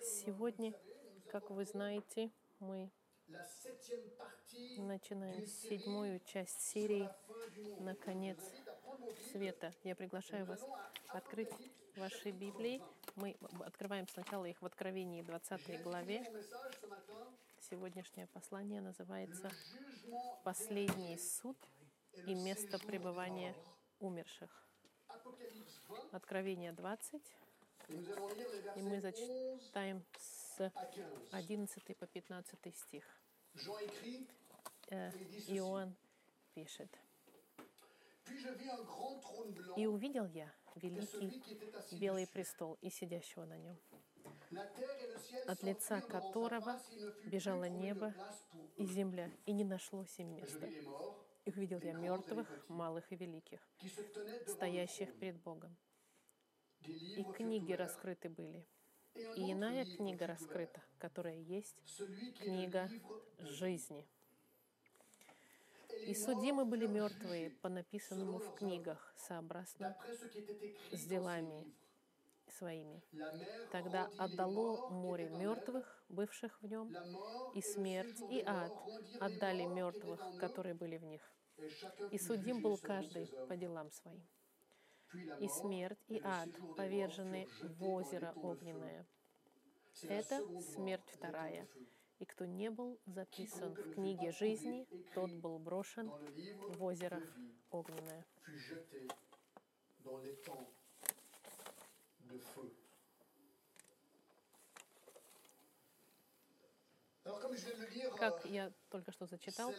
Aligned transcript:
Сегодня, 0.00 0.74
как 1.30 1.50
вы 1.50 1.64
знаете, 1.64 2.30
мы 2.58 2.90
начинаем 4.76 5.46
седьмую 5.46 6.20
часть 6.20 6.60
серии 6.60 7.08
«Наконец 7.78 8.38
света». 9.30 9.72
Я 9.84 9.96
приглашаю 9.96 10.44
вас 10.44 10.60
открыть 11.08 11.50
ваши 11.96 12.30
Библии. 12.30 12.82
Мы 13.16 13.36
открываем 13.64 14.06
сначала 14.08 14.44
их 14.44 14.60
в 14.60 14.66
Откровении 14.66 15.22
20 15.22 15.82
главе. 15.82 16.24
Сегодняшнее 17.58 18.26
послание 18.26 18.80
называется 18.80 19.50
«Последний 20.44 21.16
суд 21.16 21.56
и 22.26 22.34
место 22.34 22.78
пребывания 22.78 23.54
умерших». 23.98 24.50
Откровение 26.10 26.72
20. 26.72 27.22
И 27.88 28.82
мы 28.82 29.00
зачитаем 29.00 30.02
с 30.18 30.72
11 31.30 31.96
по 31.96 32.06
15 32.06 32.76
стих. 32.76 33.04
Э, 34.88 35.10
Иоанн 35.48 35.94
пишет. 36.54 36.90
«И 39.76 39.86
увидел 39.86 40.26
я 40.26 40.50
великий 40.76 41.42
белый 41.92 42.26
престол 42.26 42.78
и 42.80 42.90
сидящего 42.90 43.44
на 43.44 43.58
нем, 43.58 43.76
от 45.46 45.62
лица 45.62 46.00
которого 46.00 46.80
бежало 47.24 47.68
небо 47.68 48.14
и 48.76 48.86
земля, 48.86 49.30
и 49.46 49.52
не 49.52 49.64
нашлось 49.64 50.18
им 50.18 50.34
места. 50.36 50.66
И 51.44 51.50
увидел 51.50 51.80
я 51.80 51.92
мертвых, 51.92 52.48
малых 52.68 53.10
и 53.10 53.16
великих, 53.16 53.60
стоящих 54.46 55.12
перед 55.18 55.40
Богом. 55.42 55.76
И 56.84 57.24
книги 57.36 57.72
раскрыты 57.72 58.28
были. 58.28 58.66
И 59.36 59.52
иная 59.52 59.84
книга 59.84 60.26
раскрыта, 60.26 60.82
которая 60.98 61.36
есть 61.36 61.76
книга 62.40 62.90
жизни. 63.38 64.06
И 66.06 66.14
судимы 66.14 66.64
были 66.64 66.86
мертвые 66.86 67.50
по 67.50 67.68
написанному 67.68 68.38
в 68.38 68.54
книгах, 68.54 69.14
сообразно 69.16 69.96
с 70.90 71.04
делами 71.04 71.66
своими. 72.48 73.02
Тогда 73.70 74.10
отдало 74.18 74.88
море 74.88 75.28
мертвых, 75.28 76.04
бывших 76.08 76.60
в 76.62 76.66
нем, 76.66 76.94
и 77.54 77.62
смерть, 77.62 78.20
и 78.30 78.42
ад 78.44 78.72
отдали 79.20 79.64
мертвых, 79.64 80.20
которые 80.38 80.74
были 80.74 80.96
в 80.96 81.04
них. 81.04 81.22
И 82.10 82.18
судим 82.18 82.62
был 82.62 82.78
каждый 82.78 83.26
по 83.48 83.56
делам 83.56 83.90
своим. 83.90 84.22
И 85.40 85.48
смерть, 85.48 85.98
и 86.08 86.20
ад 86.22 86.48
повержены 86.76 87.48
в 87.62 87.88
озеро 87.88 88.32
огненное. 88.36 89.06
Это 90.02 90.40
смерть 90.60 91.08
вторая. 91.08 91.68
И 92.18 92.24
кто 92.24 92.46
не 92.46 92.70
был 92.70 93.00
записан 93.06 93.74
в 93.74 93.94
книге 93.94 94.30
жизни, 94.32 94.86
тот 95.14 95.30
был 95.32 95.58
брошен 95.58 96.10
в 96.68 96.82
озеро 96.82 97.20
огненное. 97.70 98.24
Как 108.22 108.44
я 108.44 108.72
только 108.88 109.10
что 109.10 109.26
зачитал, 109.26 109.74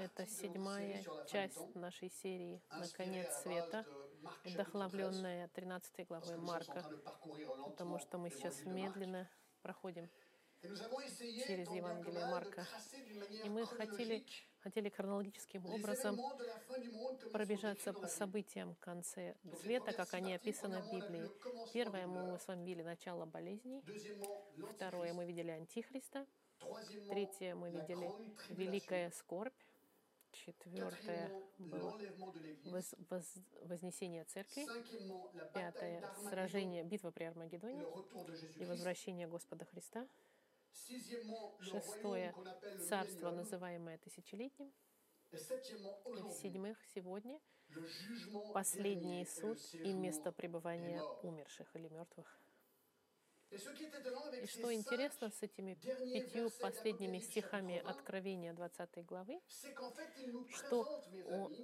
это 0.00 0.26
седьмая 0.26 1.04
часть 1.30 1.74
нашей 1.74 2.08
серии 2.08 2.62
«Наконец 2.70 3.42
света», 3.42 3.84
вдохновленная 4.44 5.48
13 5.48 6.08
главой 6.08 6.38
Марка, 6.38 6.82
потому 7.66 7.98
что 7.98 8.16
мы 8.16 8.30
сейчас 8.30 8.64
медленно 8.64 9.28
проходим 9.60 10.08
через 10.62 11.70
Евангелие 11.70 12.24
Марка. 12.28 12.66
И 13.44 13.50
мы 13.50 13.66
хотели, 13.66 14.24
хотели 14.60 14.88
хронологическим 14.88 15.66
образом 15.66 16.18
пробежаться 17.30 17.92
по 17.92 18.06
событиям 18.06 18.74
в 18.74 18.78
конце 18.78 19.36
света, 19.60 19.92
как 19.92 20.14
они 20.14 20.32
описаны 20.32 20.80
в 20.80 20.90
Библии. 20.90 21.30
Первое, 21.74 22.06
мы 22.06 22.38
с 22.38 22.48
вами 22.48 22.64
видели 22.64 22.84
начало 22.84 23.26
болезней. 23.26 23.84
Второе, 24.72 25.12
мы 25.12 25.26
видели 25.26 25.50
Антихриста. 25.50 26.26
Третье, 27.08 27.54
мы 27.54 27.70
видели 27.70 28.10
великая 28.50 29.10
скорбь. 29.10 29.54
Четвертое 30.32 31.32
было 31.58 31.98
воз, 32.64 32.94
воз, 33.10 33.34
вознесение 33.62 34.24
церкви. 34.24 34.66
Пятое— 35.52 36.04
сражение, 36.28 36.84
битва 36.84 37.10
при 37.10 37.24
Армагеддоне 37.24 37.84
и 38.56 38.64
возвращение 38.64 39.26
Господа 39.26 39.64
Христа. 39.64 40.06
Шестое— 41.60 42.34
царство, 42.88 43.30
называемое 43.30 43.98
тысячелетним. 43.98 44.72
И 45.32 46.22
в-седьмых, 46.22 46.78
сегодня 46.94 47.40
последний 48.54 49.26
суд 49.26 49.58
и 49.72 49.92
место 49.92 50.32
пребывания 50.32 51.02
умерших 51.22 51.74
или 51.74 51.88
мертвых. 51.88 52.38
И 53.50 54.46
что 54.46 54.72
интересно 54.72 55.30
с 55.30 55.42
этими 55.42 55.74
пятью 55.74 56.50
последними 56.60 57.18
стихами 57.18 57.78
Откровения 57.78 58.52
20 58.52 59.06
главы, 59.06 59.40
что 60.50 61.02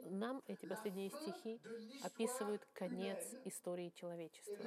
нам 0.06 0.42
эти 0.46 0.64
последние 0.66 1.10
стихи 1.10 1.60
описывают 2.02 2.64
конец 2.72 3.18
истории 3.44 3.90
человечества 3.90 4.64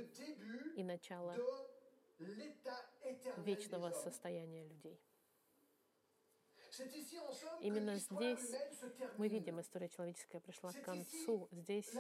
и 0.76 0.84
начало 0.84 1.36
вечного 3.38 3.92
состояния 3.92 4.64
людей. 4.64 5.00
Именно 7.62 7.98
здесь 7.98 8.56
мы 9.18 9.28
видим, 9.28 9.60
история 9.60 9.90
человеческая 9.90 10.40
пришла 10.40 10.72
к 10.72 10.82
концу. 10.84 11.48
Здесь 11.52 11.92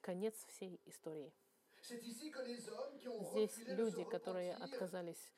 конец 0.00 0.34
всей 0.46 0.80
истории. 0.84 1.32
Здесь 1.88 3.58
люди, 3.58 4.02
которые 4.04 4.54
отказались 4.54 5.32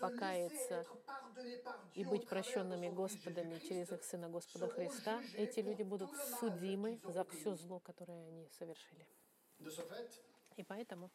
покаяться 0.00 0.86
и 1.94 2.04
быть 2.04 2.28
прощенными 2.28 2.88
Господами 2.88 3.58
через 3.58 3.90
их 3.90 4.04
Сына 4.04 4.28
Господа 4.28 4.68
Христа, 4.68 5.20
эти 5.34 5.60
люди 5.60 5.82
будут 5.82 6.10
судимы 6.38 7.00
за 7.04 7.24
все 7.24 7.54
зло, 7.56 7.80
которое 7.80 8.28
они 8.28 8.48
совершили. 8.58 9.06
И 10.56 10.62
поэтому 10.62 11.10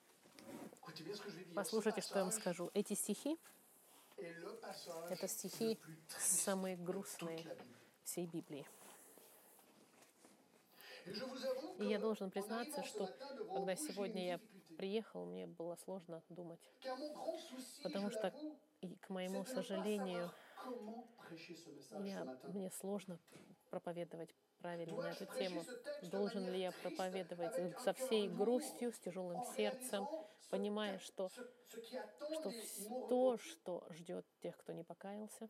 послушайте, 1.56 2.02
что 2.02 2.20
я 2.20 2.24
вам 2.24 2.34
скажу. 2.34 2.70
Эти 2.74 2.94
стихи— 2.94 3.40
это 5.10 5.28
стихи 5.28 5.80
самые 6.20 6.76
грустные 6.76 7.46
всей 8.04 8.28
Библии. 8.28 8.68
И 11.80 11.86
я 11.86 12.00
должен 12.00 12.32
признаться, 12.32 12.84
что 12.84 13.08
когда 13.54 13.76
сегодня 13.76 14.26
я 14.26 14.40
приехал, 14.74 15.26
мне 15.26 15.48
было 15.48 15.76
сложно 15.76 16.22
думать. 16.30 16.60
Потому 17.84 18.10
что, 18.10 18.34
и, 18.82 18.96
к 18.96 19.10
моему 19.10 19.46
сожалению, 19.46 20.32
я, 22.00 22.38
мне 22.44 22.70
сложно 22.72 23.20
проповедовать 23.70 24.34
правильно 24.60 25.02
на 25.02 25.12
эту 25.12 25.26
тему. 25.38 25.64
Должен 26.04 26.50
ли 26.50 26.62
я 26.62 26.72
проповедовать 26.72 27.80
со 27.82 27.94
всей 27.94 28.30
грустью, 28.30 28.94
с 28.94 29.00
тяжелым 29.00 29.44
сердцем, 29.58 30.08
понимая, 30.50 31.00
что, 31.00 31.30
что 31.30 32.52
то, 33.10 33.38
что 33.38 33.86
ждет 33.90 34.26
тех, 34.42 34.56
кто 34.58 34.72
не 34.72 34.84
покаялся? 34.84 35.50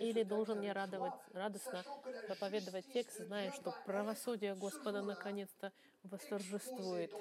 Или 0.00 0.24
должен 0.24 0.60
я 0.60 0.74
радовать, 0.74 1.14
радостно 1.32 1.84
проповедовать 2.26 2.90
текст, 2.92 3.18
зная, 3.18 3.52
что 3.52 3.72
правосудие 3.84 4.54
Господа 4.54 5.02
наконец-то 5.02 5.72
восторжествует 6.02 7.12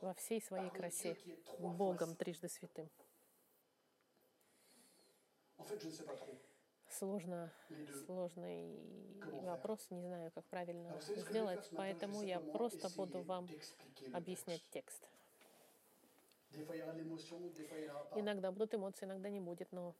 во 0.00 0.14
всей 0.14 0.40
своей 0.40 0.70
красе, 0.70 1.16
Богом 1.58 2.14
трижды 2.14 2.48
святым. 2.48 2.88
Сложно, 6.88 7.52
сложный 8.04 8.80
вопрос, 9.42 9.86
не 9.90 10.02
знаю, 10.02 10.30
как 10.32 10.44
правильно 10.46 11.00
сделать, 11.00 11.70
поэтому 11.76 12.22
я 12.22 12.40
просто 12.40 12.90
буду 12.90 13.22
вам 13.22 13.48
объяснять 14.12 14.62
текст. 14.70 15.08
Иногда 18.16 18.50
будут 18.50 18.74
эмоции, 18.74 19.06
иногда 19.06 19.30
не 19.30 19.40
будет, 19.40 19.70
но, 19.70 19.94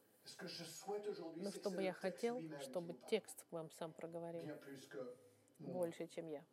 но 1.35 1.51
что 1.51 1.69
бы 1.69 1.81
я 1.81 1.93
хотел, 1.93 2.41
чтобы 2.59 2.95
текст 3.09 3.45
вам 3.51 3.71
сам 3.71 3.93
проговорил 3.93 4.49
больше, 5.59 6.07
чем 6.07 6.27
я. 6.27 6.43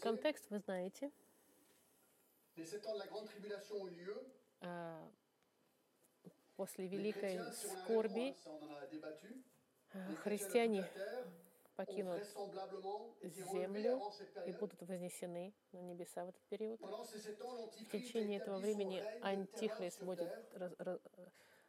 Контекст 0.00 0.50
вы 0.50 0.58
знаете. 0.58 1.10
А, 4.62 5.10
после 6.56 6.86
великой 6.86 7.40
скорби 7.52 8.34
а, 9.92 10.14
христиане 10.16 10.86
покинут 11.76 12.22
землю 13.22 14.02
и 14.46 14.52
будут 14.52 14.82
вознесены 14.82 15.54
на 15.72 15.78
небеса 15.78 16.24
в 16.24 16.28
этот 16.30 16.42
период. 16.48 16.80
В 16.80 17.90
течение 17.90 18.40
этого 18.40 18.58
времени 18.58 19.02
Антихрист 19.22 20.02
будет 20.02 20.30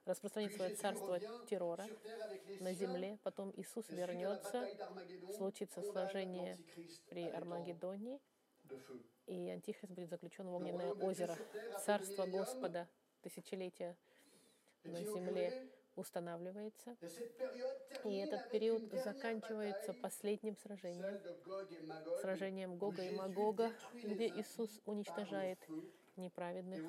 распространить 0.05 0.55
свое 0.55 0.75
царство 0.75 1.19
террора 1.47 1.87
на 2.59 2.73
земле. 2.73 3.17
Потом 3.23 3.51
Иисус 3.55 3.89
вернется, 3.89 4.67
случится 5.35 5.81
сражение 5.81 6.57
при 7.09 7.27
Армагеддоне, 7.27 8.19
и 9.27 9.49
Антихрист 9.49 9.93
будет 9.93 10.09
заключен 10.09 10.47
в 10.47 10.53
огненное 10.53 10.93
озеро. 10.93 11.37
Царство 11.85 12.25
Господа 12.25 12.87
тысячелетия 13.21 13.95
на 14.83 15.03
земле 15.03 15.69
устанавливается. 15.95 16.95
И 18.05 18.15
этот 18.17 18.49
период 18.49 18.91
заканчивается 19.03 19.93
последним 19.93 20.57
сражением, 20.57 21.19
сражением 22.21 22.77
Гога 22.77 23.03
и 23.03 23.11
Магога, 23.11 23.71
где 23.93 24.27
Иисус 24.27 24.81
уничтожает 24.85 25.59
неправедных. 26.17 26.81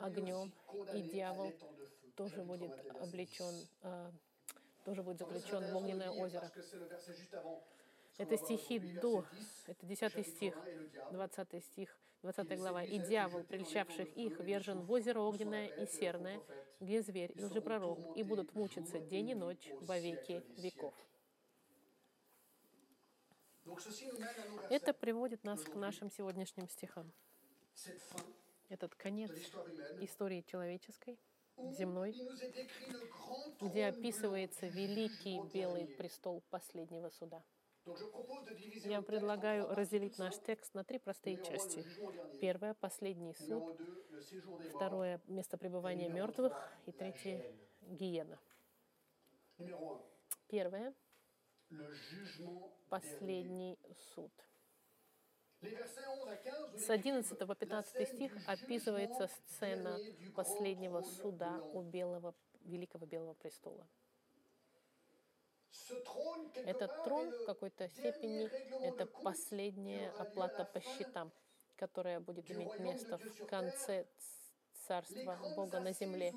Огнем, 0.00 0.52
и 0.94 1.02
дьявол 1.02 1.52
тоже 2.16 2.42
будет 2.42 2.72
облечен, 3.00 3.54
а, 3.82 4.12
тоже 4.84 5.02
будет 5.02 5.18
заключен 5.18 5.72
в 5.72 5.76
огненное 5.76 6.10
озеро. 6.10 6.50
Это 8.18 8.36
стихи 8.36 8.78
до, 8.78 9.24
это 9.66 9.86
10 9.86 10.26
стих, 10.26 10.54
20 11.12 11.64
стих, 11.64 11.96
20 12.22 12.58
глава. 12.58 12.82
«И 12.82 12.98
дьявол, 12.98 13.44
прельщавших 13.44 14.08
их, 14.16 14.40
вержен 14.40 14.80
в 14.80 14.90
озеро 14.90 15.20
огненное 15.20 15.68
и 15.68 15.86
серное, 15.86 16.40
где 16.80 17.00
зверь 17.02 17.32
и 17.36 17.44
лжепророк, 17.44 18.16
и 18.16 18.22
будут 18.24 18.54
мучиться 18.54 18.98
день 18.98 19.30
и 19.30 19.34
ночь 19.34 19.70
во 19.80 19.98
веки 19.98 20.42
веков». 20.56 20.94
Это 24.70 24.92
приводит 24.92 25.44
нас 25.44 25.62
к 25.62 25.74
нашим 25.74 26.10
сегодняшним 26.10 26.68
стихам. 26.68 27.12
Этот 28.68 28.94
конец 28.94 29.30
истории 30.00 30.44
человеческой, 30.46 31.18
земной, 31.56 32.14
где 33.60 33.86
описывается 33.86 34.66
великий 34.66 35.40
белый 35.52 35.86
престол 35.86 36.42
последнего 36.50 37.08
суда. 37.08 37.42
Я 38.84 39.00
предлагаю 39.00 39.74
разделить 39.74 40.18
наш 40.18 40.38
текст 40.38 40.74
на 40.74 40.84
три 40.84 40.98
простые 40.98 41.42
части. 41.42 41.84
Первое— 42.40 42.74
последний 42.80 43.34
суд. 43.34 43.80
Второе— 44.74 45.20
место 45.26 45.56
пребывания 45.56 46.08
мертвых. 46.08 46.52
И 46.86 46.92
третье— 46.92 47.42
гиена. 47.80 48.38
Первое— 50.48 50.94
последний 52.90 53.78
суд. 54.14 54.32
С 55.60 56.88
11 56.88 57.38
по 57.38 57.54
15 57.54 58.08
стих 58.08 58.32
описывается 58.46 59.28
сцена 59.28 59.98
последнего 60.34 61.02
суда 61.02 61.60
у 61.72 61.82
белого, 61.82 62.34
Великого 62.64 63.06
Белого 63.06 63.34
престола. 63.34 63.86
Этот 66.64 67.02
трон 67.02 67.32
в 67.32 67.44
какой-то 67.44 67.88
степени— 67.88 68.48
это 68.82 69.06
последняя 69.06 70.10
оплата 70.18 70.64
по 70.64 70.80
счетам, 70.80 71.32
которая 71.76 72.20
будет 72.20 72.50
иметь 72.50 72.78
место 72.78 73.18
в 73.18 73.46
конце 73.46 74.06
Царства 74.86 75.38
Бога 75.56 75.80
на 75.80 75.92
земле, 75.92 76.34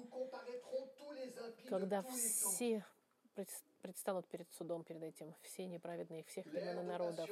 когда 1.70 2.02
все 2.04 2.84
предстанут 3.82 4.28
перед 4.28 4.52
судом 4.54 4.84
перед 4.84 5.04
этим, 5.04 5.34
все 5.42 5.66
неправедные 5.66 6.24
всех 6.24 6.46
времен 6.46 6.80
и 6.80 6.84
народов. 6.84 7.30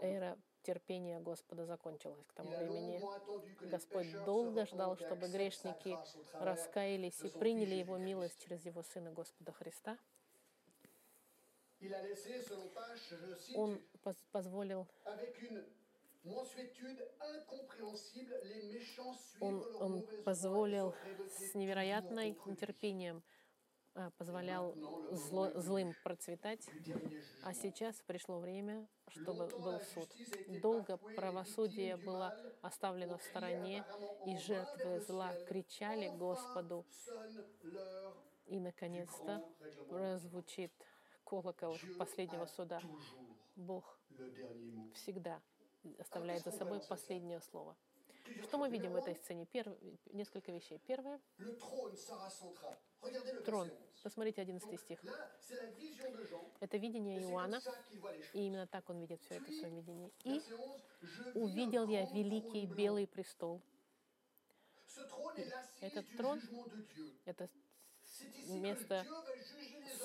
Эра 0.00 0.38
терпения 0.62 1.20
Господа 1.20 1.66
закончилась 1.66 2.24
к 2.26 2.32
тому 2.32 2.50
времени. 2.50 3.00
Господь 3.68 4.12
долго 4.24 4.66
ждал, 4.66 4.96
чтобы 4.96 5.28
грешники 5.28 5.96
раскаялись 6.34 7.20
и 7.22 7.28
приняли 7.28 7.74
Его 7.74 7.96
милость 7.98 8.42
через 8.42 8.64
Его 8.64 8.82
Сына 8.82 9.10
Господа 9.12 9.52
Христа. 9.52 9.98
Он 13.54 13.82
позволил 14.30 14.86
он, 19.40 19.64
он 19.80 20.06
позволил 20.24 20.94
с 21.36 21.54
невероятной 21.54 22.38
нетерпением 22.46 23.16
а, 23.18 23.41
позволял 24.18 24.74
зло, 25.10 25.50
злым 25.54 25.94
процветать, 26.02 26.66
а 27.42 27.52
сейчас 27.54 27.96
пришло 28.06 28.38
время, 28.38 28.86
чтобы 29.08 29.46
был 29.48 29.80
суд. 29.94 30.08
Долго 30.60 30.96
правосудие 30.96 31.96
было 31.96 32.34
оставлено 32.62 33.18
в 33.18 33.22
стороне, 33.22 33.84
и 34.26 34.36
жертвы 34.36 35.00
зла 35.00 35.34
кричали 35.48 36.08
Господу. 36.16 36.84
И, 38.46 38.58
наконец-то, 38.60 39.42
прозвучит 39.88 40.72
колокол 41.24 41.76
последнего 41.98 42.46
суда. 42.46 42.80
Бог 43.56 43.98
всегда 44.94 45.40
оставляет 45.98 46.44
за 46.44 46.52
собой 46.52 46.80
последнее 46.88 47.40
слово. 47.40 47.76
Что 48.44 48.58
мы 48.58 48.68
видим 48.68 48.92
в 48.92 48.96
этой 48.96 49.14
сцене? 49.16 49.46
Перв... 49.46 49.72
Несколько 50.12 50.52
вещей. 50.52 50.78
Первое. 50.86 51.20
Трон. 53.44 53.70
Посмотрите 54.02 54.42
11 54.42 54.80
стих. 54.80 55.00
Это 56.60 56.76
видение 56.76 57.20
Иоанна, 57.22 57.60
и 58.32 58.46
именно 58.46 58.66
так 58.66 58.88
он 58.90 59.00
видит 59.00 59.20
все 59.22 59.36
это 59.36 59.50
в 59.50 59.54
своем 59.54 59.76
видении. 59.76 60.12
«И 60.24 60.40
увидел 61.34 61.88
я 61.88 62.04
великий 62.06 62.66
белый 62.66 63.06
престол». 63.06 63.60
Этот 65.80 66.06
трон— 66.16 66.40
это 67.24 67.48
место 68.48 69.04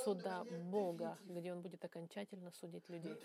суда 0.03 0.43
Бога, 0.71 1.17
где 1.25 1.51
Он 1.51 1.61
будет 1.61 1.83
окончательно 1.83 2.51
судить 2.51 2.87
людей. 2.89 3.15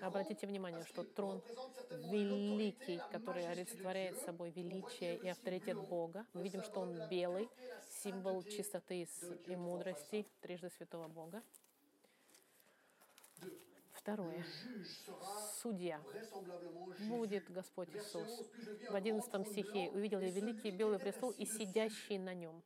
Обратите 0.00 0.46
внимание, 0.46 0.84
что 0.84 1.04
трон 1.04 1.42
великий, 1.90 3.00
который 3.12 3.46
олицетворяет 3.48 4.18
собой 4.20 4.50
величие 4.50 5.16
и 5.18 5.28
авторитет 5.28 5.76
Бога. 5.76 6.26
Мы 6.32 6.42
видим, 6.42 6.62
что 6.62 6.80
он 6.80 7.08
белый, 7.08 7.48
символ 8.02 8.42
чистоты 8.42 9.08
и 9.46 9.56
мудрости 9.56 10.26
трижды 10.40 10.70
святого 10.70 11.08
Бога. 11.08 11.42
Второе. 13.92 14.44
Судья 15.60 16.00
будет 17.08 17.50
Господь 17.50 17.88
Иисус. 17.94 18.44
В 18.88 18.94
11 18.94 19.48
стихе 19.48 19.90
«Увидел 19.92 20.20
я 20.20 20.30
великий 20.30 20.70
белый 20.70 21.00
престол 21.00 21.32
и 21.32 21.44
сидящий 21.44 22.18
на 22.18 22.32
нем». 22.32 22.62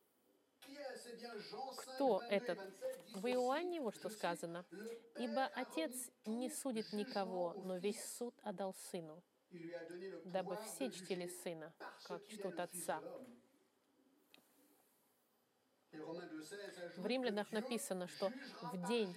Кто 1.76 2.22
этот? 2.28 2.58
В 3.14 3.26
Иоанне 3.26 3.80
вот 3.80 3.94
что 3.96 4.08
сказано. 4.08 4.64
«Ибо 5.18 5.46
Отец 5.46 6.10
не 6.26 6.50
судит 6.50 6.92
никого, 6.92 7.54
но 7.64 7.76
весь 7.76 8.02
суд 8.16 8.34
отдал 8.42 8.74
Сыну, 8.90 9.22
дабы 10.24 10.56
все 10.64 10.90
чтили 10.90 11.28
Сына, 11.42 11.72
как 12.04 12.26
чтут 12.28 12.58
Отца». 12.60 13.02
В 16.96 17.06
Римлянах 17.06 17.50
написано, 17.50 18.06
что 18.06 18.32
в 18.72 18.86
день, 18.86 19.16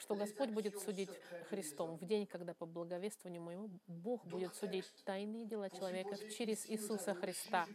что 0.00 0.16
Господь 0.16 0.50
будет 0.50 0.78
судить 0.80 1.10
Христом, 1.48 1.96
в 1.96 2.04
день, 2.04 2.26
когда 2.26 2.52
по 2.52 2.66
благовествованию 2.66 3.42
моему 3.42 3.70
Бог 3.86 4.24
будет 4.26 4.54
судить 4.56 4.90
тайные 5.04 5.46
дела 5.46 5.70
человека 5.70 6.16
через 6.30 6.68
Иисуса 6.68 7.14
Христа. 7.14 7.68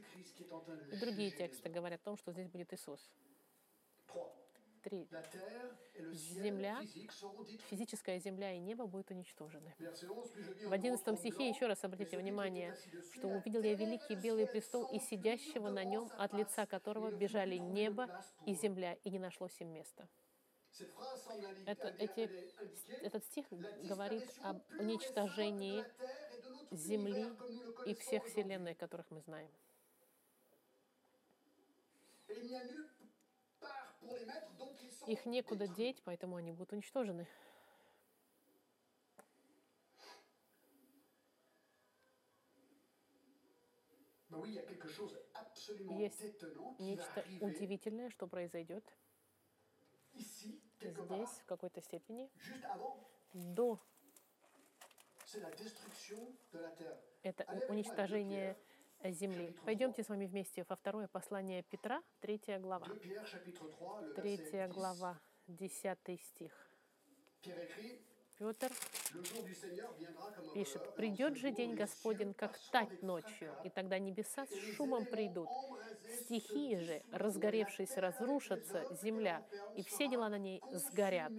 И 0.91 0.97
другие 0.97 1.31
тексты 1.31 1.69
говорят 1.69 2.01
о 2.01 2.05
том, 2.05 2.17
что 2.17 2.33
здесь 2.33 2.49
будет 2.49 2.73
Иисус. 2.73 3.09
Три. 4.83 5.07
Земля, 6.11 6.79
физическая 7.69 8.19
земля 8.19 8.53
и 8.53 8.59
небо 8.59 8.85
будут 8.85 9.11
уничтожены. 9.11 9.73
В 10.65 10.71
одиннадцатом 10.71 11.17
стихе 11.17 11.49
еще 11.49 11.67
раз 11.67 11.83
обратите 11.83 12.17
внимание, 12.17 12.77
что 13.13 13.27
увидел 13.27 13.61
я 13.61 13.75
великий 13.75 14.15
белый 14.15 14.47
престол 14.47 14.85
и 14.85 14.99
сидящего 14.99 15.69
на 15.69 15.83
нем, 15.83 16.09
от 16.17 16.33
лица 16.33 16.65
которого 16.65 17.11
бежали 17.11 17.57
небо 17.57 18.07
и 18.45 18.53
земля, 18.53 18.93
и 19.03 19.09
не 19.09 19.19
нашлось 19.19 19.59
им 19.59 19.73
места. 19.73 20.07
Это, 21.65 21.87
эти, 21.99 22.29
этот 23.03 23.25
стих 23.25 23.45
говорит 23.49 24.29
об 24.43 24.61
уничтожении 24.79 25.83
Земли 26.71 27.25
и 27.85 27.95
всех 27.95 28.23
вселенной, 28.25 28.75
которых 28.75 29.09
мы 29.09 29.21
знаем. 29.21 29.49
Их 35.07 35.25
некуда 35.25 35.67
деть, 35.67 36.01
поэтому 36.03 36.35
они 36.35 36.51
будут 36.51 36.73
уничтожены. 36.73 37.27
Есть 45.97 46.23
нечто 46.79 47.25
удивительное, 47.41 48.09
что 48.09 48.27
произойдет 48.27 48.83
здесь 50.13 51.29
в 51.29 51.45
какой-то 51.45 51.81
степени 51.81 52.29
до 53.33 53.79
это 57.23 57.45
уничтожение 57.67 58.57
земли. 59.03 59.55
Пойдемте 59.65 60.03
с 60.03 60.09
вами 60.09 60.25
вместе 60.25 60.65
во 60.67 60.75
второе 60.75 61.07
послание 61.07 61.63
Петра, 61.63 62.01
третья 62.19 62.59
глава. 62.59 62.87
Третья 64.15 64.67
глава, 64.67 65.19
десятый 65.47 66.17
стих. 66.17 66.69
Петр 68.37 68.71
пишет, 70.53 70.95
«Придет 70.95 71.35
же 71.35 71.51
день 71.51 71.75
Господень, 71.75 72.33
как 72.33 72.57
тать 72.71 73.01
ночью, 73.01 73.53
и 73.65 73.69
тогда 73.69 73.99
небеса 73.99 74.45
с 74.45 74.55
шумом 74.75 75.05
придут, 75.05 75.49
стихии 76.21 76.75
же, 76.75 77.03
разгоревшись, 77.11 77.97
разрушатся 77.97 78.85
земля, 79.01 79.45
и 79.75 79.83
все 79.83 80.07
дела 80.07 80.29
на 80.29 80.37
ней 80.37 80.61
сгорят». 80.71 81.33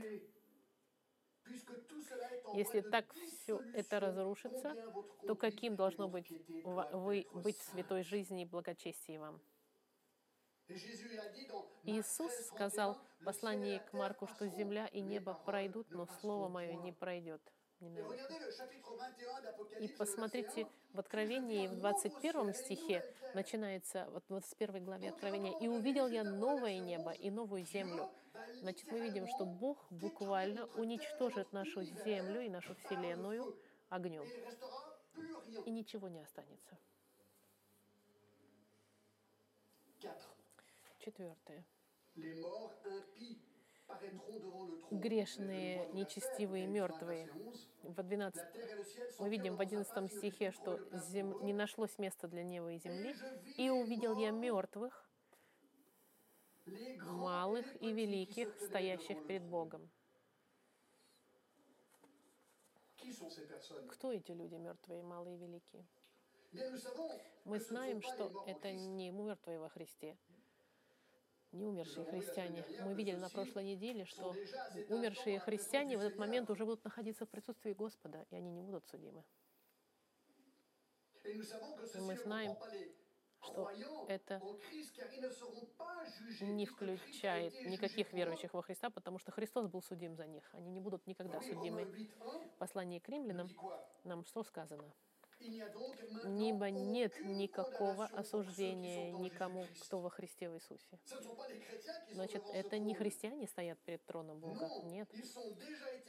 Если 2.54 2.80
так 2.80 3.12
все 3.14 3.61
это 3.73 4.00
разрушится, 4.00 4.75
то 5.26 5.35
каким 5.35 5.76
должно 5.76 6.09
быть 6.09 6.30
вы 6.64 7.26
быть 7.33 7.59
в 7.59 7.62
святой 7.62 8.02
жизни 8.02 8.42
и 8.42 8.45
благочестии 8.45 9.19
вам? 9.19 9.40
Иисус 11.83 12.33
сказал 12.47 12.95
в 12.95 13.25
послании 13.25 13.78
к 13.78 13.92
Марку, 13.92 14.26
что 14.26 14.49
земля 14.49 14.87
и 14.87 15.00
небо 15.00 15.35
пройдут, 15.35 15.90
но 15.90 16.07
Слово 16.07 16.49
Мое 16.49 16.75
не 16.76 16.92
пройдет. 16.92 17.42
И 19.80 19.88
посмотрите, 19.88 20.66
в 20.92 20.99
Откровении, 20.99 21.66
в 21.66 21.76
21 21.76 22.54
стихе, 22.54 23.04
начинается, 23.34 24.06
вот 24.10 24.25
в 24.25 24.28
21 24.28 24.84
главе 24.84 25.10
Откровения, 25.10 25.58
«И 25.58 25.68
увидел 25.68 26.06
я 26.08 26.25
новое 26.25 26.78
небо 26.78 27.12
и 27.12 27.30
новую 27.30 27.64
землю». 27.64 28.10
Значит, 28.60 28.90
мы 28.90 29.00
видим, 29.00 29.26
что 29.28 29.46
Бог 29.46 29.87
буквально 29.90 30.66
уничтожит 30.76 31.52
нашу 31.52 31.82
землю 31.82 32.40
и 32.40 32.49
нашу 32.49 32.75
Вселенную 32.75 33.56
огнем. 33.88 34.26
И 35.64 35.70
ничего 35.70 36.08
не 36.08 36.20
останется. 36.20 36.78
Четвертое. 40.99 41.64
Грешные, 44.90 45.87
нечестивые, 45.92 46.66
мертвые. 46.66 47.28
В 47.82 48.02
12, 48.02 48.42
мы 49.18 49.28
видим 49.28 49.56
в 49.56 49.61
11 49.61 50.12
стихе, 50.12 50.50
что 50.52 50.80
зем, 50.92 51.44
не 51.44 51.52
нашлось 51.52 51.99
места 51.99 52.28
для 52.28 52.42
неба 52.42 52.73
и 52.73 52.78
земли. 52.78 53.14
«И 53.56 53.70
увидел 53.70 54.16
я 54.18 54.30
мертвых, 54.30 55.09
малых 56.99 57.66
и 57.80 57.92
великих, 57.92 58.54
стоящих 58.61 59.26
перед 59.26 59.44
Богом». 59.44 59.90
Кто 63.88 64.12
эти 64.12 64.32
люди, 64.32 64.54
мертвые, 64.54 65.02
малые 65.02 65.37
и 65.37 65.38
великие? 65.38 65.87
Мы 67.44 67.61
знаем, 67.61 68.02
что 68.02 68.44
это 68.47 68.73
не 68.73 69.11
мертвые 69.11 69.59
во 69.59 69.68
Христе, 69.68 70.16
не 71.52 71.66
умершие 71.66 72.04
христиане. 72.07 72.64
Мы 72.85 72.95
видели 72.95 73.16
на 73.16 73.28
прошлой 73.28 73.64
неделе, 73.64 74.04
что 74.04 74.35
умершие 74.88 75.40
христиане 75.40 75.97
в 75.97 76.00
этот 76.00 76.19
момент 76.19 76.50
уже 76.50 76.64
будут 76.64 76.85
находиться 76.85 77.26
в 77.26 77.28
присутствии 77.28 77.73
Господа, 77.73 78.26
и 78.30 78.37
они 78.37 78.50
не 78.50 78.62
будут 78.62 78.87
судимы. 78.87 79.25
И 81.25 82.00
мы 82.00 82.16
знаем, 82.16 82.57
что 83.42 83.71
это 84.09 84.40
не 86.40 86.66
включает 86.66 87.54
никаких 87.66 88.12
верующих 88.12 88.54
во 88.54 88.62
Христа, 88.62 88.90
потому 88.90 89.19
что 89.19 89.33
Христос 89.33 89.66
был 89.66 89.83
судим 89.83 90.14
за 90.14 90.26
них. 90.26 90.49
Они 90.52 90.71
не 90.71 90.80
будут 90.80 91.07
никогда 91.07 91.40
судимы. 91.40 91.85
В 91.85 92.59
послании 92.59 92.99
к 92.99 93.09
римлянам 93.09 93.49
нам 94.04 94.25
что 94.25 94.42
сказано? 94.42 94.92
Небо 96.25 96.70
нет 96.70 97.12
никакого 97.25 98.06
осуждения 98.06 99.12
никому, 99.12 99.66
кто 99.80 100.00
во 100.00 100.11
Христе 100.11 100.50
в 100.50 100.56
Иисусе. 100.56 100.99
Значит, 102.12 102.42
это 102.52 102.78
не 102.78 102.94
христиане 102.94 103.47
стоят 103.47 103.78
перед 103.80 104.04
троном 104.04 104.38
Бога. 104.38 104.68
Нет. 104.85 105.09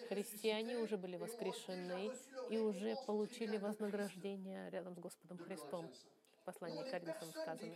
Христиане 0.10 0.78
уже 0.78 0.98
были 0.98 1.16
воскрешены 1.16 2.12
и 2.50 2.58
уже 2.58 2.96
получили 3.08 3.58
вознаграждение 3.58 4.70
рядом 4.70 4.96
с 4.96 5.00
Господом 5.00 5.38
Христом. 5.38 5.90
В 6.42 6.46
послании 6.46 6.84
к 6.84 6.90
Коринфянам 6.90 7.32
сказано. 7.32 7.76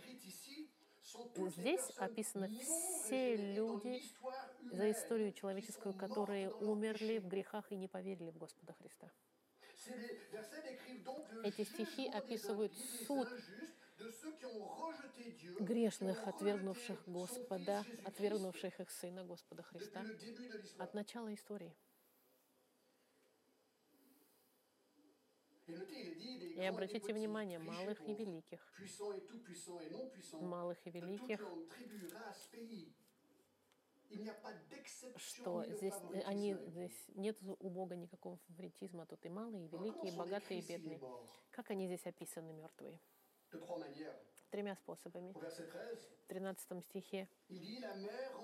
Здесь 1.36 1.90
описаны 1.98 2.48
все 2.48 3.36
люди 3.36 4.02
за 4.72 4.90
историю 4.90 5.32
человеческую, 5.32 5.94
которые 5.94 6.50
умерли 6.50 7.18
в 7.18 7.28
грехах 7.28 7.70
и 7.70 7.76
не 7.76 7.86
поверили 7.86 8.30
в 8.30 8.38
Господа 8.38 8.72
Христа. 8.72 9.10
Эти 11.44 11.64
стихи 11.64 12.08
описывают 12.08 12.72
суд 13.06 13.28
грешных, 15.60 16.26
отвергнувших 16.26 17.02
Господа, 17.06 17.84
отвергнувших 18.04 18.80
их 18.80 18.90
Сына 18.90 19.24
Господа 19.24 19.62
Христа. 19.62 20.04
от 20.78 20.94
начала 20.94 21.32
истории. 21.32 21.74
И 25.66 26.64
обратите 26.64 27.12
внимание, 27.12 27.58
малых 27.58 28.00
и 28.08 28.14
великих, 28.14 28.60
малых 30.32 30.78
и 30.86 30.90
великих, 30.90 31.40
что 35.16 35.64
здесь, 35.64 35.94
э, 36.12 36.20
они, 36.22 36.54
здесь 36.66 37.08
нет 37.14 37.36
у 37.42 37.70
Бога 37.70 37.96
никакого 37.96 38.38
фаворитизма. 38.48 39.06
Тут 39.06 39.24
и 39.26 39.28
малые, 39.28 39.66
и 39.66 39.68
великие, 39.68 40.12
и 40.12 40.16
богатые, 40.16 40.60
и 40.60 40.66
бедные. 40.66 41.00
Как 41.50 41.70
они 41.70 41.86
здесь 41.86 42.06
описаны, 42.06 42.52
мертвые? 42.52 42.98
Тремя 44.50 44.76
способами. 44.76 45.32
В 45.32 46.26
13 46.28 46.84
стихе. 46.84 47.28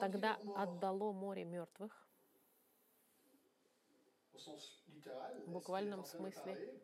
«Тогда 0.00 0.38
отдало 0.56 1.12
море 1.12 1.44
мертвых». 1.44 2.08
В 5.46 5.50
буквальном 5.50 6.04
смысле 6.04 6.80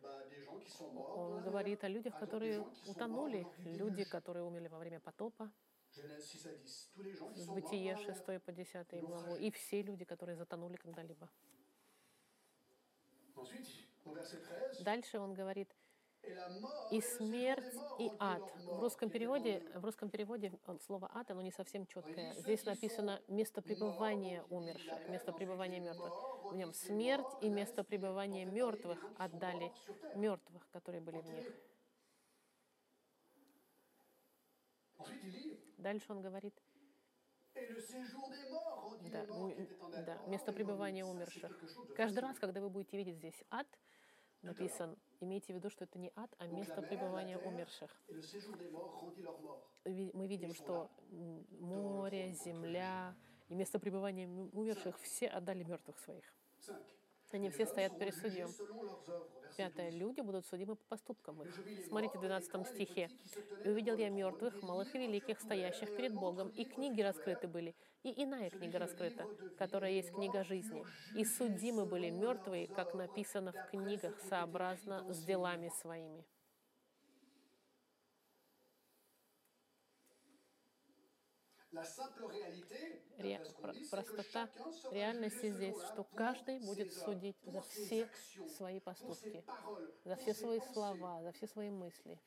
он 1.16 1.42
говорит 1.42 1.82
о 1.84 1.88
людях, 1.88 2.18
которые 2.18 2.64
утонули, 2.86 3.46
люди, 3.58 4.04
которые 4.04 4.44
умерли 4.44 4.68
во 4.68 4.78
время 4.78 5.00
потопа, 5.00 5.50
в 7.36 7.54
Бытие 7.54 7.96
6 7.96 8.24
по 8.42 8.52
10 8.52 9.00
главу, 9.00 9.36
и 9.36 9.50
все 9.50 9.82
люди, 9.82 10.04
которые 10.04 10.36
затонули 10.36 10.76
когда-либо. 10.76 11.28
Дальше 14.80 15.18
он 15.18 15.34
говорит, 15.34 15.74
и 16.90 17.00
смерть, 17.00 17.74
и 17.98 18.10
ад. 18.18 18.42
В 18.56 18.80
русском 18.80 19.10
переводе, 19.10 19.62
в 19.74 19.84
русском 19.84 20.10
переводе 20.10 20.52
слово 20.84 21.10
ад, 21.14 21.30
оно 21.30 21.42
не 21.42 21.52
совсем 21.52 21.86
четкое. 21.86 22.34
Здесь 22.34 22.64
написано 22.64 23.20
место 23.28 23.62
пребывания 23.62 24.42
умерших, 24.50 25.08
место 25.08 25.32
пребывания 25.32 25.80
мертвых. 25.80 26.12
В 26.44 26.56
нем 26.56 26.72
смерть 26.72 27.26
и 27.40 27.48
место 27.48 27.84
пребывания 27.84 28.44
мертвых 28.44 28.98
отдали 29.16 29.72
мертвых, 30.14 30.68
которые 30.70 31.00
были 31.00 31.20
в 31.20 31.26
них. 31.26 31.46
Дальше 35.78 36.12
он 36.12 36.20
говорит, 36.20 36.54
да, 39.10 39.26
да, 40.06 40.18
место 40.26 40.52
пребывания 40.52 41.04
умерших. 41.04 41.50
Каждый 41.96 42.18
раз, 42.18 42.38
когда 42.38 42.60
вы 42.60 42.68
будете 42.68 42.96
видеть 42.96 43.16
здесь 43.16 43.44
ад, 43.50 43.66
написан, 44.42 44.96
имейте 45.20 45.52
в 45.52 45.56
виду, 45.56 45.70
что 45.70 45.84
это 45.84 45.98
не 45.98 46.12
ад, 46.16 46.34
а 46.38 46.46
место 46.46 46.82
пребывания 46.82 47.38
умерших. 47.38 47.90
Мы 49.84 50.26
видим, 50.26 50.52
что 50.52 50.90
море, 51.60 52.32
земля 52.32 53.14
и 53.48 53.54
место 53.54 53.78
пребывания 53.78 54.28
умерших 54.28 54.98
все 54.98 55.28
отдали 55.28 55.62
мертвых 55.62 55.98
своих. 55.98 56.24
Они 57.30 57.50
все 57.50 57.66
стоят 57.66 57.98
перед 57.98 58.14
судьем. 58.14 58.50
Пятое. 59.56 59.90
Люди 59.90 60.20
будут 60.20 60.46
судимы 60.46 60.76
по 60.76 60.84
поступкам 60.86 61.42
их. 61.42 61.60
Смотрите, 61.80 62.18
в 62.18 62.20
12 62.20 62.64
стихе. 62.64 63.10
«И 63.64 63.68
увидел 63.68 63.96
я 63.96 64.08
мертвых, 64.10 64.62
малых 64.62 64.94
и 64.94 64.98
великих, 64.98 65.40
стоящих 65.40 65.92
перед 65.94 66.14
Богом, 66.14 66.48
и 66.50 66.64
книги 66.64 67.00
раскрыты 67.02 67.48
были, 67.48 67.74
и 68.02 68.22
иная 68.22 68.50
книга 68.50 68.78
раскрыта, 68.78 69.28
которая 69.56 69.92
есть 69.92 70.12
книга 70.12 70.44
жизни. 70.44 70.86
И 71.12 71.24
судимы 71.24 71.86
были 71.86 72.10
мертвые, 72.10 72.68
как 72.68 72.94
написано 72.94 73.52
в 73.52 73.62
книгах, 73.64 74.20
сообразно 74.20 75.04
с 75.08 75.22
делами 75.22 75.68
своими». 75.68 76.24
Ре... 83.18 83.40
Простота 83.90 84.48
реальности 84.92 85.50
здесь, 85.50 85.76
что 85.92 86.04
каждый 86.14 86.60
будет 86.60 86.92
судить 86.92 87.36
за 87.44 87.60
все 87.62 88.08
свои 88.56 88.80
поступки, 88.80 89.44
за 90.04 90.16
все 90.16 90.34
свои 90.34 90.60
слова, 90.72 91.22
за 91.22 91.32
все 91.32 91.46
свои 91.48 91.70
мысли. 91.70 92.18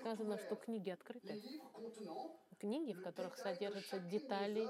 Сказано, 0.00 0.38
что 0.38 0.56
книги 0.56 0.90
открыты. 0.90 1.42
Книги, 2.58 2.92
в 2.92 3.02
которых 3.02 3.36
содержатся 3.36 3.98
детали 3.98 4.68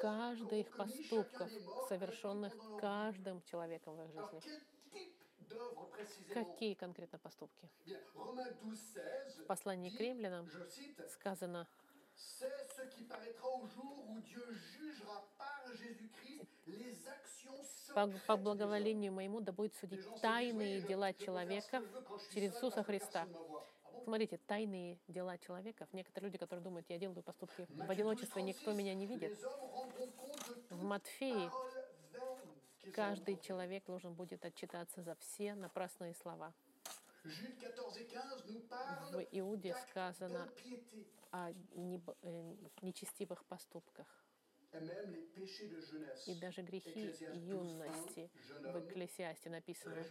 каждых 0.00 0.52
их 0.52 0.76
поступков, 0.76 1.50
совершенных 1.88 2.54
каждым 2.78 3.42
человеком 3.42 3.96
в 3.96 4.02
их 4.02 4.42
жизни. 4.42 4.60
Какие 6.32 6.74
конкретно 6.74 7.18
поступки? 7.18 7.68
В 9.38 9.44
послании 9.46 9.90
к 9.90 9.98
римлянам 9.98 10.48
сказано, 11.08 11.66
по, 17.94 18.08
по 18.26 18.36
благоволению 18.36 19.12
моему 19.12 19.40
да 19.40 19.52
будет 19.52 19.74
судить 19.74 20.04
тайные 20.20 20.80
дела 20.80 21.12
человека 21.12 21.82
через 22.32 22.54
Иисуса 22.54 22.82
Христа. 22.82 23.26
Смотрите, 24.04 24.38
тайные 24.46 24.98
дела 25.08 25.36
человеков. 25.38 25.88
Некоторые 25.92 26.28
люди, 26.28 26.38
которые 26.38 26.64
думают, 26.64 26.88
я 26.88 26.98
делаю 26.98 27.22
поступки 27.22 27.66
в 27.68 27.90
одиночестве, 27.90 28.42
никто 28.42 28.72
меня 28.72 28.94
не 28.94 29.06
видит. 29.06 29.38
В 30.70 30.84
Матфеи 30.84 31.50
каждый 32.92 33.38
человек 33.38 33.84
должен 33.84 34.14
будет 34.14 34.44
отчитаться 34.44 35.02
за 35.02 35.14
все 35.16 35.54
напрасные 35.54 36.14
слова. 36.14 36.54
В 37.22 39.26
Иуде 39.32 39.76
сказано 39.90 40.48
о 41.30 41.50
э, 41.50 42.56
нечестивых 42.82 43.44
поступках. 43.46 44.06
И 46.26 46.34
даже 46.40 46.62
грехи 46.62 47.12
юности 47.32 48.30
в 48.62 48.78
Экклесиасте 48.78 49.50
написано. 49.50 50.04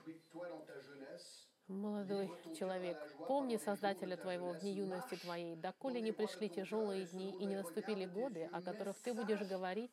Молодой 1.68 2.32
человек, 2.58 2.98
помни 3.28 3.58
Создателя 3.58 4.18
твоего 4.18 4.54
в 4.54 4.60
дни 4.60 4.74
юности 4.74 5.16
твоей, 5.16 5.56
доколе 5.56 6.02
не 6.02 6.12
пришли 6.12 6.50
тяжелые 6.50 7.06
дни 7.06 7.32
и 7.40 7.46
не 7.46 7.56
наступили 7.56 8.06
годы, 8.06 8.50
о 8.52 8.62
которых 8.62 8.98
ты 9.00 9.14
будешь 9.14 9.42
говорить, 9.42 9.92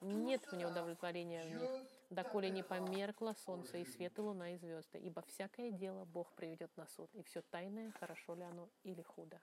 нет 0.00 0.40
мне 0.52 0.66
удовлетворения 0.66 1.44
в 1.44 1.50
них 1.50 1.70
доколе 2.10 2.50
не 2.50 2.62
померкло 2.62 3.34
солнце 3.44 3.78
и 3.78 3.84
свет, 3.84 4.18
и 4.18 4.20
луна, 4.20 4.54
и 4.54 4.56
звезды. 4.56 4.98
Ибо 4.98 5.22
всякое 5.22 5.70
дело 5.70 6.04
Бог 6.04 6.32
приведет 6.34 6.76
на 6.76 6.86
суд, 6.86 7.10
и 7.14 7.22
все 7.22 7.42
тайное, 7.42 7.92
хорошо 7.92 8.34
ли 8.34 8.42
оно 8.42 8.68
или 8.82 9.02
худо. 9.02 9.40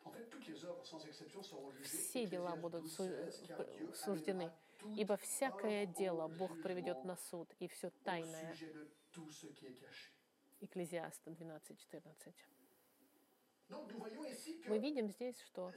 Все 1.83 2.25
дела 2.25 2.55
будут 2.55 2.91
суждены, 3.95 4.51
ибо 4.95 5.17
всякое 5.17 5.85
дело 5.85 6.27
Бог 6.27 6.61
приведет 6.61 7.03
на 7.05 7.15
суд, 7.17 7.53
и 7.59 7.67
все 7.67 7.89
тайное. 8.03 8.55
Экклезиаста 10.61 11.31
12.14. 11.31 12.33
Мы 14.67 14.77
видим 14.77 15.09
здесь, 15.09 15.39
что 15.41 15.71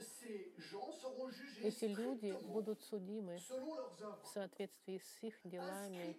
эти 1.61 1.85
люди 1.85 2.37
будут 2.43 2.81
судимы 2.83 3.37
в 3.37 4.27
соответствии 4.27 4.99
с 4.99 5.23
их 5.23 5.39
делами, 5.43 6.15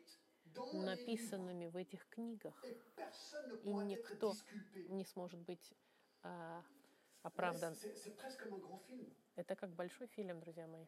написанными 0.73 1.67
в 1.67 1.77
этих 1.77 2.09
книгах, 2.09 2.55
и 3.65 3.73
никто 3.73 4.35
не 4.89 5.05
сможет 5.05 5.41
быть 5.41 5.73
а, 6.23 6.63
оправдан. 7.23 7.77
Это 9.37 9.57
как 9.57 9.71
большой 9.75 10.07
фильм, 10.09 10.41
друзья 10.41 10.67
мои. 10.67 10.87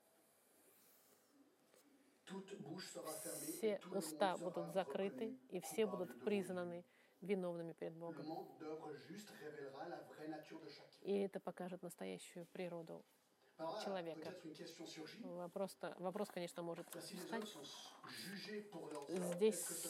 Все 3.48 3.80
уста 3.90 4.36
будут 4.36 4.72
закрыты, 4.72 5.36
и 5.50 5.60
все 5.60 5.86
будут 5.86 6.24
признаны 6.24 6.84
виновными 7.20 7.72
перед 7.72 7.94
Богом. 7.94 8.26
И 11.02 11.18
это 11.18 11.40
покажет 11.40 11.82
настоящую 11.82 12.46
природу 12.46 13.04
человека. 13.84 14.34
Вопрос, 15.22 15.76
вопрос, 15.98 16.28
конечно, 16.30 16.62
может 16.62 16.86
встать. 16.88 17.56
Здесь, 19.08 19.86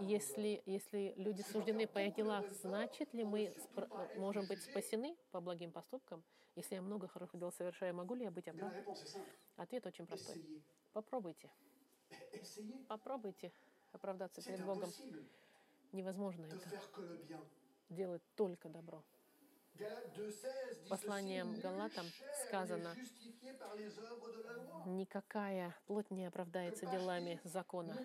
если, 0.00 0.62
если 0.66 1.14
люди 1.16 1.42
суждены 1.42 1.86
по 1.86 1.98
их 1.98 2.14
делах, 2.14 2.44
значит 2.62 3.12
ли 3.14 3.24
мы 3.24 3.54
можем 4.16 4.46
быть 4.46 4.62
спасены 4.62 5.16
по 5.30 5.40
благим 5.40 5.72
поступкам? 5.72 6.22
Если 6.54 6.74
я 6.74 6.82
много 6.82 7.08
хороших 7.08 7.40
дел 7.40 7.50
совершаю, 7.50 7.94
могу 7.94 8.14
ли 8.14 8.24
я 8.24 8.30
быть 8.30 8.46
оправдан? 8.48 8.84
Ответ 9.56 9.86
очень 9.86 10.06
простой. 10.06 10.62
Попробуйте. 10.92 11.50
Попробуйте 12.88 13.52
оправдаться 13.92 14.42
перед 14.42 14.64
Богом. 14.64 14.90
Невозможно 15.92 16.46
это. 16.46 16.80
Делать 17.88 18.22
только 18.36 18.68
добро. 18.68 19.02
Посланием 20.88 21.58
Галатам 21.60 22.06
сказано, 22.46 22.94
никакая 24.86 25.74
плоть 25.86 26.10
не 26.10 26.26
оправдается 26.26 26.86
делами 26.86 27.40
закона, 27.44 27.96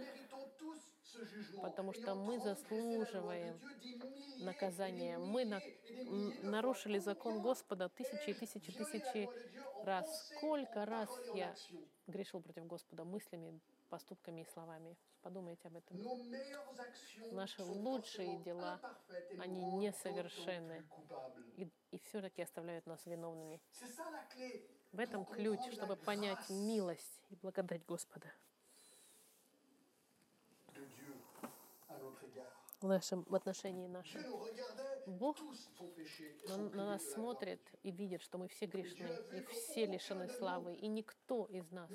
потому 1.61 1.93
что 1.93 2.15
мы 2.15 2.39
заслуживаем 2.39 3.59
наказания. 4.39 5.17
Мы 5.17 5.45
на, 5.45 5.61
нарушили 6.43 6.99
закон 6.99 7.41
Господа 7.41 7.89
тысячи 7.89 8.29
и 8.29 8.33
тысячи 8.33 8.71
тысячи 8.71 9.29
раз. 9.83 10.29
Сколько 10.29 10.85
раз 10.85 11.09
я 11.33 11.53
грешил 12.07 12.41
против 12.41 12.65
Господа 12.65 13.03
мыслями, 13.03 13.59
поступками 13.89 14.41
и 14.41 14.45
словами. 14.45 14.97
Подумайте 15.27 15.67
об 15.67 15.75
этом. 15.75 15.97
Наши 17.33 17.61
лучшие 17.61 18.37
дела, 18.37 18.79
они 19.37 19.61
несовершенны 19.73 20.85
и, 21.57 21.69
и 21.91 21.99
все-таки 21.99 22.41
оставляют 22.41 22.85
нас 22.85 23.05
виновными. 23.05 23.61
В 24.93 24.99
этом 25.01 25.25
ключ, 25.25 25.59
чтобы 25.73 25.97
понять 25.97 26.49
милость 26.49 27.21
и 27.27 27.35
благодать 27.35 27.85
Господа. 27.85 28.31
В, 32.79 32.87
нашем, 32.87 33.25
отношении 33.29 33.87
нашем. 33.87 34.23
Бог 35.07 35.37
на, 36.49 36.57
на 36.57 36.85
нас 36.85 37.03
смотрит 37.13 37.61
и 37.81 37.91
видит, 37.91 38.21
что 38.21 38.37
мы 38.37 38.49
все 38.49 38.65
грешны, 38.65 39.09
и 39.31 39.41
все 39.41 39.85
лишены 39.85 40.27
славы, 40.27 40.75
и 40.75 40.87
никто 40.87 41.45
из 41.45 41.71
нас 41.71 41.89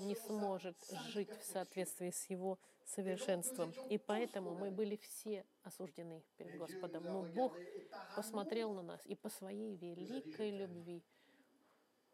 не 0.00 0.14
сможет 0.14 0.76
жить 1.08 1.30
в 1.30 1.42
соответствии 1.42 2.10
с 2.10 2.28
Его 2.28 2.58
совершенством. 2.84 3.72
И 3.88 3.96
поэтому 3.96 4.54
мы 4.54 4.70
были 4.70 4.96
все 4.96 5.44
осуждены 5.62 6.22
перед 6.36 6.58
Господом. 6.58 7.04
Но 7.04 7.22
Бог 7.22 7.56
посмотрел 8.14 8.74
на 8.74 8.82
нас 8.82 9.00
и 9.06 9.14
по 9.14 9.30
своей 9.30 9.76
великой 9.76 10.50
любви 10.50 11.02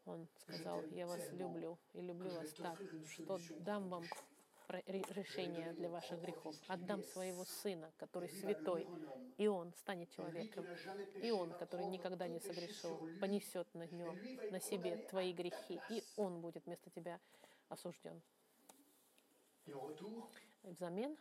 Он 0.05 0.27
сказал, 0.37 0.81
я 0.91 1.07
вас 1.07 1.29
люблю 1.33 1.77
и 1.93 2.01
люблю 2.01 2.29
вас 2.29 2.53
так, 2.53 2.81
что 3.09 3.37
дам 3.59 3.89
вам 3.89 4.03
решение 4.69 5.73
для 5.73 5.89
ваших 5.89 6.21
грехов. 6.21 6.55
Отдам 6.67 7.03
своего 7.03 7.45
Сына, 7.45 7.91
который 7.97 8.29
святой, 8.29 8.87
и 9.37 9.47
Он 9.47 9.73
станет 9.73 10.09
человеком. 10.11 10.65
И 11.21 11.31
Он, 11.31 11.51
который 11.53 11.85
никогда 11.85 12.27
не 12.27 12.39
согрешил, 12.39 13.09
понесет 13.19 13.67
на 13.73 13.87
нем, 13.87 14.17
на 14.51 14.59
себе 14.59 14.97
твои 15.09 15.33
грехи, 15.33 15.79
и 15.89 16.03
Он 16.15 16.41
будет 16.41 16.65
вместо 16.65 16.89
тебя 16.89 17.19
осужден. 17.69 18.21
Взамен 20.63 21.17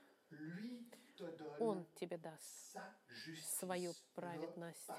Он 1.61 1.87
тебе 1.95 2.19
даст 2.19 2.77
свою 3.59 3.93
праведность 4.15 4.91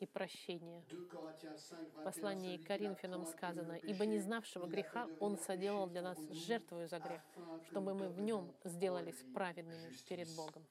и 0.00 0.06
прощение. 0.06 0.84
В 0.88 2.04
послании 2.04 2.58
к 2.58 2.66
Коринфянам 2.66 3.26
сказано, 3.26 3.72
«Ибо 3.72 4.06
не 4.06 4.18
знавшего 4.18 4.66
греха 4.66 5.08
Он 5.20 5.38
соделал 5.38 5.86
для 5.86 6.02
нас 6.02 6.18
жертвую 6.30 6.88
за 6.88 6.98
грех, 6.98 7.22
чтобы 7.66 7.94
мы 7.94 8.08
в 8.08 8.20
Нем 8.20 8.54
сделались 8.64 9.22
праведными 9.34 9.90
перед 10.08 10.28
Богом». 10.36 10.64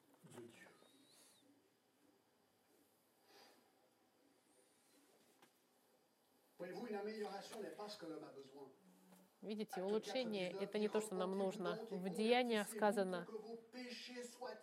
Видите, 9.43 9.84
улучшение— 9.84 10.51
это 10.62 10.79
не 10.79 10.88
то, 10.88 11.01
что 11.01 11.15
нам 11.15 11.38
нужно. 11.38 11.77
В 11.89 12.10
деяниях 12.10 12.69
сказано, 12.69 13.27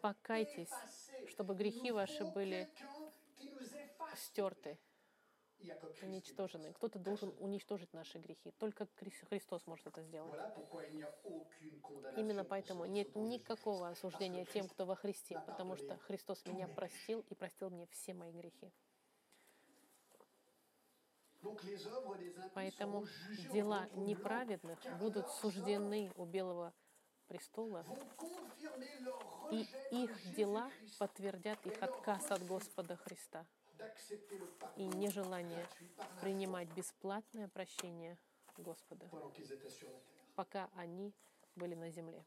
покайтесь, 0.01 0.71
чтобы 1.29 1.55
грехи 1.55 1.91
ваши 1.91 2.25
были 2.25 2.67
стерты, 4.17 4.79
уничтожены. 6.03 6.73
Кто-то 6.73 6.99
должен 6.99 7.35
уничтожить 7.39 7.93
наши 7.93 8.19
грехи. 8.19 8.53
Только 8.53 8.89
Христос 9.29 9.67
может 9.67 9.87
это 9.87 10.03
сделать. 10.03 10.41
Именно 12.17 12.45
поэтому 12.45 12.87
нет 12.87 13.15
никакого 13.15 13.91
осуждения 13.91 14.47
тем, 14.47 14.67
кто 14.67 14.87
во 14.87 14.97
Христе, 14.97 15.39
потому 15.47 15.77
что 15.77 15.99
Христос 15.99 16.43
меня 16.47 16.69
простил 16.69 17.23
и 17.29 17.35
простил 17.35 17.69
мне 17.69 17.87
все 17.89 18.15
мои 18.15 18.33
грехи. 18.33 18.73
Поэтому 22.55 23.07
дела 23.53 23.89
неправедных 23.95 24.79
будут 24.99 25.29
суждены 25.31 26.13
у 26.17 26.25
Белого 26.25 26.75
престола, 27.27 27.85
и 29.51 29.67
их 29.91 30.35
дела 30.35 30.71
подтвердят 30.99 31.65
их 31.67 31.83
отказ 31.83 32.31
от 32.31 32.47
Господа 32.47 32.97
Христа. 32.97 33.47
и 34.77 34.85
нежелание 34.85 35.67
принимать 36.21 36.69
бесплатное 36.75 37.49
прощение 37.49 38.19
Господа, 38.59 39.09
пока 40.35 40.69
они 40.75 41.15
были 41.57 41.75
на 41.75 41.91
земле. 41.91 42.27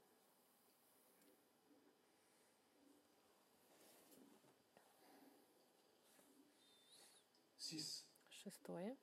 Шестое. 8.44 8.98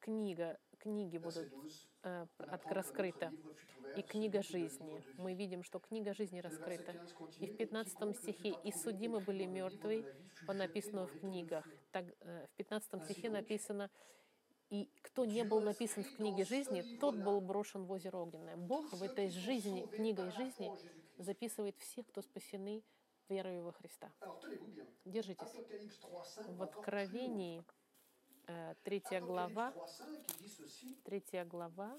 Книга, 0.00 0.58
книги 0.78 1.18
будут 1.18 1.52
э, 2.02 2.26
раскрыты. 2.38 3.30
И 3.96 4.02
книга 4.02 4.42
жизни. 4.42 5.04
Мы 5.16 5.34
видим, 5.34 5.62
что 5.62 5.78
книга 5.78 6.14
жизни 6.14 6.40
раскрыта. 6.40 6.94
И 7.38 7.46
в 7.46 7.56
15 7.56 8.16
стихе 8.16 8.54
«И 8.64 8.72
судимы 8.72 9.20
были 9.20 9.44
мертвые 9.44 10.04
по 10.46 10.52
написанному 10.52 11.06
в 11.06 11.20
книгах». 11.20 11.66
Так, 11.92 12.04
э, 12.20 12.46
в 12.46 12.56
15 12.56 13.04
стихе 13.04 13.30
написано 13.30 13.90
и 14.70 14.90
кто 15.02 15.24
не 15.24 15.44
был 15.44 15.60
написан 15.60 16.04
в 16.04 16.16
книге 16.16 16.44
жизни, 16.44 16.98
тот 16.98 17.16
был 17.16 17.40
брошен 17.40 17.84
в 17.84 17.92
озеро 17.92 18.18
огненное. 18.18 18.56
Бог 18.56 18.92
в 18.92 19.02
этой 19.02 19.30
жизни, 19.30 19.86
книгой 19.86 20.30
жизни, 20.32 20.70
записывает 21.16 21.76
всех, 21.78 22.06
кто 22.08 22.22
спасены 22.22 22.82
верою 23.28 23.64
во 23.64 23.72
Христа. 23.72 24.10
Держитесь. 25.04 25.54
В 26.46 26.62
Откровении, 26.62 27.62
э, 28.46 28.74
третья 28.82 29.20
глава, 29.20 29.72
третья 31.04 31.44
глава. 31.44 31.96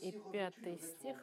И 0.00 0.12
пятый 0.32 0.78
стих 0.78 1.16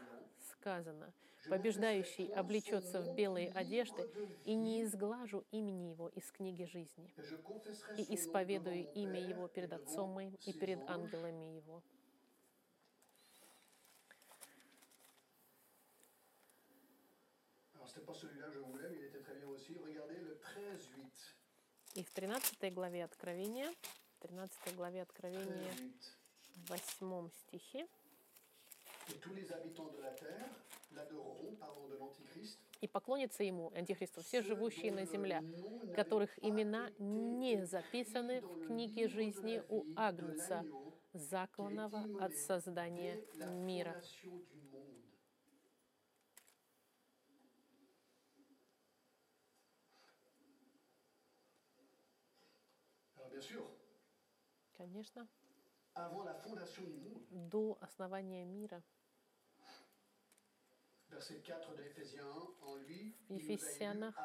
сказано, 0.51 1.13
«Побеждающий 1.49 2.27
облечется 2.34 3.01
в 3.01 3.15
белые 3.15 3.49
одежды, 3.51 4.10
и 4.43 4.53
не 4.53 4.84
изглажу 4.84 5.45
имени 5.51 5.91
его 5.91 6.10
из 6.10 6.32
книги 6.32 6.63
жизни, 6.63 7.13
и 7.97 8.15
исповедую 8.15 8.91
имя 8.93 9.21
его 9.21 9.47
перед 9.47 9.71
Отцом 9.73 10.12
моим 10.12 10.36
и 10.45 10.53
перед 10.53 10.89
ангелами 10.89 11.56
его». 11.56 11.84
И 21.95 22.04
в 22.04 22.12
13 22.12 22.73
главе 22.73 23.04
Откровения, 23.04 23.73
13 24.19 24.76
главе 24.76 25.02
Откровения, 25.02 25.73
в 26.56 26.69
8 26.69 27.30
стихе, 27.32 27.88
и 32.82 32.88
поклонятся 32.88 33.43
ему, 33.43 33.71
Антихристу, 33.73 34.21
все 34.21 34.41
живущие 34.41 34.91
на 34.91 35.06
земле, 35.06 35.41
которых 35.95 36.38
имена 36.43 36.91
не 37.00 37.65
записаны 37.65 38.41
в 38.41 38.67
книге 38.67 39.08
жизни 39.08 39.63
у 39.69 39.86
Агнца, 39.95 40.63
закланного 41.13 42.06
от 42.23 42.36
создания 42.36 43.19
мира. 43.50 44.02
Конечно. 54.78 55.28
До 57.30 57.78
основания 57.82 58.46
мира. 58.46 58.84
В 61.10 63.34
Ефесянах, 63.34 64.16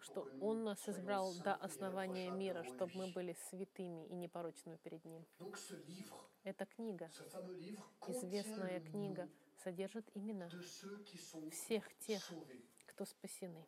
что 0.00 0.28
Он 0.40 0.64
нас 0.64 0.88
избрал 0.88 1.34
до 1.42 1.54
основания 1.54 2.30
мира, 2.30 2.62
чтобы 2.62 2.92
мы 2.94 3.12
были 3.12 3.36
святыми 3.48 4.06
и 4.06 4.14
непорочными 4.14 4.76
перед 4.76 5.04
Ним. 5.04 5.26
Эта 6.44 6.66
книга, 6.66 7.10
известная 8.06 8.80
книга, 8.80 9.28
содержит 9.64 10.08
имена 10.14 10.48
всех 11.50 11.92
тех, 11.98 12.22
кто 12.86 13.04
спасены. 13.04 13.66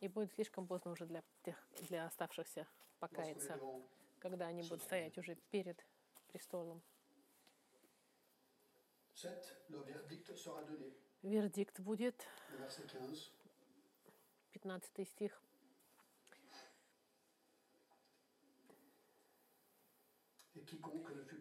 И 0.00 0.08
будет 0.08 0.32
слишком 0.32 0.66
поздно 0.66 0.92
уже 0.92 1.06
для 1.06 1.22
тех, 1.42 1.56
для 1.88 2.06
оставшихся 2.06 2.66
покаяться, 2.98 3.60
когда 4.18 4.46
они 4.46 4.62
будут 4.62 4.82
стоять 4.82 5.18
уже 5.18 5.36
перед 5.50 5.84
престолом. 6.28 6.82
Вердикт 11.22 11.80
будет 11.80 12.26
15 14.52 15.08
стих. 15.08 15.42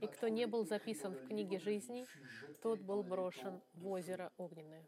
И 0.02 0.08
кто 0.08 0.28
не 0.28 0.46
был 0.46 0.66
записан 0.66 1.14
в 1.16 1.28
книге 1.28 1.60
жизни, 1.60 2.06
тот 2.62 2.80
был 2.80 3.04
брошен 3.04 3.62
в 3.74 3.88
озеро 3.88 4.32
огненное. 4.38 4.86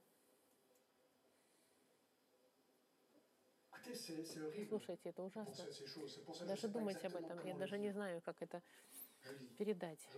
Слушайте, 4.68 5.10
это 5.10 5.24
ужасно. 5.24 5.68
Даже 6.42 6.68
думать 6.68 7.04
об 7.06 7.16
этом, 7.16 7.44
я 7.44 7.56
даже 7.56 7.78
не 7.80 7.92
знаю, 7.92 8.22
как 8.22 8.42
это 8.42 8.62
передать. 9.58 10.10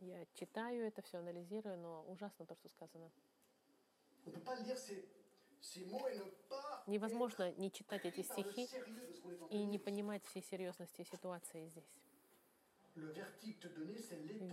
Я 0.00 0.26
читаю 0.34 0.86
это 0.86 1.00
все, 1.00 1.18
анализирую, 1.18 1.78
но 1.78 2.04
ужасно 2.08 2.44
то, 2.44 2.54
что 2.56 2.68
сказано. 2.68 3.10
Невозможно 6.86 7.52
не 7.54 7.72
читать 7.72 8.04
эти 8.04 8.22
стихи 8.22 8.70
и 9.50 9.64
не 9.64 9.78
понимать 9.78 10.24
всей 10.26 10.42
серьезности 10.42 11.04
ситуации 11.04 11.68
здесь. 11.68 12.01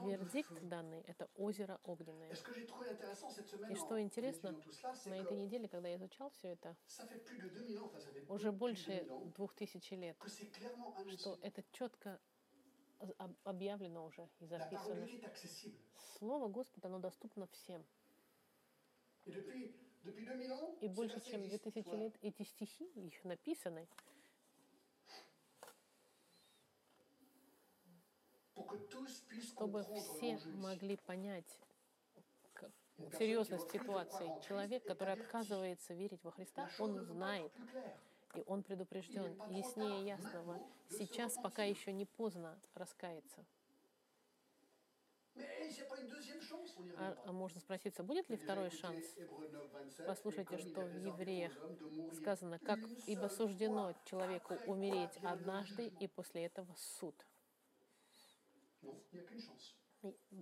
Вердикт 0.08 0.52
данный— 0.62 1.02
это 1.08 1.30
озеро 1.36 1.80
огненное. 1.84 2.32
И 3.70 3.76
что 3.76 4.00
интересно, 4.02 4.56
на 5.06 5.16
этой 5.16 5.38
неделе, 5.38 5.68
когда 5.68 5.90
я 5.90 5.98
изучал 5.98 6.30
все 6.32 6.50
это, 6.50 6.76
уже 8.28 8.52
больше 8.52 9.06
двух 9.36 9.54
тысяч 9.56 9.92
лет, 9.92 10.18
что 11.18 11.38
это 11.42 11.64
четко 11.72 12.20
объявлено 13.44 14.06
уже 14.06 14.30
и 14.40 14.46
записано. 14.46 15.08
Слово 16.18 16.48
Господа, 16.48 16.88
оно 16.88 17.00
доступно 17.00 17.48
всем. 17.48 17.86
И 20.82 20.88
больше 20.88 21.20
чем 21.22 21.48
2000 21.48 21.96
лет 21.96 22.18
эти 22.22 22.44
стихи, 22.44 22.86
их 22.96 23.24
написаны, 23.24 23.88
чтобы 29.54 29.84
все 29.84 30.40
могли 30.56 30.98
понять 30.98 31.60
серьезность 33.18 33.72
ситуации. 33.72 34.30
Человек, 34.48 34.84
который 34.86 35.14
отказывается 35.14 35.94
верить 35.94 36.24
во 36.24 36.32
Христа, 36.32 36.70
он 36.80 37.00
знает, 37.00 37.52
и 38.36 38.44
он 38.46 38.64
предупрежден 38.64 39.42
яснее 39.50 40.06
ясного. 40.06 40.60
Сейчас 40.90 41.36
пока 41.42 41.64
еще 41.64 41.92
не 41.94 42.06
поздно 42.06 42.60
раскаяться. 42.76 43.46
А, 46.98 47.16
а 47.26 47.32
можно 47.32 47.62
спроситься, 47.62 48.04
будет 48.04 48.30
ли 48.30 48.36
второй 48.36 48.72
шанс? 48.72 49.06
Послушайте, 50.06 50.58
что 50.58 50.82
в 50.82 50.96
Евреях 50.98 51.54
сказано, 52.14 52.60
как 52.60 52.80
ибо 53.08 53.28
суждено 53.28 53.94
человеку 54.06 54.56
умереть 54.66 55.18
однажды, 55.24 55.88
и 56.00 56.08
после 56.08 56.46
этого 56.46 56.74
суд. 56.76 57.16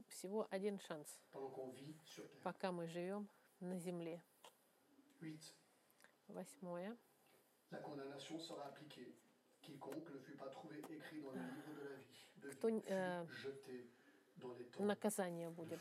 Всего 0.08 0.48
один 0.52 0.80
шанс, 0.80 1.20
пока 2.44 2.72
мы 2.72 2.88
живем 2.88 3.28
на 3.60 3.80
земле. 3.80 4.22
Восьмое. 6.28 6.98
Кто, 12.52 12.70
э, 12.70 13.26
наказание 14.78 15.50
будет. 15.50 15.80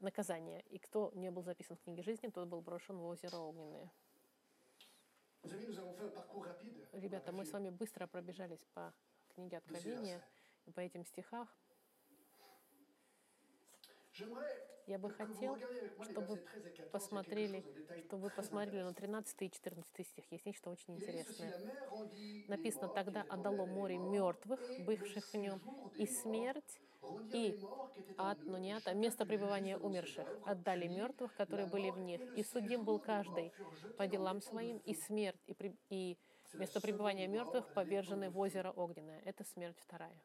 Наказание. 0.00 0.62
И 0.70 0.78
кто 0.78 1.12
не 1.14 1.30
был 1.30 1.42
записан 1.42 1.76
в 1.76 1.82
книге 1.82 2.02
жизни, 2.02 2.28
тот 2.28 2.48
был 2.48 2.60
брошен 2.60 2.98
в 2.98 3.04
озеро 3.04 3.36
огненное. 3.36 3.90
Ребята, 6.92 7.32
мы 7.32 7.44
с 7.44 7.52
вами 7.52 7.70
быстро 7.70 8.06
пробежались 8.06 8.64
по 8.74 8.92
книге 9.34 9.58
Откровения, 9.58 10.22
по 10.74 10.80
этим 10.80 11.04
стихах. 11.04 11.48
Я 14.86 14.98
бы 14.98 15.10
хотел, 15.10 15.58
чтобы 16.02 16.38
посмотрели, 16.92 17.64
что 18.06 18.18
вы 18.18 18.30
посмотрели 18.30 18.82
на 18.82 18.92
13 18.92 19.42
и 19.42 19.50
14 19.50 20.06
стих. 20.06 20.24
Есть 20.30 20.46
нечто 20.46 20.70
очень 20.70 20.96
интересное. 20.96 21.52
Написано, 22.48 22.88
тогда 22.88 23.24
отдало 23.28 23.64
море 23.64 23.96
мертвых, 23.96 24.60
бывших 24.80 25.24
в 25.32 25.36
нем, 25.36 25.60
и 25.96 26.06
смерть, 26.06 26.80
и 27.32 27.58
ад, 28.18 28.38
но 28.44 28.58
не 28.58 28.72
ад, 28.72 28.86
а 28.86 28.92
место 28.92 29.24
пребывания 29.24 29.78
умерших. 29.78 30.26
Отдали 30.44 30.86
мертвых, 30.86 31.34
которые 31.34 31.66
были 31.66 31.90
в 31.90 31.98
них. 31.98 32.20
И 32.36 32.44
судим 32.44 32.84
был 32.84 32.98
каждый 32.98 33.52
по 33.96 34.06
делам 34.06 34.42
своим, 34.42 34.78
и 34.78 34.94
смерть, 34.94 35.40
и, 35.46 35.54
при, 35.54 35.74
и 35.88 36.18
место 36.52 36.80
пребывания 36.80 37.26
мертвых 37.26 37.66
повержены 37.72 38.28
в 38.30 38.38
озеро 38.38 38.70
огненное. 38.70 39.20
Это 39.24 39.44
смерть 39.44 39.78
вторая. 39.80 40.20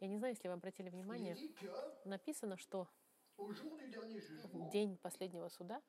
Я 0.00 0.08
не 0.08 0.18
знаю, 0.18 0.34
если 0.34 0.48
вы 0.48 0.54
обратили 0.54 0.90
внимание, 0.90 1.36
написано, 2.04 2.56
что 2.56 2.88
в 3.36 4.70
день 4.70 4.96
последнего 4.96 5.48
суда 5.48 5.82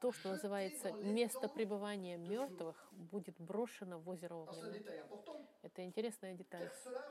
то, 0.00 0.12
что 0.12 0.30
называется 0.30 0.92
место 0.92 1.48
пребывания 1.48 2.16
мертвых, 2.16 2.76
будет 2.92 3.38
брошено 3.38 3.98
в 3.98 4.08
озеро 4.08 4.34
Огненное. 4.34 5.04
Это 5.62 5.84
интересная 5.84 6.34
деталь, 6.34 6.70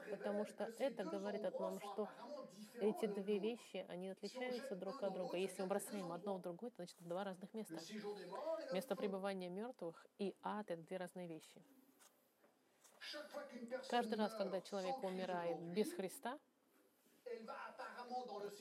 потому 0.09 0.45
что 0.45 0.71
это 0.79 1.03
говорит 1.03 1.45
о 1.45 1.51
том, 1.51 1.79
что 1.79 2.09
эти 2.79 3.05
две 3.05 3.39
вещи, 3.39 3.85
они 3.87 4.09
отличаются 4.09 4.75
друг 4.75 5.01
от 5.03 5.13
друга. 5.13 5.37
Если 5.37 5.61
мы 5.61 5.67
бросаем 5.67 6.11
одно 6.11 6.37
в 6.37 6.41
другое, 6.41 6.71
то 6.71 6.77
значит 6.77 6.97
два 7.01 7.23
разных 7.23 7.53
места. 7.53 7.79
Место 8.71 8.95
пребывания 8.95 9.49
мертвых 9.49 10.07
и 10.17 10.35
ад— 10.41 10.65
это 10.71 10.81
две 10.81 10.97
разные 10.97 11.27
вещи. 11.27 11.61
Каждый 13.89 14.15
раз, 14.15 14.33
когда 14.33 14.61
человек 14.61 15.03
умирает 15.03 15.59
без 15.73 15.93
Христа, 15.93 16.39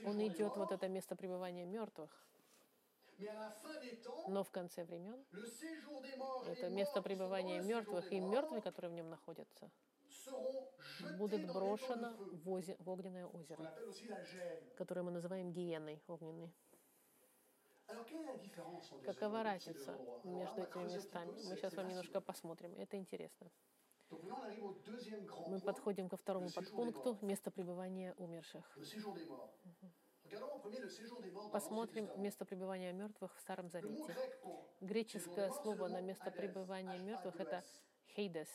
он 0.05 0.26
идет 0.26 0.57
вот 0.57 0.72
это 0.72 0.88
место 0.88 1.16
пребывания 1.16 1.66
мертвых. 1.66 2.11
Но 4.28 4.42
в 4.42 4.50
конце 4.50 4.85
времен 4.85 5.24
это 6.46 6.68
место 6.70 7.02
пребывания 7.02 7.61
мертвых 7.61 8.11
и 8.12 8.20
мертвые, 8.20 8.62
которые 8.62 8.90
в 8.90 8.94
нем 8.94 9.11
находятся, 9.11 9.70
будут 11.18 11.46
брошено 11.52 12.16
в, 12.33 12.50
озе, 12.50 12.76
в 12.78 12.88
огненное 12.88 13.26
озеро, 13.26 13.72
которое 14.76 15.02
мы 15.02 15.12
называем 15.12 15.52
гиеной 15.52 16.02
огненной. 16.09 16.52
Какова 19.05 19.42
разница 19.42 19.98
между 20.24 20.62
этими 20.62 20.94
местами? 20.94 21.33
Мы 21.44 21.57
сейчас 21.57 21.74
вам 21.74 21.88
немножко 21.88 22.20
посмотрим. 22.20 22.74
Это 22.76 22.96
интересно. 22.96 23.50
Мы 25.48 25.61
подходим 25.61 26.09
ко 26.09 26.16
второму 26.16 26.51
подпункту 26.51 27.18
место 27.22 27.51
пребывания 27.51 28.14
умерших. 28.18 28.64
Посмотрим 31.53 32.09
место 32.16 32.44
пребывания 32.44 32.92
мертвых 32.92 33.35
в 33.37 33.40
Старом 33.40 33.68
Завете. 33.68 34.16
Греческое 34.81 35.51
слово 35.51 35.88
на 35.88 36.01
место 36.01 36.31
пребывания 36.31 36.98
мертвых 36.98 37.38
это 37.40 37.62
хейдес, 38.16 38.48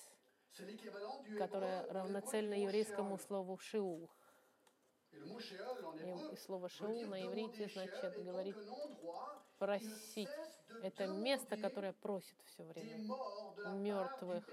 которое 1.37 1.85
равноцельно 1.91 2.55
еврейскому 2.55 3.17
слову 3.19 3.57
шиул. 3.57 4.09
И 5.11 6.35
слово 6.37 6.69
шиул 6.69 7.05
на 7.05 7.25
иврите 7.25 7.67
значит 7.67 8.23
говорить 8.23 8.55
просить. 9.57 10.29
Это 10.83 11.07
место, 11.07 11.57
которое 11.57 11.93
просит 11.93 12.37
все 12.45 12.63
время 12.63 12.97
мертвых 13.75 14.47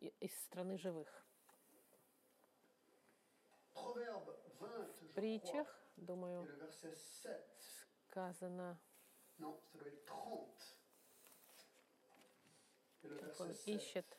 из 0.00 0.34
страны 0.44 0.78
живых. 0.78 1.26
В 3.74 5.14
притчах, 5.14 5.66
думаю, 5.96 6.48
сказано, 8.08 8.78
как 13.02 13.40
он 13.40 13.52
ищет 13.66 14.18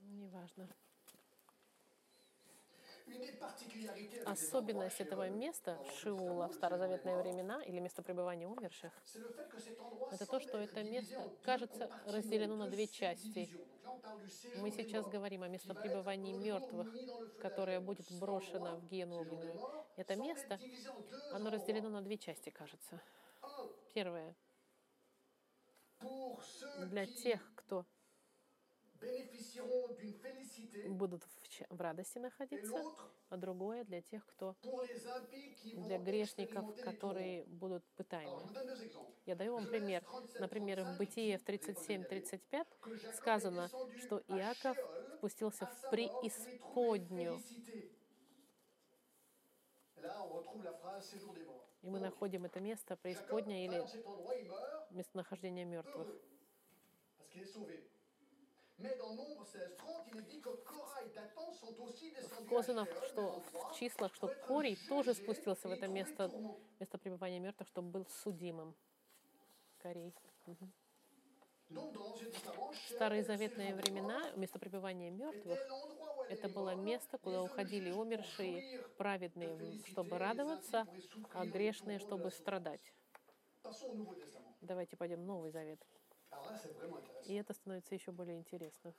Неважно. 0.00 0.68
Особенность 4.24 5.00
этого 5.00 5.28
места 5.28 5.78
Шиула 5.84 6.48
в 6.48 6.54
старозаветные 6.54 7.16
времена 7.16 7.62
или 7.62 7.78
место 7.78 8.02
пребывания 8.02 8.48
умерших, 8.48 8.92
это 10.10 10.26
то, 10.26 10.40
что 10.40 10.58
это 10.58 10.82
место, 10.82 11.30
кажется, 11.42 11.90
разделено 12.04 12.56
на 12.56 12.66
две 12.68 12.86
части. 12.88 13.50
Мы 14.54 14.70
сейчас 14.70 15.06
говорим 15.06 15.42
о 15.42 15.48
месте 15.48 15.74
пребывания 15.74 16.32
мертвых, 16.32 16.98
которое 17.38 17.80
будет 17.80 18.10
брошено 18.10 18.76
в 18.76 18.86
гену 18.86 19.16
огненную. 19.16 19.60
Это 19.96 20.16
место, 20.16 20.60
оно 21.30 21.50
разделено 21.50 21.88
на 21.90 22.02
две 22.02 22.18
части, 22.18 22.50
кажется. 22.50 23.00
Первое. 23.92 24.34
Для 26.76 27.06
тех, 27.06 27.40
кто 27.54 27.84
будут 30.88 31.22
в, 31.24 31.76
в 31.76 31.80
радости 31.80 32.18
находиться, 32.18 32.82
а 33.30 33.36
другое 33.36 33.84
для 33.84 34.02
тех, 34.02 34.24
кто 34.26 34.56
для 35.72 35.98
грешников, 35.98 36.64
которые 36.82 37.44
будут 37.44 37.84
пытаемы. 37.96 38.42
Я 39.26 39.34
даю 39.34 39.54
вам 39.54 39.66
пример. 39.66 40.04
Например, 40.38 40.82
в 40.82 40.98
Бытие 40.98 41.38
в 41.38 41.44
37-35 41.44 42.66
сказано, 43.14 43.70
что 43.98 44.22
Иаков 44.28 44.76
спустился 45.16 45.66
в 45.66 45.90
преисподнюю. 45.90 47.42
И 51.82 51.88
мы 51.88 52.00
находим 52.00 52.44
это 52.44 52.60
место, 52.60 52.96
преисподня 52.96 53.64
или 53.64 53.82
местонахождение 54.90 55.64
мертвых. 55.64 56.08
Сказано, 62.46 62.86
что 63.08 63.42
в 63.52 63.78
числах, 63.78 64.14
что 64.14 64.28
Корей 64.46 64.76
тоже 64.88 65.14
спустился 65.14 65.68
в 65.68 65.72
это 65.72 65.86
место, 65.86 66.30
место 66.80 66.98
пребывания 66.98 67.40
мертвых, 67.40 67.68
чтобы 67.68 67.90
был 67.90 68.06
судимым. 68.06 68.74
Корей. 69.78 70.14
Угу. 70.46 70.70
В 71.70 72.90
старые 72.90 73.24
заветные 73.24 73.74
времена 73.74 74.30
место 74.36 74.58
пребывания 74.58 75.10
мертвых 75.10 75.58
это 76.28 76.48
было 76.48 76.74
место, 76.74 77.18
куда 77.18 77.42
уходили 77.42 77.90
умершие, 77.90 78.82
праведные, 78.96 79.82
чтобы 79.86 80.18
радоваться, 80.18 80.86
а 81.32 81.46
грешные, 81.46 81.98
чтобы 81.98 82.30
страдать. 82.30 82.92
Давайте 84.60 84.96
пойдем 84.96 85.22
в 85.22 85.24
Новый 85.24 85.50
Завет. 85.50 85.80
И 87.26 87.34
это 87.34 87.52
становится 87.54 87.94
еще 87.94 88.12
более 88.12 88.38
интересно. 88.38 88.94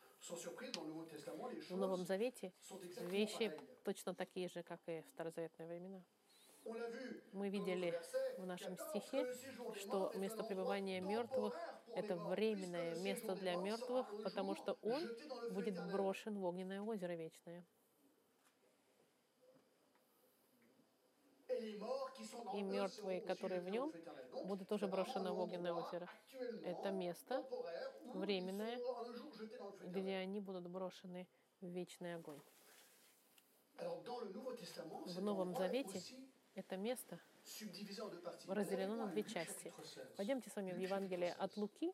В 1.69 1.77
Новом 1.77 2.05
Завете 2.05 2.51
вещи 3.01 3.51
точно 3.83 4.13
такие 4.13 4.49
же, 4.49 4.63
как 4.63 4.79
и 4.87 5.01
в 5.01 5.07
старозаветные 5.09 5.67
времена. 5.67 6.01
Мы 7.31 7.49
видели 7.49 7.93
в 8.37 8.45
нашем 8.45 8.75
стихе, 8.77 9.31
что 9.75 10.11
место 10.15 10.43
пребывания 10.43 10.99
мертвых— 10.99 11.53
это 11.95 12.15
временное 12.15 12.95
место 12.95 13.35
для 13.35 13.55
мертвых, 13.55 14.07
потому 14.23 14.55
что 14.55 14.77
он 14.81 15.07
будет 15.51 15.79
брошен 15.91 16.39
в 16.39 16.45
огненное 16.45 16.81
озеро 16.81 17.13
вечное. 17.13 17.63
И 22.53 22.61
мертвые, 22.61 23.21
которые 23.21 23.61
в 23.61 23.69
нем, 23.69 23.91
будут 24.45 24.67
тоже 24.67 24.87
брошены 24.87 25.31
в 25.31 25.39
огненное 25.39 25.73
озеро. 25.73 26.09
Это 26.63 26.91
место 26.91 27.45
временное, 28.13 28.79
где 29.83 30.15
они 30.15 30.39
будут 30.39 30.67
брошены 30.67 31.27
в 31.61 31.67
вечный 31.67 32.15
огонь. 32.15 32.41
В 33.77 35.21
Новом 35.21 35.55
Завете 35.55 36.01
это 36.55 36.77
место 36.77 37.19
разделено 38.47 38.95
на 38.95 39.07
две 39.07 39.23
части. 39.23 39.73
Пойдемте 40.15 40.49
с 40.49 40.55
вами 40.55 40.71
в 40.71 40.77
Евангелие 40.77 41.33
от 41.33 41.57
Луки, 41.57 41.93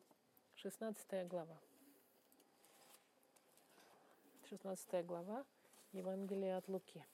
16 0.54 1.26
глава. 1.28 1.58
16 4.48 5.04
глава 5.06 5.44
Евангелия 5.92 6.58
от 6.58 6.68
Луки. 6.68 7.04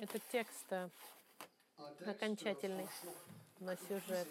Это 0.00 0.18
текст 0.32 0.64
э, 0.70 0.88
окончательный 2.06 2.88
на 3.58 3.76
сюжет. 3.76 4.28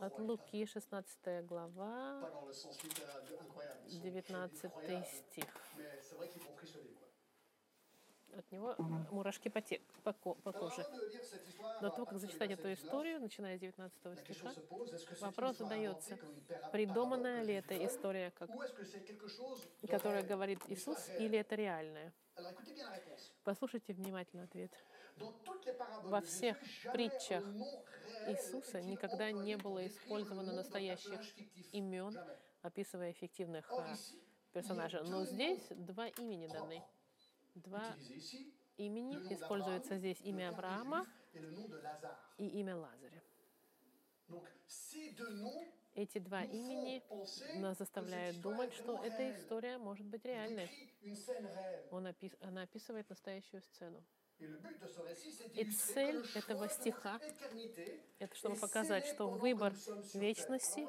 От 0.00 0.18
Луки, 0.18 0.66
16 0.66 1.46
глава, 1.46 2.28
19 3.86 4.72
стих. 5.06 5.46
от 8.36 8.50
него 8.50 8.74
мурашки 9.12 9.48
по, 9.48 9.60
те, 9.60 9.80
по, 10.02 10.12
по 10.12 10.52
коже. 10.52 10.84
Но 11.80 11.90
то, 11.90 12.04
как 12.04 12.18
зачитать 12.18 12.50
эту 12.50 12.72
историю, 12.72 13.20
начиная 13.20 13.56
с 13.56 13.60
19 13.60 14.18
стиха, 14.18 14.52
вопрос 15.20 15.58
задается, 15.58 16.18
придуманная 16.72 17.44
ли 17.44 17.54
эта 17.54 17.86
история, 17.86 18.32
как, 18.32 18.50
которая 19.88 20.24
говорит 20.24 20.58
Иисус, 20.66 20.98
или 21.20 21.38
это 21.38 21.54
реальная? 21.54 22.12
Послушайте 23.44 23.92
внимательно 23.92 24.44
ответ. 24.44 24.72
Во 26.02 26.20
всех 26.20 26.58
притчах 26.92 27.44
Иисуса 28.26 28.82
никогда 28.82 29.30
не 29.30 29.56
было 29.56 29.86
использовано 29.86 30.52
настоящих 30.52 31.20
имен, 31.72 32.18
описывая 32.62 33.12
эффективных 33.12 33.70
а, 33.70 33.94
персонажей. 34.52 35.00
Но 35.04 35.24
здесь 35.24 35.66
два 35.70 36.08
имени 36.08 36.48
даны. 36.48 36.82
Два 37.54 37.96
имени 38.76 39.16
используется 39.32 39.96
здесь 39.96 40.20
имя 40.20 40.50
Авраама 40.50 41.06
и 42.36 42.46
имя 42.60 42.76
Лазаря. 42.76 43.22
Эти 45.96 46.18
два 46.18 46.44
имени 46.44 47.02
нас 47.58 47.78
заставляют 47.78 48.38
думать, 48.42 48.72
что 48.74 49.02
эта 49.02 49.32
история 49.32 49.78
может 49.78 50.04
быть 50.06 50.24
реальной. 50.26 50.70
Он 51.90 52.06
опис... 52.06 52.32
Она 52.42 52.62
описывает 52.62 53.08
настоящую 53.08 53.62
сцену. 53.62 54.04
И 55.54 55.64
цель 55.64 56.22
этого 56.34 56.68
стиха— 56.68 57.18
это 58.18 58.36
чтобы 58.36 58.56
показать, 58.56 59.06
что 59.06 59.30
выбор 59.30 59.74
вечности 60.12 60.86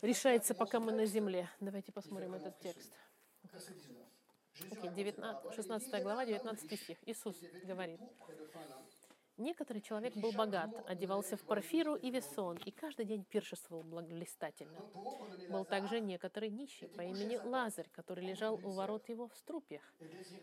решается, 0.00 0.54
пока 0.54 0.78
мы 0.78 0.92
на 0.92 1.06
земле. 1.06 1.50
Давайте 1.58 1.90
посмотрим 1.90 2.34
этот 2.34 2.56
текст. 2.60 2.92
Okay, 4.70 4.94
19, 4.94 5.54
16 5.54 6.02
глава, 6.04 6.24
19 6.24 6.80
стих. 6.80 6.98
Иисус 7.06 7.36
говорит, 7.64 8.00
Некоторый 9.40 9.80
человек 9.80 10.14
был 10.16 10.32
богат, 10.32 10.70
одевался 10.86 11.34
в 11.34 11.40
парфиру 11.40 11.94
и 11.94 12.10
весон, 12.10 12.58
и 12.58 12.70
каждый 12.70 13.06
день 13.06 13.24
пиршествовал 13.24 13.82
блистательно. 13.82 14.78
Был 15.48 15.64
также 15.64 15.98
некоторый 16.00 16.50
нищий 16.50 16.88
по 16.88 17.00
имени 17.00 17.38
Лазарь, 17.38 17.88
который 17.90 18.22
лежал 18.22 18.60
у 18.62 18.72
ворот 18.72 19.08
его 19.08 19.28
в 19.28 19.36
струпьях 19.36 19.82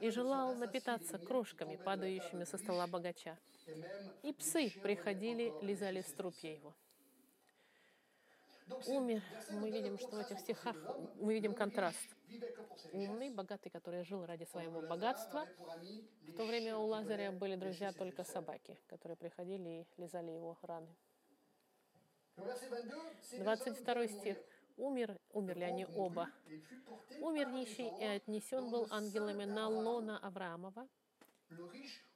и 0.02 0.10
желал 0.10 0.56
напитаться 0.56 1.20
крошками, 1.20 1.76
падающими 1.76 2.44
со 2.44 2.58
стола 2.58 2.88
богача. 2.88 3.38
И 4.24 4.34
псы 4.34 4.74
приходили, 4.82 5.54
лизали 5.62 6.02
струпья 6.02 6.54
его. 6.54 6.74
Умер, 8.88 9.22
мы 9.52 9.72
видим, 9.72 9.98
что 9.98 10.18
в 10.18 10.20
этих 10.20 10.40
стихах 10.40 10.76
мы 11.16 11.34
видим 11.34 11.54
контраст 11.54 12.18
умный, 12.92 13.30
богатый, 13.30 13.70
который 13.70 14.04
жил 14.04 14.26
ради 14.26 14.44
своего 14.46 14.82
богатства. 14.82 15.48
В 16.28 16.34
то 16.34 16.46
время 16.46 16.78
у 16.78 16.86
Лазаря 16.86 17.32
были 17.32 17.56
друзья 17.56 17.92
только 17.94 18.24
собаки, 18.24 18.78
которые 18.88 19.16
приходили 19.16 19.70
и 19.98 20.02
лизали 20.02 20.32
его 20.32 20.58
раны. 20.62 20.94
22 23.32 24.08
стих. 24.08 24.38
Умер, 24.78 25.18
умерли 25.32 25.64
они 25.64 25.88
оба. 25.96 26.30
Умер 27.20 27.50
нищий 27.50 27.90
и 28.00 28.04
отнесен 28.04 28.70
был 28.70 28.88
ангелами 28.92 29.46
на 29.46 29.68
лона 29.68 30.20
Авраамова. 30.20 30.88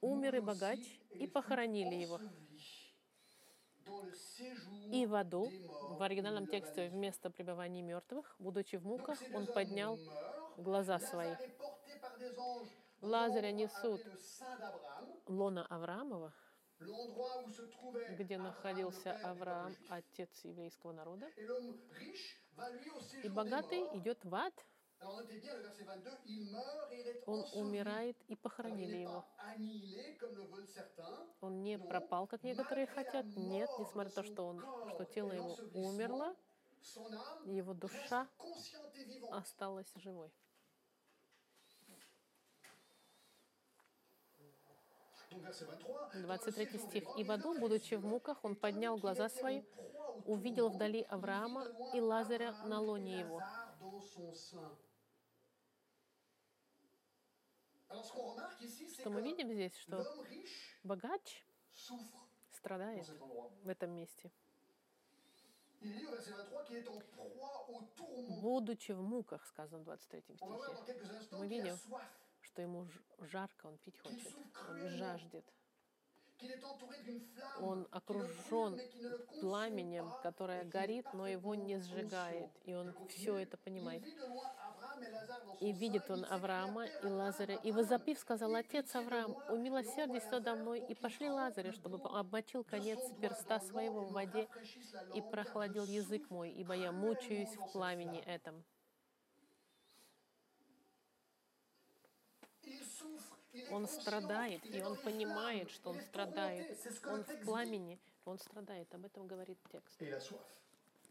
Умер 0.00 0.36
и 0.36 0.40
богач, 0.40 1.00
и 1.10 1.26
похоронили 1.26 1.96
его. 1.96 2.20
И 4.90 5.06
в 5.06 5.14
аду, 5.14 5.50
в 5.98 6.02
оригинальном 6.02 6.46
тексте 6.46 6.88
вместо 6.88 7.30
пребывания 7.30 7.82
мертвых, 7.82 8.34
будучи 8.38 8.76
в 8.76 8.84
муках, 8.84 9.18
он 9.34 9.46
поднял 9.46 9.98
глаза 10.56 10.98
свои. 10.98 11.34
Лазаря 13.00 13.50
несут 13.52 14.00
лона 15.26 15.66
Авраамова, 15.66 16.32
где 18.10 18.38
находился 18.38 19.12
Авраам, 19.24 19.74
отец 19.88 20.44
еврейского 20.44 20.92
народа. 20.92 21.28
И 23.22 23.28
богатый 23.28 23.80
идет 23.98 24.24
в 24.24 24.34
ад, 24.34 24.54
он 27.26 27.44
умирает 27.54 28.16
и 28.28 28.36
похоронили 28.36 28.96
его. 28.96 29.24
Он 31.40 31.62
не 31.62 31.78
пропал, 31.78 32.26
как 32.26 32.42
некоторые 32.42 32.86
хотят. 32.86 33.26
Нет, 33.36 33.70
несмотря 33.78 34.10
на 34.10 34.14
то, 34.14 34.22
что, 34.22 34.46
он, 34.46 34.64
что 34.90 35.04
тело 35.04 35.32
его 35.32 35.56
умерло, 35.74 36.34
его 37.44 37.74
душа 37.74 38.28
осталась 39.30 39.92
живой. 39.96 40.30
23 46.14 46.78
стих. 46.78 47.04
«И 47.16 47.24
в 47.24 47.30
аду, 47.30 47.58
будучи 47.58 47.94
в 47.94 48.04
муках, 48.04 48.44
он 48.44 48.54
поднял 48.54 48.96
глаза 48.98 49.28
свои, 49.28 49.62
увидел 50.26 50.68
вдали 50.68 51.02
Авраама 51.08 51.66
и 51.94 52.00
Лазаря 52.00 52.54
на 52.64 52.80
лоне 52.80 53.20
его». 53.20 53.40
Что 58.98 59.10
мы 59.10 59.22
видим 59.22 59.52
здесь, 59.52 59.76
что 59.76 60.04
богач 60.82 61.44
страдает 62.52 63.08
в 63.64 63.68
этом 63.68 63.90
месте. 63.90 64.30
Будучи 68.40 68.92
в 68.92 69.02
муках, 69.02 69.44
сказано 69.46 69.80
в 69.80 69.84
23 69.84 70.20
стихе, 70.36 70.46
мы 71.32 71.48
видим, 71.48 71.76
что 72.40 72.62
ему 72.62 72.86
жарко, 73.18 73.66
он 73.66 73.78
пить 73.78 73.98
хочет, 73.98 74.32
он 74.68 74.88
жаждет. 74.90 75.44
Он 77.60 77.86
окружен 77.92 78.80
пламенем, 79.40 80.12
которое 80.22 80.64
горит, 80.64 81.06
но 81.12 81.28
его 81.28 81.54
не 81.54 81.78
сжигает. 81.78 82.50
И 82.64 82.74
он 82.74 82.94
все 83.08 83.36
это 83.36 83.56
понимает. 83.56 84.04
И 85.60 85.72
видит 85.72 86.10
он 86.10 86.24
Авраама 86.28 86.86
и 86.86 87.06
Лазаря. 87.06 87.56
И 87.56 87.70
возопив, 87.72 88.18
сказал, 88.18 88.54
«Отец 88.54 88.94
Авраам, 88.94 89.36
умилосердись 89.48 90.30
надо 90.30 90.54
мной, 90.54 90.80
и 90.80 90.94
пошли 90.94 91.30
Лазаря, 91.30 91.72
чтобы 91.72 92.00
обмочил 92.08 92.64
конец 92.64 92.98
перста 93.20 93.60
своего 93.60 94.04
в 94.04 94.12
воде 94.12 94.48
и 95.14 95.20
прохладил 95.20 95.84
язык 95.84 96.30
мой, 96.30 96.50
ибо 96.50 96.74
я 96.74 96.92
мучаюсь 96.92 97.54
в 97.54 97.72
пламени 97.72 98.20
этом». 98.20 98.64
Он 103.70 103.86
страдает, 103.86 104.64
и 104.66 104.82
он 104.82 104.96
понимает, 104.96 105.70
что 105.70 105.90
он 105.90 106.00
страдает. 106.00 106.78
Он 107.06 107.22
в 107.22 107.44
пламени, 107.44 108.00
он 108.24 108.38
страдает. 108.38 108.92
Об 108.94 109.04
этом 109.04 109.26
говорит 109.26 109.58
текст. 109.70 110.00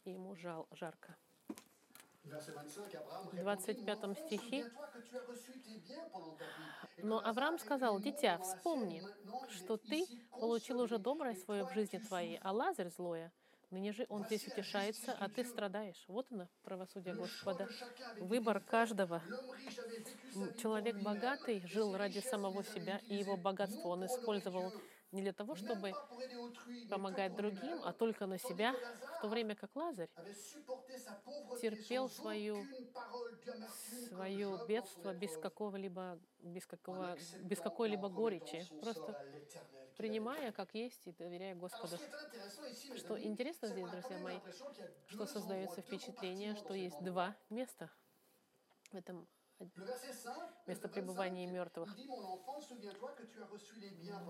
И 0.06 0.12
ему 0.12 0.36
жал, 0.36 0.68
жарко. 0.72 1.16
В 2.24 3.36
25 3.36 4.18
стихе. 4.18 4.72
Но 6.98 7.20
Авраам 7.20 7.58
сказал, 7.58 8.00
«Дитя, 8.00 8.38
вспомни, 8.40 9.04
что 9.50 9.78
ты 9.78 10.06
получил 10.30 10.82
уже 10.82 10.98
доброе 10.98 11.36
свое 11.36 11.66
в 11.66 11.74
жизни 11.74 11.98
твоей, 11.98 12.38
а 12.42 12.52
Лазарь 12.52 12.90
злое. 12.90 13.32
Ныне 13.72 13.94
же 13.94 14.06
он 14.10 14.26
здесь 14.26 14.48
утешается, 14.48 15.14
а 15.20 15.30
ты 15.30 15.44
страдаешь». 15.44 16.04
Вот 16.08 16.28
оно, 16.32 16.48
правосудие 16.64 17.16
Господа. 17.16 17.68
Выбор 18.20 18.60
каждого. 18.60 19.22
Человек 20.58 20.98
богатый 20.98 21.66
жил 21.66 21.96
ради 21.98 22.20
самого 22.20 22.64
себя, 22.64 23.02
и 23.08 23.16
его 23.16 23.36
богатство 23.36 23.88
он 23.90 24.06
использовал 24.06 24.74
не 25.12 25.22
для 25.22 25.34
того, 25.34 25.56
чтобы 25.56 25.94
помогать 26.90 27.36
другим, 27.36 27.80
а 27.84 27.94
только 27.94 28.26
на 28.26 28.38
себя, 28.38 28.74
в 29.18 29.22
то 29.22 29.28
время 29.28 29.56
как 29.56 29.76
Лазарь 29.76 30.10
терпел 31.62 32.10
свою, 32.10 32.66
свое 34.08 34.60
бедство 34.68 35.14
без 35.14 35.38
какого-либо, 35.38 36.20
без, 36.40 36.66
какого, 36.66 37.18
без 37.42 37.60
какой-либо 37.60 38.10
горечи, 38.10 38.66
просто 38.82 39.26
принимая 39.98 40.52
как 40.52 40.74
есть 40.74 41.06
и 41.08 41.12
доверяя 41.12 41.56
Господу. 41.56 41.98
Что 42.96 43.22
интересно 43.22 43.68
здесь, 43.68 43.88
друзья 43.90 44.18
мои, 44.20 44.40
что 45.08 45.26
создается 45.26 45.82
впечатление, 45.82 46.56
что 46.56 46.74
есть 46.74 47.02
два 47.04 47.36
места 47.50 47.90
в 48.92 48.96
этом 48.96 49.28
место 50.68 50.88
пребывания 50.88 51.48
мертвых. 51.48 51.90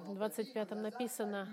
В 0.06 0.16
25 0.16 0.72
написано, 0.72 1.48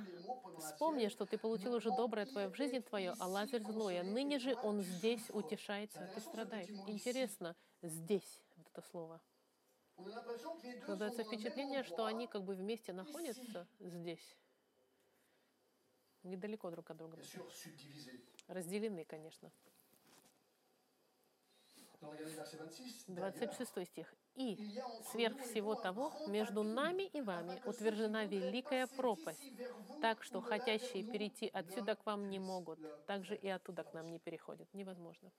«Вспомни, 0.59 1.09
что 1.09 1.26
ты 1.26 1.39
получил 1.39 1.74
уже 1.74 1.91
доброе 1.91 2.26
твое 2.26 2.49
в 2.49 2.55
жизни 2.55 2.81
твое, 2.81 3.14
а 3.18 3.26
Лазарь 3.26 3.62
злое. 3.62 4.03
Ныне 4.03 4.39
же 4.39 4.57
он 4.62 4.81
здесь 4.81 5.31
утешается, 5.31 6.05
а 6.05 6.07
ты 6.14 6.20
страдаешь». 6.20 6.70
Интересно, 6.87 7.57
«здесь»— 7.83 8.43
вот 8.57 8.66
это 8.68 8.83
слово. 8.83 9.20
Создается 10.87 11.24
впечатление, 11.24 11.83
что 11.83 12.07
они 12.07 12.26
как 12.26 12.45
бы 12.45 12.55
вместе 12.55 12.93
находятся 12.93 13.66
здесь. 13.81 14.37
Недалеко 16.22 16.70
друг 16.70 16.91
от 16.91 16.97
друга. 16.97 17.18
Разделены, 18.47 19.05
конечно. 19.05 19.51
26 23.07 23.87
стих. 23.87 24.15
И 24.35 24.59
сверх 25.11 25.39
всего 25.41 25.75
того, 25.75 26.13
между 26.27 26.63
нами 26.63 27.05
и 27.05 27.21
вами 27.21 27.61
утверждена 27.65 28.25
великая 28.25 28.87
пропасть, 28.87 29.53
так 30.01 30.23
что 30.23 30.41
хотящие 30.41 31.03
перейти 31.03 31.49
отсюда 31.49 31.97
к 31.97 32.07
вам 32.07 32.29
не 32.29 32.39
могут, 32.39 32.79
также 33.07 33.35
и 33.35 33.49
оттуда 33.49 33.83
к 33.83 33.93
нам 33.95 34.11
не 34.11 34.19
переходят. 34.19 34.69
Невозможно. 34.75 35.33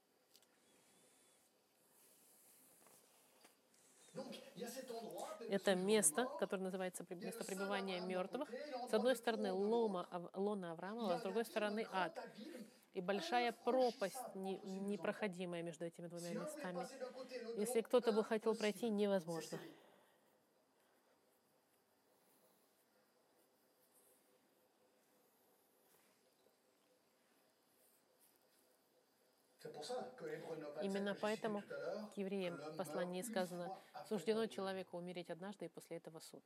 Это 5.49 5.76
место, 5.76 6.28
которое 6.39 6.64
называется 6.64 7.05
место 7.10 7.45
пребывания 7.45 8.01
мертвых. 8.01 8.49
С 8.89 8.93
одной 8.93 9.16
стороны, 9.16 9.53
лома, 9.53 10.07
лона 10.34 10.72
Авраама, 10.72 11.16
а 11.16 11.20
с 11.20 11.22
другой 11.22 11.45
стороны, 11.45 11.88
ад. 11.91 12.14
И 12.93 13.01
большая 13.01 13.51
пропасть 13.51 14.35
непроходимая 14.35 15.61
между 15.61 15.85
этими 15.85 16.07
двумя 16.07 16.33
местами. 16.33 16.87
Если 17.57 17.81
кто-то 17.81 18.11
бы 18.11 18.23
хотел 18.23 18.55
пройти, 18.55 18.89
невозможно. 18.89 19.59
Именно 30.81 31.15
поэтому 31.21 31.61
к 32.13 32.17
евреям 32.17 32.57
в 32.57 32.77
послании 32.77 33.21
сказано, 33.21 33.77
суждено 34.07 34.47
человеку 34.47 34.97
умереть 34.97 35.29
однажды 35.29 35.65
и 35.65 35.69
после 35.69 35.97
этого 35.97 36.19
суд. 36.19 36.43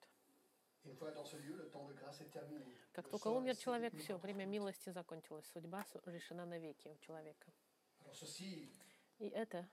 Как 2.92 3.10
только 3.10 3.28
умер 3.28 3.56
человек, 3.58 3.96
все, 3.98 4.18
время 4.18 4.46
милости 4.46 4.90
закончилось, 4.90 5.46
судьба 5.54 5.86
решена 6.06 6.46
навеки 6.46 6.88
у 6.88 6.98
человека. 6.98 7.52
И 9.20 9.28
это 9.30 9.68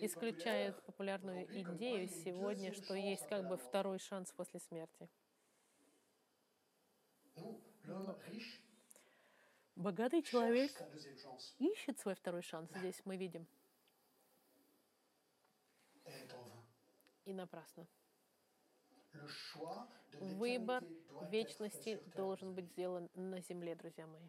исключает 0.00 0.82
популярную 0.82 1.46
идею 1.62 2.08
сегодня, 2.08 2.72
что 2.72 2.94
есть 2.94 3.26
как 3.28 3.46
бы 3.46 3.56
второй 3.56 3.98
шанс 3.98 4.32
после 4.32 4.60
смерти. 4.60 5.08
Богатый 9.76 10.22
человек 10.22 10.72
ищет 11.58 11.98
свой 11.98 12.14
второй 12.14 12.42
шанс. 12.42 12.70
Здесь 12.76 13.00
мы 13.04 13.16
видим. 13.16 13.46
И 17.24 17.32
напрасно. 17.32 17.86
Выбор 20.20 20.84
вечности 21.30 22.00
должен 22.16 22.54
быть 22.54 22.66
сделан 22.66 23.08
на 23.14 23.40
земле, 23.40 23.74
друзья 23.74 24.06
мои. 24.06 24.28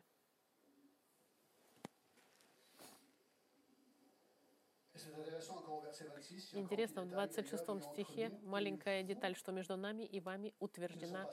Интересно, 6.54 7.04
в 7.04 7.10
26 7.10 7.84
стихе 7.84 8.32
маленькая 8.44 9.04
деталь, 9.04 9.36
что 9.36 9.52
между 9.52 9.76
нами 9.76 10.04
и 10.04 10.20
вами 10.20 10.54
утверждена 10.60 11.28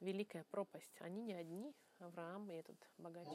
великая 0.00 0.44
пропасть. 0.50 1.00
Они 1.00 1.22
не 1.22 1.34
одни, 1.34 1.74
Авраам 1.98 2.50
и 2.50 2.54
этот 2.54 2.76
богач. 2.98 3.28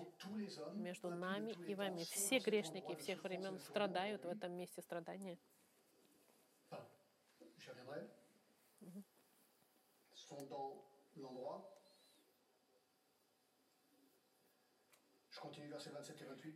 Между 0.74 1.10
нами 1.10 1.52
и 1.68 1.76
вами 1.76 2.04
все 2.04 2.40
грешники 2.40 2.96
всех 2.96 3.24
времен 3.24 3.60
страдают 3.60 4.26
в 4.26 4.30
этом 4.30 4.54
месте 4.54 4.82
страдания. 4.82 5.38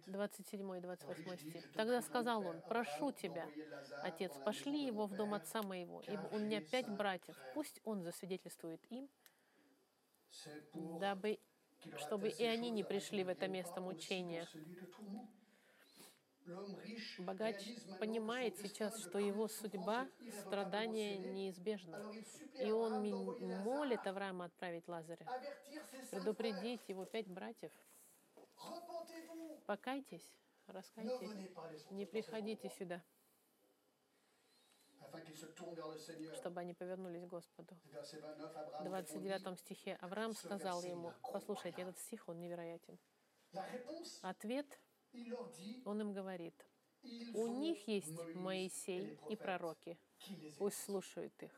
Двадцать 0.08 0.48
седьмой 0.48 0.80
и 0.80 0.82
двадцать 0.82 1.08
восьмой 1.08 1.38
стих. 1.38 1.72
Тогда 1.74 2.02
сказал 2.02 2.46
он, 2.46 2.62
прошу 2.62 3.12
тебя, 3.12 3.48
отец, 4.04 4.34
пошли 4.44 4.86
его 4.86 5.06
в 5.06 5.16
дом 5.16 5.34
отца 5.34 5.62
моего, 5.62 6.02
ибо 6.08 6.28
у 6.32 6.40
меня 6.40 6.62
пять 6.62 6.90
братьев, 6.90 7.38
пусть 7.54 7.80
он 7.86 8.02
засвидетельствует 8.02 8.82
им, 8.90 9.10
дабы 10.74 11.40
чтобы 11.98 12.30
и 12.30 12.44
они 12.44 12.70
не 12.70 12.84
пришли 12.84 13.24
в 13.24 13.30
это 13.30 13.48
место 13.48 13.82
мучения. 13.82 14.48
Богач 17.20 17.64
понимает 18.00 18.58
сейчас, 18.58 19.00
что 19.00 19.20
его 19.20 19.48
судьба, 19.48 20.08
страдания 20.42 21.18
неизбежны. 21.18 21.98
И 22.60 22.72
он 22.72 23.02
молит 23.64 24.06
Авраама 24.06 24.46
отправить 24.46 24.88
Лазаря, 24.88 25.26
предупредить 26.10 26.88
его 26.88 27.06
пять 27.06 27.28
братьев. 27.28 27.72
Покайтесь, 29.66 30.28
раскайтесь, 30.68 31.32
не 31.92 32.06
приходите 32.06 32.70
сюда 32.70 33.02
чтобы 36.36 36.62
они 36.62 36.74
повернулись 36.74 37.26
к 37.26 37.28
Господу. 37.28 37.78
В 38.80 38.84
29 38.84 39.60
стихе 39.60 39.96
Авраам 40.02 40.34
сказал 40.34 40.84
ему, 40.84 41.14
послушайте, 41.34 41.82
этот 41.82 41.98
стих, 42.00 42.28
он 42.28 42.40
невероятен. 42.40 42.98
Ответ, 44.22 44.80
он 45.86 46.02
им 46.02 46.14
говорит, 46.14 46.54
у 47.34 47.48
них 47.48 47.88
есть 47.88 48.20
Моисей 48.36 49.18
и 49.30 49.36
пророки, 49.36 49.98
пусть 50.58 50.84
слушают 50.84 51.34
их. 51.42 51.52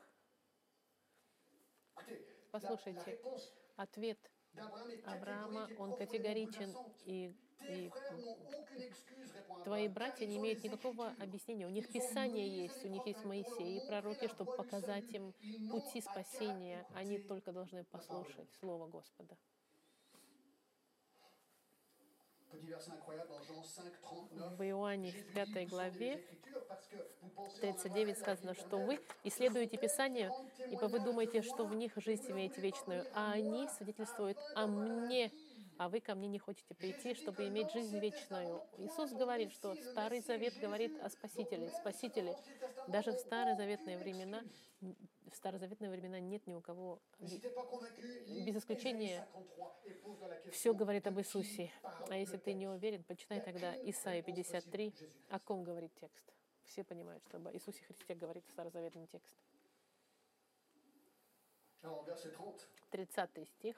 Послушайте, 2.51 3.19
ответ 3.75 4.19
Авраама, 5.05 5.69
он 5.77 5.95
категоричен 5.97 6.75
и 7.05 7.35
и 7.69 7.89
твои 9.63 9.87
братья 9.87 10.25
не 10.25 10.37
имеют 10.37 10.63
никакого 10.63 11.13
объяснения. 11.19 11.65
У 11.65 11.69
них 11.69 11.87
Писание 11.87 12.47
есть, 12.47 12.83
у 12.83 12.89
них 12.89 13.05
есть 13.05 13.23
Моисей 13.23 13.77
и 13.77 13.87
пророки, 13.87 14.27
чтобы 14.27 14.55
показать 14.55 15.09
им 15.11 15.33
пути 15.71 16.01
спасения. 16.01 16.85
Они 16.93 17.19
только 17.19 17.51
должны 17.51 17.83
послушать 17.85 18.51
Слово 18.59 18.87
Господа. 18.87 19.37
В 24.57 24.63
Иоанне 24.63 25.11
в 25.11 25.33
5 25.33 25.69
главе 25.69 26.23
39 27.61 28.17
сказано, 28.17 28.53
что 28.53 28.77
вы 28.77 28.99
исследуете 29.23 29.77
Писание, 29.77 30.31
ибо 30.69 30.85
вы 30.85 30.99
думаете, 30.99 31.41
что 31.41 31.65
в 31.65 31.73
них 31.73 31.93
жизнь 31.95 32.31
имеете 32.31 32.61
вечную, 32.61 33.05
а 33.13 33.31
они 33.31 33.67
свидетельствуют 33.69 34.37
о 34.55 34.67
мне, 34.67 35.31
а 35.77 35.89
вы 35.89 35.99
ко 35.99 36.15
мне 36.15 36.27
не 36.27 36.39
хотите 36.39 36.73
прийти, 36.75 37.15
чтобы 37.15 37.47
иметь 37.47 37.71
жизнь 37.71 37.97
вечную. 37.99 38.61
Иисус 38.77 39.11
говорит, 39.11 39.51
что 39.51 39.75
Старый 39.75 40.21
Завет 40.21 40.59
говорит 40.59 40.99
о 41.01 41.09
Спасителе. 41.09 41.69
Спасителе. 41.71 42.37
Даже 42.87 43.11
в 43.11 43.17
старозаветные 43.17 43.97
времена, 43.97 44.43
в 45.33 45.35
старозаветные 45.35 45.89
времена 45.89 46.19
нет 46.19 46.45
ни 46.47 46.53
у 46.53 46.61
кого, 46.61 47.01
без 47.19 48.55
исключения, 48.55 49.27
все 50.51 50.73
говорит 50.73 51.07
об 51.07 51.19
Иисусе. 51.19 51.71
А 52.09 52.15
если 52.15 52.37
ты 52.37 52.53
не 52.53 52.67
уверен, 52.67 53.03
почитай 53.03 53.41
тогда 53.41 53.75
Исаия 53.89 54.21
53, 54.21 54.93
о 55.29 55.39
ком 55.39 55.63
говорит 55.63 55.91
текст. 55.99 56.23
Все 56.65 56.83
понимают, 56.83 57.23
что 57.27 57.37
об 57.37 57.47
Иисусе 57.49 57.83
Христе 57.83 58.15
говорит 58.15 58.45
старозаветный 58.47 59.07
текст. 59.07 59.33
30 62.91 63.47
стих. 63.49 63.75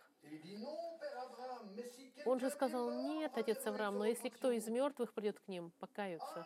Он 2.26 2.39
же 2.39 2.49
сказал, 2.49 2.91
нет, 2.91 3.32
отец 3.38 3.65
Авраам, 3.67 3.99
но 3.99 4.05
если 4.05 4.30
кто 4.30 4.51
из 4.51 4.67
мертвых 4.67 5.13
придет 5.13 5.39
к 5.39 5.47
ним, 5.47 5.71
покаются. 5.80 6.45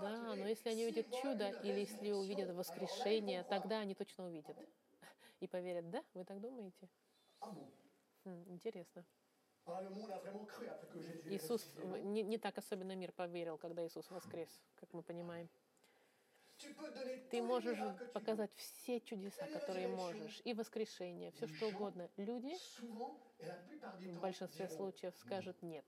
Да, 0.00 0.34
но 0.34 0.46
если 0.46 0.70
они 0.70 0.84
увидят 0.84 1.06
чудо 1.22 1.50
или 1.62 1.80
если 1.80 2.10
увидят 2.10 2.50
воскрешение, 2.54 3.44
тогда 3.44 3.80
они 3.80 3.94
точно 3.94 4.26
увидят. 4.26 4.56
И 5.40 5.46
поверят, 5.46 5.90
да? 5.90 6.02
Вы 6.14 6.24
так 6.24 6.40
думаете? 6.40 6.88
Хм, 8.24 8.44
интересно. 8.48 9.04
Иисус, 11.26 11.64
не, 12.02 12.22
не 12.22 12.38
так 12.38 12.58
особенно 12.58 12.96
мир 12.96 13.12
поверил, 13.12 13.58
когда 13.58 13.86
Иисус 13.86 14.10
воскрес, 14.10 14.48
как 14.76 14.92
мы 14.92 15.02
понимаем. 15.02 15.48
Ты 17.30 17.40
можешь 17.42 17.78
показать 18.12 18.50
все 18.56 19.00
чудеса, 19.00 19.46
которые 19.48 19.88
можешь, 19.88 20.40
и 20.44 20.52
воскрешение, 20.52 21.30
все 21.32 21.46
что 21.46 21.68
угодно. 21.68 22.08
Люди 22.16 22.58
в 24.04 24.20
большинстве 24.20 24.68
случаев 24.68 25.14
скажут 25.16 25.62
нет. 25.62 25.84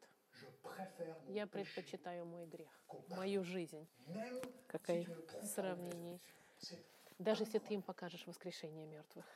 Я 1.29 1.47
предпочитаю 1.47 2.25
мой 2.25 2.47
грех, 2.47 2.71
мою 3.11 3.45
жизнь. 3.45 3.87
Какое 4.67 5.07
сравнение. 5.55 6.21
Даже 7.19 7.43
если 7.45 7.59
ты 7.59 7.75
им 7.75 7.83
покажешь 7.83 8.27
воскрешение 8.27 8.87
мертвых. 8.87 9.27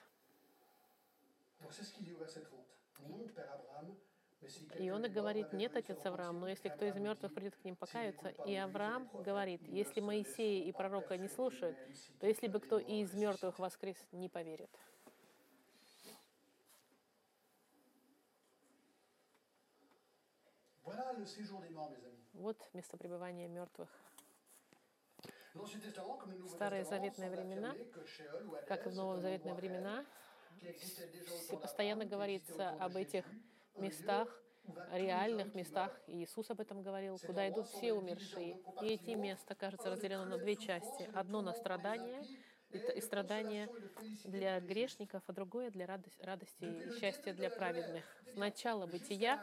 И 4.79 4.91
он 4.91 5.05
и 5.05 5.09
говорит, 5.09 5.53
нет, 5.53 5.77
отец 5.77 6.05
Авраам, 6.07 6.41
но 6.41 6.49
если 6.49 6.69
кто 6.69 6.85
из 6.85 6.95
мертвых 6.95 7.35
придет 7.35 7.57
к 7.57 7.65
ним 7.65 7.75
покаяться, 7.75 8.29
и 8.47 8.55
Авраам 8.55 9.09
говорит, 9.13 9.61
если 9.67 10.01
Моисея 10.01 10.65
и 10.65 10.73
пророка 10.73 11.17
не 11.17 11.29
слушают, 11.29 11.77
то 12.21 12.27
если 12.27 12.47
бы 12.47 12.61
кто 12.61 12.79
и 12.79 13.03
из 13.03 13.13
мертвых 13.15 13.59
воскрес, 13.59 13.97
не 14.13 14.29
поверит. 14.29 14.71
Вот 22.35 22.57
место 22.73 22.97
пребывания 22.97 23.49
мертвых. 23.49 23.89
В 25.55 26.49
старые 26.49 26.85
заветные 26.85 27.31
времена, 27.31 27.75
как 28.69 28.87
и 28.87 28.91
в 28.91 28.95
новозаветные 28.95 29.55
времена, 29.55 30.07
постоянно 31.61 32.05
говорится 32.05 32.71
об 32.81 32.97
этих 32.97 33.25
местах, 33.81 34.29
реальных 34.93 35.55
местах. 35.55 35.99
Иисус 36.07 36.51
об 36.51 36.61
этом 36.61 36.83
говорил, 36.83 37.19
куда 37.19 37.49
идут 37.49 37.67
все 37.69 37.93
умершие. 37.93 38.59
И 38.83 38.87
эти 38.87 39.11
места, 39.11 39.55
кажется, 39.55 39.91
разделены 39.91 40.25
на 40.25 40.39
две 40.39 40.57
части. 40.57 41.09
Одно 41.15 41.43
на 41.43 41.53
страдания, 41.53 42.23
и 42.71 43.01
страдания 43.01 43.69
для 44.25 44.61
грешников, 44.61 45.23
а 45.27 45.33
другое 45.33 45.71
для 45.71 45.87
радости 45.87 46.65
и 46.65 46.99
счастья 46.99 47.33
для 47.33 47.51
праведных. 47.51 48.05
С 48.33 48.35
начала 48.37 48.87
бытия 48.87 49.43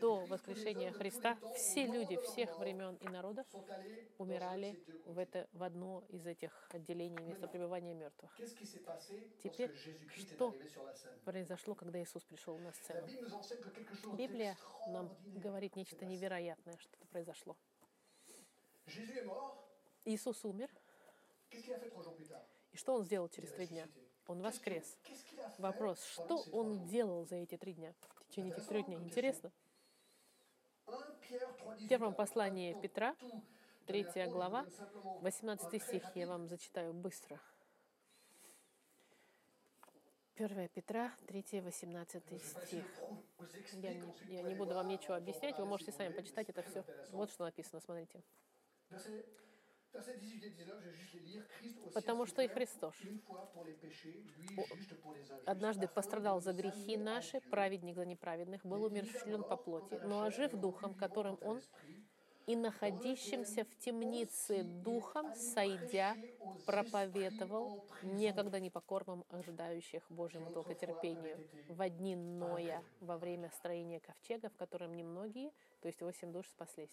до 0.00 0.24
воскрешения 0.26 0.92
Христа 0.92 1.38
все 1.54 1.86
люди 1.86 2.16
всех 2.22 2.58
времен 2.58 2.96
и 2.96 3.08
народов 3.08 3.46
умирали 4.18 4.78
в, 5.04 5.18
это, 5.18 5.48
в 5.52 5.62
одно 5.62 6.02
из 6.08 6.26
этих 6.26 6.68
отделений 6.72 7.22
места 7.22 7.46
пребывания 7.46 7.94
мертвых. 7.94 8.36
Теперь, 9.42 9.74
что 10.16 10.56
произошло, 11.24 11.74
когда 11.74 12.02
Иисус 12.02 12.22
пришел 12.24 12.58
на 12.58 12.72
сцену? 12.72 13.06
Библия 14.16 14.56
нам 14.88 15.14
говорит 15.24 15.76
нечто 15.76 16.04
невероятное, 16.04 16.76
что-то 16.78 17.06
произошло. 17.08 17.56
Иисус 20.04 20.44
умер. 20.44 20.70
И 22.72 22.76
что 22.76 22.94
он 22.94 23.04
сделал 23.04 23.28
через 23.28 23.50
три 23.52 23.66
дня? 23.66 23.88
Он 24.26 24.40
воскрес. 24.42 24.96
Вопрос, 25.58 26.04
что 26.04 26.44
он 26.52 26.86
делал 26.86 27.26
за 27.26 27.36
эти 27.36 27.56
три 27.56 27.74
дня? 27.74 27.94
В 28.16 28.28
течение 28.28 28.52
этих 28.52 28.66
трех 28.66 28.86
дней. 28.86 28.98
Интересно. 28.98 29.50
В 30.86 31.88
первом 31.88 32.14
послании 32.14 32.74
Петра, 32.80 33.16
третья 33.86 34.28
глава, 34.28 34.66
18 35.22 35.82
стих, 35.82 36.04
я 36.14 36.26
вам 36.26 36.48
зачитаю 36.48 36.92
быстро. 36.92 37.40
1 40.36 40.68
Петра, 40.68 41.12
3, 41.26 41.60
18 41.60 42.42
стих. 42.42 42.84
Я 43.74 43.94
не, 43.94 44.14
я 44.28 44.42
не 44.42 44.54
буду 44.54 44.74
вам 44.74 44.88
ничего 44.88 45.14
объяснять, 45.14 45.58
вы 45.58 45.66
можете 45.66 45.92
сами 45.92 46.12
почитать 46.12 46.48
это 46.48 46.62
все. 46.62 46.84
Вот 47.12 47.30
что 47.30 47.44
написано, 47.44 47.80
смотрите. 47.80 48.22
Потому 51.94 52.26
что 52.26 52.42
и 52.42 52.48
Христос. 52.48 52.94
однажды 55.46 55.88
пострадал 55.88 56.40
за 56.40 56.52
грехи 56.52 56.96
наши, 56.96 57.40
праведник 57.40 57.96
за 57.96 58.06
неправедных, 58.06 58.64
был 58.64 58.84
умерщвлен 58.84 59.42
по 59.42 59.56
плоти, 59.56 59.94
но 60.04 60.22
ожив 60.22 60.52
духом, 60.52 60.94
которым 60.94 61.38
Он 61.42 61.60
и 62.46 62.56
находящимся 62.56 63.64
в 63.64 63.76
темнице 63.78 64.62
духом, 64.62 65.34
сойдя, 65.34 66.16
проповедовал 66.66 67.84
некогда 68.02 68.58
непокорным 68.58 69.24
ожидающих 69.30 70.02
Божьему 70.10 70.50
долготерпению 70.50 71.48
в 71.68 71.80
одни 71.80 72.16
Ноя 72.16 72.82
во 73.00 73.18
время 73.18 73.50
строения 73.50 74.00
ковчега, 74.00 74.48
в 74.48 74.56
котором 74.56 74.94
немногие, 74.94 75.52
то 75.80 75.88
есть 75.88 76.00
восемь 76.00 76.32
душ, 76.32 76.48
спаслись. 76.48 76.90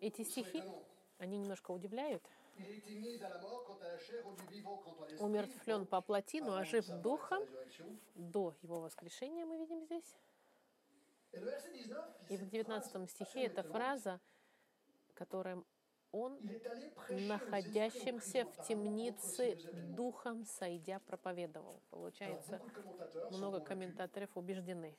Эти 0.00 0.22
стихи, 0.22 0.62
они 1.18 1.38
немножко 1.38 1.70
удивляют. 1.70 2.22
Умертвлен 5.18 5.86
по 5.86 6.00
плоти, 6.00 6.40
но 6.40 6.56
ожив 6.56 6.86
духом 7.02 7.42
до 8.14 8.54
его 8.62 8.80
воскрешения, 8.80 9.46
мы 9.46 9.58
видим 9.58 9.82
здесь. 9.84 10.16
И 12.28 12.36
в 12.36 12.48
19 12.48 13.10
стихе 13.10 13.46
эта 13.46 13.62
фраза, 13.62 14.20
которая 15.14 15.62
он, 16.12 16.38
находящимся 17.08 18.44
в 18.44 18.66
темнице 18.66 19.56
духом 19.96 20.44
сойдя, 20.44 21.00
проповедовал. 21.00 21.80
Получается, 21.90 22.60
много 23.30 23.60
комментаторов 23.60 24.36
убеждены, 24.36 24.94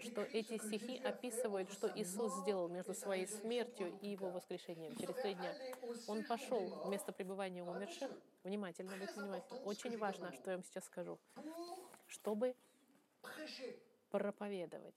что 0.00 0.22
эти 0.22 0.58
стихи 0.58 0.98
описывают, 0.98 1.72
что 1.72 1.90
Иисус 1.94 2.32
сделал 2.42 2.68
между 2.68 2.94
своей 2.94 3.26
смертью 3.26 3.98
и 4.00 4.08
его 4.08 4.30
воскрешением 4.30 4.96
через 4.96 5.14
три 5.16 5.34
дня. 5.34 5.54
Он 6.06 6.24
пошел 6.24 6.84
в 6.84 6.88
место 6.88 7.12
пребывания 7.12 7.62
умерших. 7.62 8.10
Внимательно, 8.44 8.96
будьте 8.96 9.20
внимательны. 9.20 9.60
Очень 9.64 9.98
важно, 9.98 10.32
что 10.32 10.50
я 10.50 10.56
вам 10.56 10.64
сейчас 10.64 10.84
скажу. 10.84 11.18
Чтобы 12.06 12.54
проповедовать. 14.10 14.94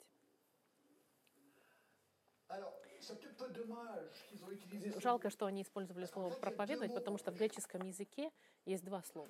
Жалко, 5.01 5.29
что 5.29 5.45
они 5.45 5.61
использовали 5.61 6.05
слово 6.05 6.33
«проповедовать», 6.33 6.93
потому 6.93 7.17
что 7.17 7.31
в 7.31 7.37
греческом 7.37 7.83
языке 7.83 8.31
есть 8.65 8.83
два 8.83 9.03
слова. 9.03 9.29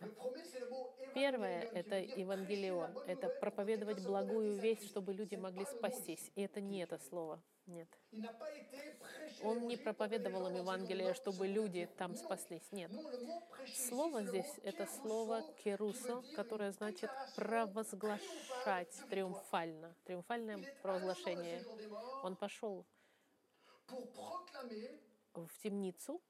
Первое— 1.13 1.61
это 1.73 1.99
«евангелион», 1.99 2.97
это 3.07 3.30
проповедовать 3.30 4.03
благую 4.03 4.55
весть, 4.55 4.88
чтобы 4.88 5.13
люди 5.13 5.36
могли 5.36 5.65
спастись. 5.65 6.32
И 6.36 6.41
это 6.41 6.61
не 6.61 6.84
это 6.84 6.97
слово. 6.97 7.41
Нет. 7.67 7.89
Он 9.43 9.67
не 9.67 9.76
проповедовал 9.76 10.47
им 10.47 10.57
Евангелие, 10.57 11.15
чтобы 11.15 11.47
люди 11.47 11.89
там 11.97 12.15
спаслись. 12.15 12.71
Нет. 12.71 12.91
Слово 13.89 14.21
здесь— 14.23 14.59
это 14.63 14.86
слово 14.86 15.41
«керусо», 15.63 16.23
которое 16.36 16.71
значит 16.71 17.09
«провозглашать» 17.36 18.93
триумфально. 19.09 19.95
Триумфальное 20.05 20.59
провозглашение. 20.84 21.63
Он 22.23 22.36
пошел 22.36 22.86
в 25.43 25.57
темницу, 25.59 26.21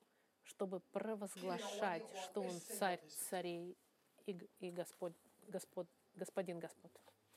чтобы 0.43 0.79
провозглашать, 0.91 2.03
что 2.23 2.41
он 2.41 2.59
царь 2.61 3.01
царей 3.29 3.77
и, 4.25 4.37
и 4.59 4.71
Господь, 4.71 5.13
Господь, 5.47 5.87
господин 6.15 6.59
Господь. 6.59 6.91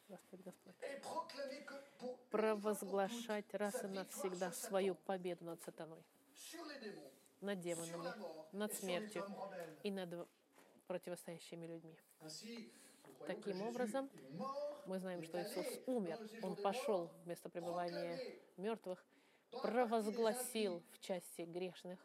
Господь, 0.08 0.40
Господь. 0.40 0.74
Провозглашать 2.30 3.52
раз 3.52 3.84
и 3.84 3.86
навсегда 3.86 4.52
свою 4.52 4.94
победу 4.94 5.44
над 5.44 5.62
сатаной, 5.62 6.02
над 7.40 7.60
демонами, 7.60 8.14
над 8.52 8.72
смертью 8.74 9.26
и 9.82 9.90
над 9.90 10.28
противостоящими 10.86 11.66
людьми. 11.66 11.96
Таким 13.26 13.60
образом, 13.62 14.08
мы 14.86 14.98
знаем, 14.98 15.22
что 15.22 15.42
Иисус 15.42 15.66
умер. 15.86 16.18
Он 16.42 16.56
пошел 16.56 17.10
в 17.24 17.26
место 17.26 17.50
пребывания 17.50 18.18
мертвых– 18.56 19.04
провозгласил 19.50 20.82
в 20.92 20.98
части 21.00 21.42
грешных 21.42 21.98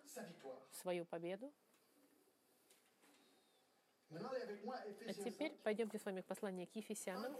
свою 0.72 1.06
победу. 1.06 1.52
А 4.12 5.14
теперь 5.14 5.52
пойдемте 5.64 5.98
с 5.98 6.06
вами 6.06 6.22
к 6.22 6.26
посланию 6.26 6.68
к 6.68 6.76
Ефесянам. 6.76 7.36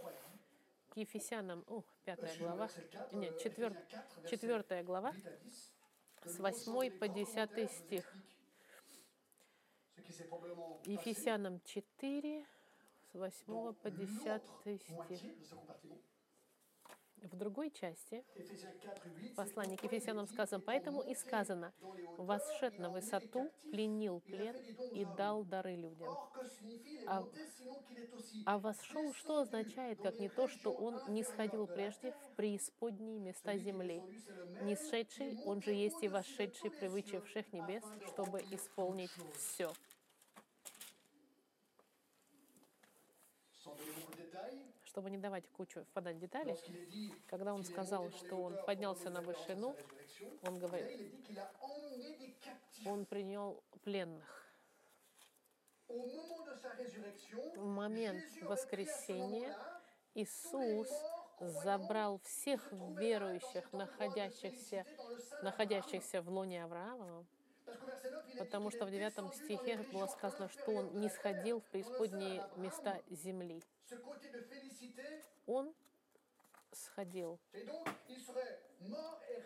К 0.90 0.96
Ефесянам, 0.96 1.64
о, 1.66 1.82
пятая 2.04 2.36
глава, 2.38 2.68
нет, 3.12 3.38
четвер, 3.40 3.76
четвертая 4.28 4.84
глава, 4.84 5.12
с 6.24 6.38
8 6.38 6.98
по 6.98 7.08
10 7.08 7.70
стих. 7.70 8.14
Ефесянам 10.84 11.60
4, 11.64 12.46
с 13.12 13.14
8 13.14 13.72
по 13.74 13.90
10 13.90 14.42
стих. 14.42 14.82
В 17.24 17.36
другой 17.36 17.70
части 17.70 18.22
послания 19.34 19.78
к 19.78 19.84
Ефесянам 19.84 20.26
сказано, 20.26 20.62
«Поэтому 20.64 21.00
и 21.02 21.14
сказано, 21.14 21.72
восшед 22.18 22.78
на 22.78 22.90
высоту, 22.90 23.50
пленил 23.70 24.20
плен 24.20 24.54
и 24.92 25.06
дал 25.16 25.42
дары 25.42 25.74
людям». 25.74 26.14
А, 27.06 27.24
а 28.44 28.58
восшел, 28.58 29.14
что 29.14 29.40
означает, 29.40 30.00
как 30.02 30.18
не 30.18 30.28
то, 30.28 30.48
что 30.48 30.70
он 30.70 31.00
не 31.08 31.22
сходил 31.22 31.66
прежде 31.66 32.12
в 32.12 32.36
преисподние 32.36 33.18
места 33.18 33.56
земли. 33.56 34.02
Не 34.62 34.76
сшедший, 34.76 35.38
он 35.46 35.62
же 35.62 35.72
есть 35.72 36.02
и 36.02 36.08
восшедший, 36.08 36.70
привычивших 36.70 37.52
небес, 37.54 37.84
чтобы 38.12 38.40
исполнить 38.50 39.10
все. 39.34 39.72
Чтобы 44.94 45.10
не 45.10 45.18
давать 45.18 45.48
кучу 45.48 45.82
впадать 45.86 46.18
в 46.18 46.20
детали, 46.20 46.56
когда 47.26 47.52
он 47.52 47.64
сказал, 47.64 48.12
что 48.12 48.36
он 48.36 48.56
поднялся 48.64 49.10
на 49.10 49.22
вышину, 49.22 49.74
он 50.42 50.60
говорит, 50.60 51.12
он 52.86 53.04
принял 53.04 53.60
пленных. 53.82 54.46
В 55.88 57.64
момент 57.64 58.22
воскресения 58.42 59.56
Иисус 60.14 60.88
забрал 61.40 62.20
всех 62.20 62.64
верующих, 62.70 63.72
находящихся, 63.72 64.86
находящихся 65.42 66.22
в 66.22 66.28
лоне 66.30 66.62
Авраама, 66.62 67.26
потому 68.38 68.70
что 68.70 68.86
в 68.86 68.92
девятом 68.92 69.32
стихе 69.32 69.78
было 69.92 70.06
сказано, 70.06 70.48
что 70.50 70.70
он 70.70 71.00
не 71.00 71.08
сходил 71.08 71.58
в 71.58 71.64
преисподние 71.64 72.48
места 72.54 73.02
земли. 73.10 73.60
Он 75.46 75.74
сходил. 76.72 77.38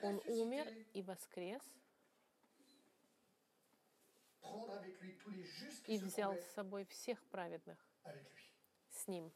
Он 0.02 0.20
умер 0.26 0.66
и 0.94 1.02
воскрес, 1.02 1.62
и 5.86 5.98
взял 5.98 6.36
с 6.36 6.44
собой 6.52 6.84
всех 6.86 7.22
праведных 7.24 7.78
с 8.90 9.08
ним. 9.08 9.32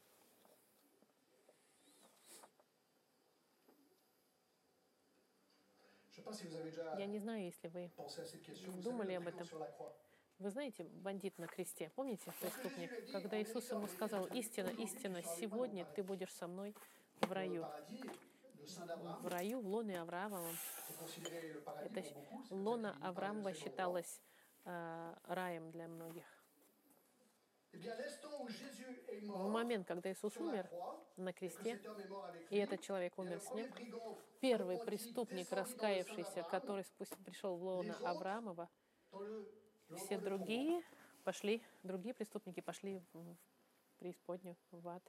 Я 6.97 7.05
не 7.07 7.19
знаю, 7.19 7.43
если 7.43 7.67
вы 7.67 7.91
думали 8.81 9.13
об 9.13 9.27
этом. 9.27 9.47
Вы 10.39 10.49
знаете, 10.49 10.83
бандит 10.83 11.37
на 11.37 11.47
кресте, 11.47 11.91
помните, 11.95 12.31
преступник? 12.41 13.11
Когда 13.11 13.41
Иисус 13.41 13.69
ему 13.71 13.87
сказал, 13.87 14.25
истина, 14.27 14.69
истина, 14.69 15.21
сегодня 15.21 15.85
ты 15.95 16.03
будешь 16.03 16.33
со 16.33 16.47
мной 16.47 16.75
в 17.21 17.31
раю. 17.31 17.65
В 19.21 19.27
раю, 19.27 19.61
в 19.61 19.67
лоне 19.67 20.01
Авраамова. 20.01 20.49
Это 21.83 22.03
лона 22.49 22.97
Авраамова 23.01 23.53
считалась 23.53 24.21
э, 24.65 25.15
раем 25.27 25.71
для 25.71 25.87
многих. 25.87 26.25
В 27.73 29.49
момент, 29.49 29.87
когда 29.87 30.11
Иисус 30.11 30.37
умер 30.37 30.69
на 31.17 31.33
кресте, 31.33 31.81
и 32.49 32.57
этот 32.57 32.81
человек 32.81 33.17
умер 33.17 33.41
с 33.41 33.51
ним, 33.51 33.71
первый 34.39 34.77
преступник, 34.77 35.51
раскаявшийся, 35.51 36.43
который 36.43 36.85
пришел 37.25 37.57
в 37.57 37.63
лоно 37.63 37.97
Авраамова, 38.03 38.69
все 39.95 40.17
другие 40.17 40.83
пошли, 41.23 41.63
другие 41.83 42.13
преступники 42.13 42.61
пошли 42.61 43.01
в 43.13 43.37
преисподнюю, 43.99 44.57
в 44.71 44.87
ад. 44.87 45.03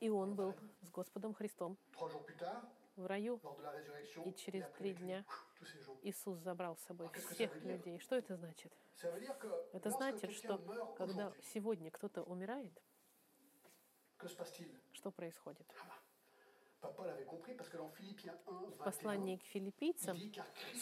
И 0.00 0.08
он 0.08 0.34
был 0.34 0.54
с 0.80 0.90
Господом 0.90 1.34
Христом 1.34 1.76
в 2.96 3.06
раю. 3.06 3.40
И 4.24 4.32
через 4.32 4.66
три 4.78 4.94
дня 4.94 5.24
Иисус 6.02 6.38
забрал 6.38 6.76
с 6.76 6.82
собой 6.84 7.08
всех 7.30 7.54
людей. 7.62 7.98
Что 7.98 8.16
это 8.16 8.36
значит? 8.36 8.72
Это 9.72 9.90
значит, 9.90 10.32
что 10.32 10.58
когда 10.96 11.32
сегодня 11.42 11.90
кто-то 11.90 12.22
умирает, 12.22 12.82
что 14.92 15.10
происходит? 15.10 15.66
В 16.82 18.84
послании 18.84 19.36
к 19.36 19.42
филиппийцам 19.44 20.18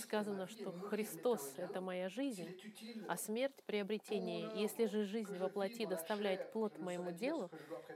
сказано, 0.01 0.47
что 0.47 0.73
Христос— 0.73 1.55
это 1.59 1.81
моя 1.81 2.09
жизнь, 2.09 2.49
а 3.07 3.17
смерть— 3.17 3.55
приобретение. 3.67 4.51
Если 4.55 4.87
же 4.87 5.05
жизнь 5.05 5.37
во 5.37 5.49
плоти 5.49 5.85
доставляет 5.85 6.53
плод 6.53 6.79
моему 6.79 7.13
делу, 7.13 7.51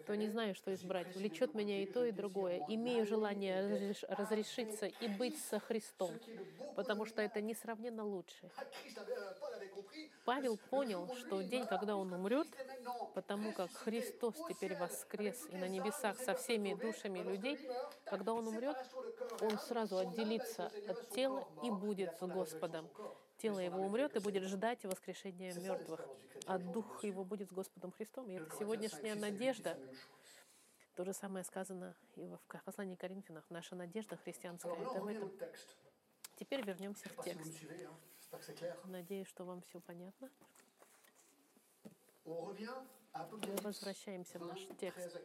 то 0.07 0.15
не 0.15 0.29
знаю, 0.29 0.55
что 0.55 0.75
избрать. 0.75 1.17
Влечет 1.17 1.55
меня 1.55 1.83
и 1.83 1.87
то, 1.87 2.05
и 2.05 2.13
другое. 2.13 2.65
Имею 2.69 3.07
желание 3.07 3.95
разрешиться 4.09 4.87
и 4.87 5.09
быть 5.09 5.39
со 5.39 5.59
Христом, 5.59 6.13
потому 6.77 7.07
что 7.07 7.23
это 7.23 7.41
несравненно 7.41 8.05
лучше. 8.05 8.51
Павел 10.25 10.59
понял, 10.71 11.09
что 11.17 11.43
день, 11.43 11.67
когда 11.67 11.97
он 11.97 12.13
умрет, 12.13 12.49
потому 13.15 13.53
как 13.53 13.71
Христос 13.73 14.35
теперь 14.49 14.77
воскрес 14.77 15.47
и 15.51 15.57
на 15.57 15.69
небесах 15.69 16.19
со 16.19 16.35
всеми 16.35 16.75
душами 16.75 17.21
людей, 17.21 17.59
когда 18.05 18.33
он 18.33 18.47
умрет, 18.47 18.77
он 19.41 19.59
сразу 19.59 19.99
отделится 19.99 20.67
от 20.89 21.11
тела 21.11 21.47
и 21.63 21.71
будет 21.71 22.17
с 22.19 22.27
Господом. 22.27 22.89
Тело 23.39 23.59
его 23.59 23.81
умрет 23.81 24.17
и 24.17 24.21
будет 24.21 24.45
ждать 24.45 24.85
воскрешения 24.85 25.53
мертвых, 25.55 26.01
а 26.47 26.59
дух 26.59 27.03
его 27.05 27.25
будет 27.25 27.49
с 27.51 27.53
Господом 27.53 27.93
Христом. 27.93 28.31
И 28.31 28.35
это 28.35 28.55
сегодняшняя 28.57 29.15
надежда. 29.15 29.79
То 30.95 31.05
же 31.05 31.13
самое 31.13 31.45
сказано 31.45 31.97
и 32.15 32.29
в 32.29 32.63
послании 32.65 32.95
Коринфянах. 32.95 33.45
Наша 33.51 33.75
надежда 33.75 34.17
христианская— 34.17 34.73
это 34.81 35.01
в 35.01 35.09
этом. 35.09 35.33
Теперь 36.37 36.65
вернемся 36.65 37.09
в 37.09 37.23
текст. 37.25 37.53
Надеюсь, 38.85 39.29
что 39.29 39.45
вам 39.45 39.63
все 39.63 39.81
понятно. 39.81 40.31
Мы 42.25 43.57
возвращаемся 43.63 44.39
в 44.39 44.47
наш 44.47 44.61
текст 44.79 45.17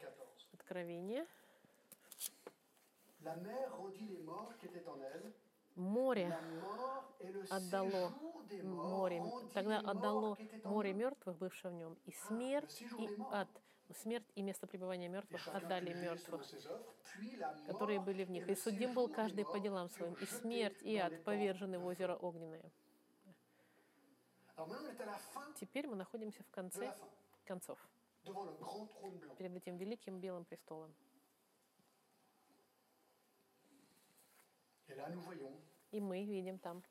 Откровения. 0.53 1.25
Море 5.75 6.37
отдало 7.49 8.13
море, 8.63 9.23
тогда 9.53 9.79
отдало 9.79 10.37
море 10.63 10.93
мертвых, 10.93 11.37
бывших 11.37 11.71
в 11.71 11.75
нем, 11.75 11.97
и 12.05 12.11
смерть, 12.11 12.81
и 12.97 13.09
ад, 13.31 13.47
смерть 14.01 14.25
и 14.35 14.41
место 14.41 14.67
пребывания 14.67 15.07
мертвых 15.07 15.47
отдали 15.47 15.93
мертвых, 15.93 16.45
которые 17.67 17.99
были 17.99 18.23
в 18.23 18.31
них. 18.31 18.47
И 18.47 18.55
судим 18.55 18.93
был 18.93 19.07
каждый 19.07 19.45
по 19.45 19.59
делам 19.59 19.89
своим, 19.89 20.13
и 20.13 20.25
смерть, 20.25 20.81
и 20.81 20.97
ад 20.97 21.23
повержены 21.23 21.79
в 21.79 21.85
озеро 21.85 22.15
огненное. 22.15 22.71
Теперь 25.55 25.87
мы 25.87 25.95
находимся 25.95 26.43
в 26.43 26.49
конце 26.51 26.93
концов, 27.45 27.79
перед 29.37 29.55
этим 29.55 29.77
великим 29.77 30.19
белым 30.19 30.45
престолом. 30.45 30.93
И 35.91 35.99
мы 35.99 36.23
видим 36.23 36.59
там, 36.59 36.83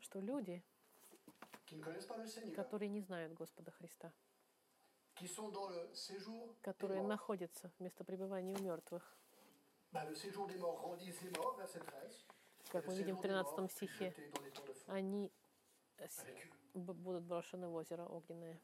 что 0.00 0.20
люди, 0.20 0.62
которые 2.54 2.88
не 2.88 3.00
знают 3.00 3.32
Господа 3.34 3.70
Христа, 3.70 4.12
которые 6.62 7.02
находятся 7.02 7.70
вместо 7.78 8.04
пребывания 8.04 8.54
у 8.54 8.62
мертвых, 8.62 9.16
как 12.70 12.86
мы 12.86 12.94
видим 12.94 13.16
в 13.16 13.22
13 13.22 13.72
стихе, 13.72 14.14
они 14.86 15.32
будут 16.74 17.24
брошены 17.24 17.68
в 17.68 17.74
озеро 17.74 18.04
огненное. 18.04 18.60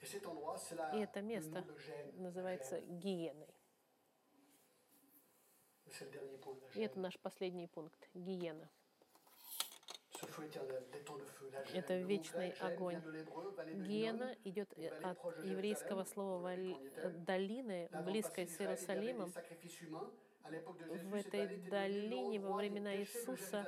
И 0.00 0.98
это 0.98 1.20
место 1.22 1.64
называется 2.14 2.80
гиеной. 2.80 3.54
И 6.74 6.80
это 6.80 6.98
наш 7.00 7.18
последний 7.18 7.66
пункт— 7.66 8.08
гиена. 8.14 8.68
Это 11.72 11.98
вечный 11.98 12.50
огонь. 12.60 13.00
Гиена 13.86 14.36
идет 14.44 14.72
от 15.02 15.18
еврейского 15.44 16.04
слова 16.04 16.54
«долины», 17.26 17.88
близкой 18.04 18.46
с 18.46 18.60
Иерусалимом. 18.60 19.32
В 20.42 21.14
этой 21.14 21.58
долине 21.68 22.40
во 22.40 22.54
времена 22.54 22.96
Иисуса 22.96 23.66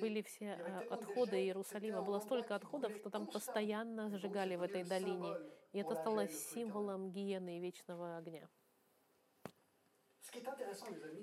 были 0.00 0.22
все 0.22 0.52
отходы 0.90 1.36
Иерусалима. 1.36 2.02
Было 2.02 2.18
столько 2.20 2.54
отходов, 2.54 2.94
что 2.96 3.10
там 3.10 3.26
постоянно 3.26 4.10
сжигали 4.10 4.56
в 4.56 4.62
этой 4.62 4.84
долине. 4.84 5.36
И 5.72 5.78
это 5.78 5.94
стало 5.94 6.28
символом 6.28 7.10
гиены 7.10 7.58
и 7.58 7.60
вечного 7.60 8.16
огня. 8.18 8.48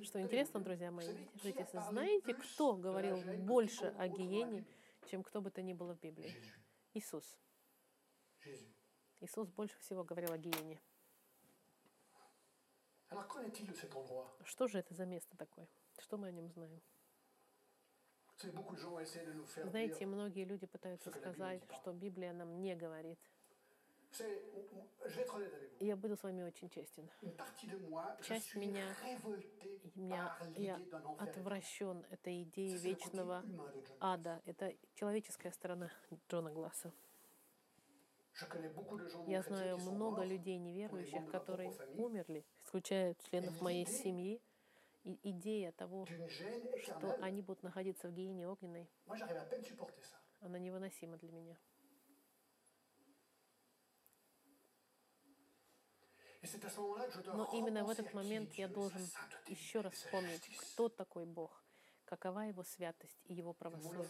Что 0.04 0.22
интересно, 0.22 0.60
друзья 0.62 0.92
мои, 0.92 1.08
держитесь, 1.34 1.70
знаете, 1.90 2.34
кто 2.34 2.76
говорил 2.76 3.18
больше 3.44 3.94
о 3.98 4.08
гиене, 4.08 4.66
чем 5.10 5.24
кто 5.24 5.42
бы 5.42 5.52
то 5.52 5.62
ни 5.62 5.74
было 5.74 5.96
в 5.96 6.00
Библии? 6.00 6.34
Иисус. 6.94 7.38
Иисус 9.20 9.50
больше 9.50 9.78
всего 9.80 10.04
говорил 10.04 10.32
о 10.32 10.38
гиене. 10.38 10.80
Что 14.46 14.68
же 14.68 14.80
это 14.80 14.94
за 14.94 15.06
место 15.06 15.36
такое? 15.38 15.68
Что 16.00 16.18
мы 16.18 16.30
о 16.30 16.32
нем 16.32 16.50
знаем? 16.50 16.82
Знаете, 19.66 20.06
многие 20.06 20.46
люди 20.46 20.66
пытаются 20.66 21.12
сказать, 21.12 21.62
что 21.74 21.94
Библия 21.94 22.34
нам 22.34 22.62
не 22.62 22.76
говорит. 22.76 23.20
Я 25.80 25.96
буду 25.96 26.16
с 26.16 26.24
вами 26.24 26.44
очень 26.44 26.70
честен. 26.70 27.10
Часть 28.22 28.56
меня, 28.56 28.96
меня 29.96 30.38
я 30.56 30.80
отвращен 31.18 32.06
этой 32.10 32.44
идеей 32.44 32.78
вечного 32.78 33.44
ада. 34.00 34.42
Это 34.46 34.74
человеческая 34.96 35.52
сторона 35.52 35.90
Джона 36.30 36.52
Гласса. 36.52 36.92
Я 39.28 39.42
знаю 39.44 39.78
много 39.78 40.24
людей 40.24 40.58
неверующих, 40.58 41.30
которые 41.30 41.72
умерли, 41.96 42.46
исключая 42.64 43.16
членов 43.30 43.60
моей 43.62 43.86
семьи. 43.86 44.42
И 45.04 45.18
идея 45.24 45.72
того, 45.72 46.06
что 46.06 47.18
они 47.22 47.42
будут 47.42 47.64
находиться 47.64 48.08
в 48.08 48.14
гиене 48.14 48.48
огненной, 48.48 48.88
она 50.42 50.60
невыносима 50.60 51.18
для 51.18 51.32
меня. 51.32 51.58
Но 57.34 57.50
именно 57.54 57.84
в 57.84 57.90
этот 57.90 58.14
момент 58.14 58.54
я 58.54 58.68
должен 58.68 59.02
еще 59.48 59.82
раз 59.82 59.94
вспомнить, 59.94 60.44
кто 60.58 60.90
такой 60.90 61.26
Бог, 61.26 61.64
какова 62.06 62.42
его 62.42 62.64
святость 62.64 63.22
и 63.26 63.34
его 63.34 63.54
правосудие. 63.54 64.08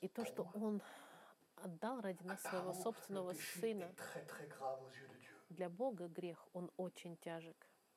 И 0.00 0.08
то, 0.08 0.24
что 0.24 0.48
Он 0.54 0.82
отдал 1.56 2.00
ради 2.00 2.22
нас 2.24 2.40
своего 2.42 2.72
собственного 2.74 3.34
Сына. 3.60 3.92
Для 5.48 5.68
Бога 5.68 6.08
грех, 6.08 6.46
он 6.52 6.70
очень 6.76 7.16
тяжек. 7.16 7.56
Alors 7.60 7.96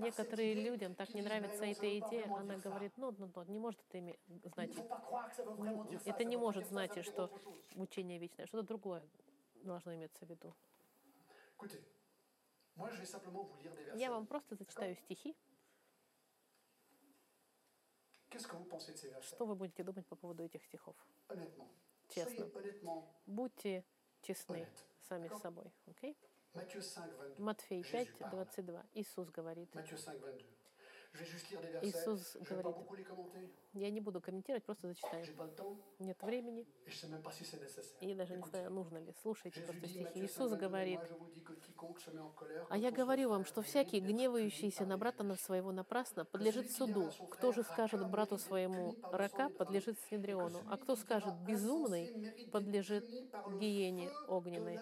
Некоторые 0.00 0.54
людям 0.54 0.94
так 0.94 1.12
не 1.12 1.20
нравится 1.20 1.62
«Mais 1.64 1.72
non, 1.72 1.74
ça 1.74 1.86
эта 1.86 1.98
идея, 1.98 2.24
она 2.24 2.54
dire 2.54 2.58
ça». 2.58 2.62
говорит, 2.62 2.92
ну, 2.96 3.14
ну, 3.18 3.30
ну, 3.34 3.42
не 3.44 3.58
может 3.58 3.78
это 3.88 3.98
иметь, 3.98 4.18
Il 4.26 4.40
ne 4.42 4.48
значит, 4.48 4.76
faut 4.76 4.88
pas 4.88 5.00
croire 5.00 5.28
que 5.28 5.36
ça 5.36 5.44
veut 5.44 5.54
vraiment 5.54 5.84
dire 5.84 6.00
ça, 6.00 6.10
это 6.10 6.24
не 6.24 6.38
может 6.38 6.66
значить, 6.66 7.04
что 7.04 7.24
autre 7.24 7.38
chose. 7.42 7.62
учение 7.76 8.18
вечное, 8.18 8.46
что-то 8.46 8.66
другое 8.66 9.02
должно 9.64 9.94
иметься 9.94 10.24
в 10.24 10.30
виду. 10.30 10.54
Я 13.94 14.10
вам 14.10 14.26
просто 14.26 14.56
зачитаю 14.56 14.96
стихи. 14.96 15.36
Что 19.20 19.44
вы 19.44 19.54
будете 19.54 19.84
думать 19.84 20.06
по 20.06 20.16
поводу 20.16 20.42
этих 20.42 20.64
стихов? 20.64 20.96
Честно. 22.08 22.50
Будьте 23.26 23.84
честны 24.22 24.66
сами 25.02 25.28
с 25.28 25.38
собой. 25.40 25.70
окей? 25.86 26.16
Matthieu 26.54 26.80
5, 26.80 27.10
22. 27.16 27.44
Матфей 27.44 27.82
Jésus 27.82 28.12
5, 28.12 28.18
parle. 28.18 28.30
22. 28.30 28.84
Иисус 28.94 29.30
говорит. 29.30 29.74
Matthieu 29.74 29.96
5, 29.96 30.20
22. 30.20 30.64
Je 31.14 31.20
vais 31.20 31.26
juste 31.26 31.48
lire 31.50 31.60
des 31.60 31.68
versets. 31.68 31.88
Иисус 31.88 32.36
говорит. 32.48 32.76
Я 33.72 33.90
не 33.90 34.00
буду 34.00 34.20
комментировать, 34.20 34.64
просто 34.64 34.88
зачитаю. 34.88 35.24
Нет 35.98 36.20
времени, 36.22 36.66
и 38.00 38.14
даже 38.14 38.36
не 38.36 38.42
знаю, 38.42 38.70
нужно 38.70 38.98
ли. 38.98 39.12
Слушайте 39.22 39.60
просто 39.62 39.88
стихи. 39.88 40.04
Matthieu 40.04 40.12
5, 40.14 40.16
Иисус 40.24 40.48
22, 40.50 40.56
говорит, 40.56 41.00
А 42.68 42.78
я 42.78 42.90
говорю 42.92 43.30
вам, 43.30 43.44
что 43.44 43.62
всякий, 43.62 44.00
гневающийся 44.00 44.86
на 44.86 44.96
брата 44.96 45.24
на 45.24 45.36
своего 45.36 45.72
напрасно, 45.72 46.24
подлежит 46.24 46.70
суду. 46.70 47.10
Кто 47.30 47.52
же 47.52 47.64
скажет 47.64 48.08
брату 48.08 48.38
своему 48.38 48.96
рака, 49.10 49.48
подлежит 49.50 49.98
Синедриону, 50.08 50.62
а 50.70 50.76
кто 50.76 50.94
скажет 50.94 51.34
безумный, 51.46 52.48
подлежит 52.52 53.08
гиене 53.58 54.10
огненной. 54.28 54.80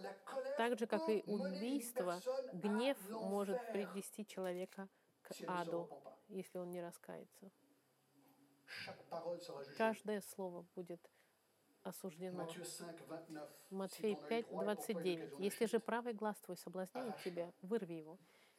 La 0.00 0.12
colère 0.24 0.56
Так 0.56 0.78
же, 0.78 0.86
как 0.86 1.08
и 1.08 1.22
убийство, 1.26 2.20
гнев 2.52 2.96
может 3.10 3.60
привести 3.72 4.26
человека 4.26 4.88
к 5.22 5.32
аду, 5.46 5.88
если 6.28 6.58
он 6.58 6.70
не 6.70 6.80
раскается. 6.80 7.50
Каждое 9.76 10.20
слово 10.20 10.66
будет 10.74 11.00
осуждено. 11.82 12.44
Matthieu 12.44 12.64
5, 12.64 12.96
29. 13.06 13.70
Матфей 13.70 14.14
Si 14.14 14.16
t'en 14.16 14.18
as 14.18 14.24
eu 14.24 14.28
5, 14.28 14.28
droit, 14.28 14.42
et 14.42 14.44
pourquoi 14.44 14.64
il 14.64 15.06
y 15.06 15.14
a 15.14 15.14
29. 15.14 15.18
l'occasion 15.18 15.38
de 15.38 15.44
Если 15.44 15.66
же 15.66 15.80
правый 15.80 16.12
глаз 16.12 16.36
твой 16.40 16.56
соблазняет 16.56 17.16
тебя, 17.22 17.52
вырви 17.62 17.94
его 17.94 18.18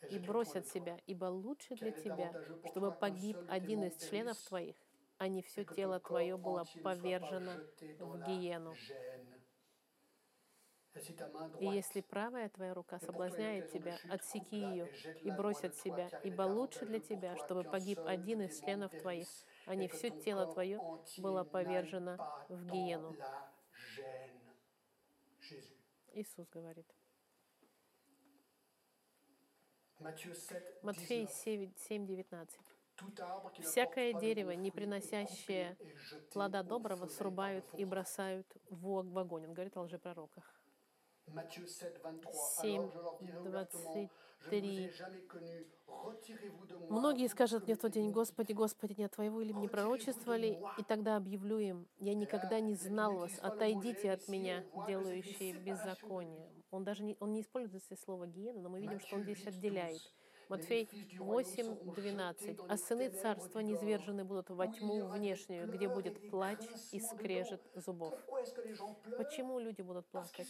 и 0.10 0.18
брось 0.18 0.56
от 0.56 0.68
себя, 0.68 1.00
ибо 1.06 1.26
лучше 1.26 1.76
для 1.76 1.92
тебя, 1.92 2.34
чтобы 2.70 2.92
погиб 2.92 3.38
один 3.50 3.84
из 3.84 3.98
членов 3.98 4.38
твоих, 4.38 4.76
а 5.20 5.28
не 5.28 5.42
все 5.44 5.66
тело 5.66 6.00
твое 6.00 6.38
было 6.38 6.66
повержено 6.82 7.52
в 8.00 8.26
гиену. 8.26 8.74
И 11.60 11.66
если 11.66 12.02
правая 12.02 12.50
твоя 12.50 12.74
рука 12.74 13.00
соблазняет 13.00 13.72
тебя, 13.72 14.00
отсеки 14.10 14.56
ее 14.56 14.88
и 15.22 15.30
брось 15.30 15.64
от 15.64 15.76
себя, 15.76 16.10
ибо 16.24 16.44
лучше 16.44 16.86
для 16.86 17.00
тебя, 17.00 17.38
чтобы 17.38 17.64
погиб 17.64 18.00
один 18.06 18.42
из 18.42 18.60
членов 18.60 18.92
твоих, 18.98 19.28
а 19.66 19.76
не 19.76 19.88
все 19.88 20.10
тело 20.10 20.52
твое 20.52 20.82
было 21.18 21.44
повержено 21.44 22.18
в 22.48 22.66
гиену. 22.66 23.16
Иисус 26.14 26.48
говорит. 26.50 26.88
Matthieu 30.00 30.34
7, 30.34 30.62
Матфей 30.82 31.28
19. 31.28 32.79
7, 33.00 33.08
19. 33.08 33.16
Tout 33.16 33.22
arbre 33.24 33.52
qui 33.54 33.62
ne 33.62 33.66
Всякое 33.68 34.14
дерево, 34.14 34.52
не 34.52 34.72
приносящее 34.72 35.78
jeté 36.10 36.30
Плода 36.34 36.64
доброго 36.64 37.08
срубают 37.08 37.66
и 37.78 37.86
бросают 37.86 38.48
в 38.70 38.88
ог- 38.90 39.06
в 39.08 39.18
огонь. 39.18 39.46
Он 39.48 39.54
говорит 39.54 39.76
о 39.78 39.82
лжепророках. 39.82 40.44
Matthieu 41.28 41.68
7, 41.68 41.94
23. 42.02 42.34
7, 42.34 42.80
Alors 42.80 42.92
je 42.92 42.98
leur 43.00 43.18
dirai 43.20 43.38
ouvertement, 43.40 44.10
je 44.40 44.50
ne 44.50 44.62
vous 44.62 44.80
ai 44.80 44.88
23. 44.88 44.92
jamais 44.98 45.22
connu. 45.28 45.68
Retirez-vous 45.88 46.66
de 46.66 46.76
moi, 46.76 46.88
Многие 47.00 47.28
скажут 47.28 47.66
мне 47.66 47.76
в 47.76 47.80
тот 47.80 47.92
день, 47.92 48.12
Господи, 48.12 48.54
Господи, 48.54 48.96
не 48.98 49.06
от 49.06 49.12
Твоего 49.12 49.42
или 49.42 49.52
не 49.54 49.68
пророчествовали, 49.68 50.60
и 50.78 50.84
тогда 50.84 51.18
объявлю 51.18 51.60
им, 51.60 51.88
я 52.00 52.16
никогда 52.16 52.60
не 52.60 52.74
знал 52.76 53.16
вас, 53.18 53.38
отойдите 53.42 54.12
от 54.12 54.28
меня, 54.28 54.64
делающие 54.88 55.54
беззаконие. 55.54 56.50
Он 56.72 56.84
даже 56.84 57.04
не, 57.04 57.16
он 57.20 57.32
не 57.34 57.42
использует 57.42 57.84
здесь 57.84 58.00
слово 58.00 58.26
гиена, 58.28 58.62
но 58.62 58.70
мы 58.70 58.80
видим, 58.82 59.00
что 59.00 59.16
он 59.18 59.24
здесь 59.24 59.46
отделяет. 59.46 60.02
Матфей 60.50 60.90
8, 61.20 61.94
12. 61.94 62.60
«А 62.68 62.78
сыны 62.78 63.10
царства 63.10 63.60
низвержены 63.60 64.24
будут 64.24 64.50
во 64.50 64.68
тьму 64.68 65.08
внешнюю, 65.08 65.72
где 65.72 65.88
будет 65.88 66.30
плач 66.30 66.60
и 66.92 67.00
скрежет 67.00 67.62
зубов». 67.76 68.16
Почему 69.18 69.60
люди 69.60 69.82
будут 69.82 70.08
плакать? 70.08 70.48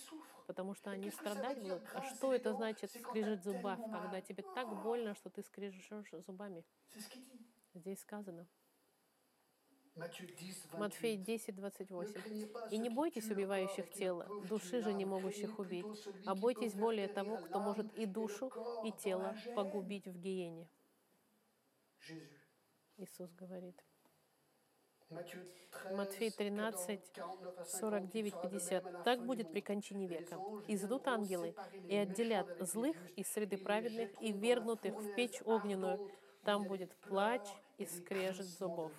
Потому 0.47 0.73
что 0.73 0.91
они 0.91 1.11
страдать 1.11 1.61
будут. 1.61 1.83
А 1.93 2.01
что 2.01 2.33
это 2.33 2.53
значит 2.53 2.91
скрежет 2.91 3.45
tellement 3.45 3.91
когда 3.91 4.21
тебе 4.21 4.43
так 4.55 4.81
больно, 4.83 5.13
что 5.15 5.29
ты 5.29 5.43
скрежешь 5.43 5.89
зубами? 6.25 6.63
Здесь 7.73 7.99
сказано. 7.99 8.47
Matthieu 9.95 10.27
10, 10.27 10.67
28. 10.71 10.79
Матфей 10.79 11.17
10, 11.17 11.47
Ne 11.49 11.61
28. 11.61 12.13
craignez 12.13 12.47
pas 12.47 12.67
«И 12.71 12.77
не 12.77 12.89
бойтесь 12.89 13.29
убивающих 13.29 13.85
peuvent 13.89 14.47
души 14.47 14.81
же 14.81 14.93
не 14.93 15.05
могущих 15.05 15.59
убить, 15.59 15.85
а 16.25 16.35
бойтесь 16.35 16.73
более 16.73 17.07
того, 17.07 17.37
кто 17.37 17.59
может 17.59 17.93
и 17.97 18.05
душу, 18.05 18.51
и 18.85 18.91
тело 18.91 19.35
погубить 19.55 20.07
в 20.07 20.17
гиене». 20.17 20.69
Иисус 22.97 23.31
говорит. 23.33 23.81
Matthieu 25.09 25.41
13, 25.71 25.97
Матфей 25.97 26.29
13, 26.29 26.99
49 27.65 28.33
à 28.35 28.37
50, 28.37 28.43
49, 28.43 28.43
il 28.43 28.49
sera 28.49 28.49
de 28.49 28.59
50. 28.59 28.83
même 28.83 28.95
à 28.95 28.97
la 28.99 29.03
Так 29.03 29.25
будет 29.25 29.51
при 29.51 29.61
кончине 29.61 30.07
века. 30.07 30.37
Изидут 30.67 31.07
ангелы 31.07 31.55
и 31.87 31.95
отделят 31.95 32.47
злых 32.59 32.95
из 33.15 33.27
среды 33.27 33.57
праведных 33.57 34.11
и 34.21 34.31
вергнут 34.31 34.85
их 34.85 34.93
в 34.93 35.15
печь 35.15 35.41
огненную. 35.45 36.11
Там 36.43 36.67
будет 36.67 36.95
плач 36.97 37.41
и 37.79 37.85
скрежет 37.85 38.45
зубов. 38.45 38.91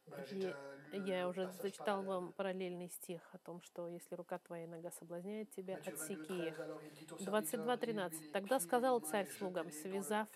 Я 0.91 1.25
le 1.25 1.29
уже 1.29 1.41
passage 1.43 1.61
зачитал 1.61 2.03
вам 2.03 2.33
параллельный 2.33 2.89
стих 2.89 3.21
о 3.31 3.37
том, 3.37 3.61
что 3.61 3.87
если 3.87 4.15
рука 4.15 4.39
твоя 4.39 4.63
и 4.63 4.67
нога 4.67 4.89
соблазняет 4.91 5.51
тебя, 5.51 5.75
Matthieu 5.75 5.91
22, 5.91 5.93
отсеки 5.93 6.27
13, 6.27 6.47
их. 6.47 6.59
alors 6.59 6.81
il 6.83 6.91
dit 6.93 7.13
aux 7.13 7.17
22, 7.17 7.41
serviteurs, 7.45 7.77
13. 7.77 8.11
liez-lui 8.11 8.23
les 8.23 8.31
Тогда 8.31 8.55
pieds 8.55 8.57
et 8.57 8.63
сказал 8.63 8.99
царь 8.99 9.27
слугам, 9.37 9.71
связав 9.71 10.27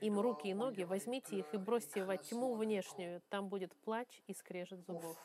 им 0.00 0.18
руки 0.18 0.48
и 0.48 0.54
ноги, 0.54 0.84
возьмите 0.84 1.36
их 1.38 1.52
и 1.52 1.58
бросьте 1.58 2.04
во 2.04 2.16
тьму 2.16 2.54
внешнюю, 2.54 3.20
там 3.28 3.48
будет 3.48 3.74
плач 3.84 4.22
и 4.26 4.34
скрежет 4.34 4.80
зубов. 4.86 5.18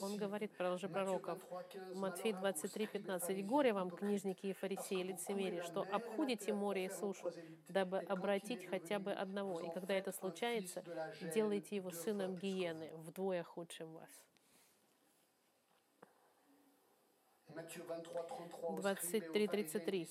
Он 0.00 0.16
говорит 0.16 0.56
про 0.56 0.72
лжепророков. 0.72 1.38
23, 1.38 1.80
15, 1.80 1.94
Матфей 1.94 2.32
«Malheur 2.32 2.48
à 2.48 2.52
vous, 2.52 2.62
23, 2.62 2.84
scribes 2.84 2.88
et 2.88 2.98
15. 2.98 3.22
pharisiens, 3.28 3.46
«Горе 3.46 3.72
вам, 3.72 3.90
книжники 3.90 4.46
и 4.46 4.52
фарисеи, 4.52 5.02
лицемерие, 5.02 5.62
что 5.62 5.82
обходите 5.82 6.52
море 6.52 6.86
и 6.86 6.88
сушу, 6.88 7.30
дабы 7.68 7.98
обратить 7.98 8.66
хотя 8.66 8.98
бы 8.98 9.12
одного, 9.12 9.60
и 9.60 9.70
когда 9.72 9.94
это 9.94 10.12
случается, 10.12 10.82
делайте 11.34 11.59
его 11.68 11.90
сыном 11.90 12.36
гиены, 12.36 12.90
вдвое 12.96 13.42
худшим 13.42 13.92
вас». 13.94 14.10
23, 18.76 19.48
33. 19.48 20.08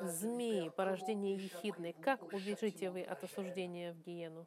«Змеи, 0.00 0.68
порождение 0.70 1.34
ехидны, 1.36 1.92
как 1.92 2.22
убежите 2.32 2.90
вы 2.90 3.02
от 3.02 3.22
осуждения 3.24 3.92
в 3.92 4.00
гиену?» 4.00 4.46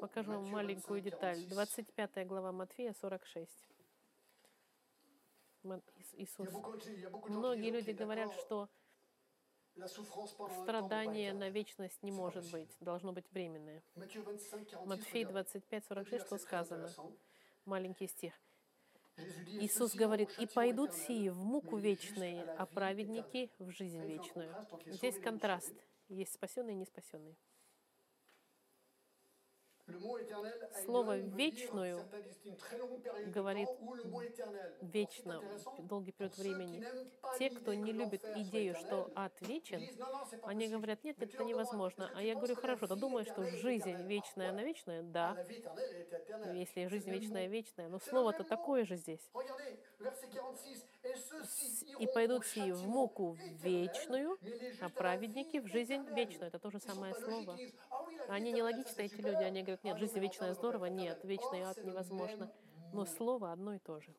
Покажу 0.00 0.32
вам 0.32 0.48
маленькую 0.50 1.00
деталь. 1.00 1.44
25 1.46 2.26
глава 2.26 2.52
Матфея, 2.52 2.94
46. 3.00 3.50
Ма- 5.64 5.82
Ис- 5.96 6.14
Иисус. 6.16 6.48
Многие 7.28 7.70
люди 7.70 7.90
говорят, 7.90 8.32
что 8.34 8.68
страдание 10.62 11.32
на 11.32 11.50
вечность 11.50 12.02
не 12.02 12.12
может 12.12 12.50
быть, 12.50 12.70
должно 12.80 13.12
быть 13.12 13.30
временное. 13.32 13.82
Матфей 14.84 15.24
25, 15.24 15.84
46, 15.86 16.26
что 16.26 16.38
сказано? 16.38 16.88
Маленький 17.64 18.08
стих. 18.08 18.32
Иисус 19.46 19.94
говорит, 19.94 20.30
«И 20.38 20.46
пойдут 20.46 20.94
сии 20.94 21.28
в 21.28 21.38
муку 21.38 21.76
вечные, 21.76 22.44
а 22.56 22.66
праведники 22.66 23.50
в 23.58 23.70
жизнь 23.70 24.04
вечную». 24.04 24.54
Здесь 24.86 25.18
контраст. 25.18 25.74
Есть 26.08 26.34
спасенные 26.34 26.74
и 26.74 26.78
неспасенные. 26.78 27.36
Слово 30.84 31.18
«вечную» 31.18 32.04
говорит 33.26 33.68
вечно, 34.82 35.42
долгий 35.78 36.12
период 36.12 36.36
времени. 36.36 36.84
Те, 37.38 37.50
кто 37.50 37.74
не 37.74 37.92
любит 37.92 38.24
идею, 38.36 38.74
что 38.74 39.10
ад 39.14 39.32
вечен, 39.40 39.82
они 40.42 40.68
говорят, 40.68 41.02
нет, 41.04 41.16
это 41.22 41.44
невозможно. 41.44 42.10
А 42.14 42.22
я 42.22 42.34
говорю, 42.34 42.56
хорошо, 42.56 42.86
ты 42.86 42.96
думаешь, 42.96 43.28
что 43.28 43.44
жизнь 43.44 44.02
вечная, 44.06 44.50
она 44.50 44.62
вечная? 44.62 45.02
Да. 45.02 45.36
Если 46.52 46.86
жизнь 46.86 47.10
вечная, 47.10 47.46
вечная. 47.46 47.88
Но 47.88 47.98
слово-то 47.98 48.44
такое 48.44 48.84
же 48.84 48.96
здесь. 48.96 49.30
И 51.98 52.06
пойдут 52.06 52.46
сии 52.46 52.70
в 52.72 52.86
муку 52.86 53.36
вечную, 53.62 54.38
а 54.80 54.88
праведники 54.88 55.58
в 55.58 55.66
жизнь 55.66 56.04
вечную. 56.10 56.48
Это 56.48 56.58
то 56.58 56.70
же 56.70 56.80
самое 56.80 57.14
слово. 57.14 57.58
Они 58.28 58.52
нелогичны, 58.52 59.02
эти 59.02 59.20
люди. 59.20 59.42
Они 59.42 59.62
говорят, 59.62 59.77
нет, 59.82 59.98
жизнь 59.98 60.18
вечная 60.18 60.54
здорово. 60.54 60.86
Нет, 60.86 61.22
вечный 61.24 61.62
ад 61.62 61.82
невозможно. 61.84 62.50
Но 62.92 63.04
слово 63.04 63.52
одно 63.52 63.74
и 63.74 63.78
то 63.78 64.00
же. 64.00 64.14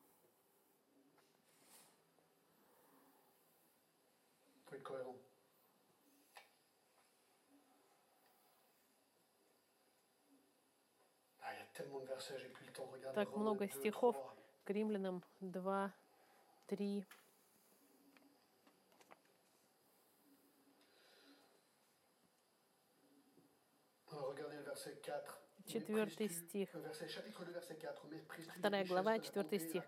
Так 13.14 13.36
много 13.36 13.68
стихов 13.68 14.16
к 14.64 14.70
римлянам 14.70 15.22
2, 15.40 15.92
3. 16.66 17.06
Четвертый 25.72 26.28
стих. 26.28 26.68
Вторая 28.58 28.84
глава, 28.84 29.18
четвертый 29.20 29.60
стих. 29.60 29.84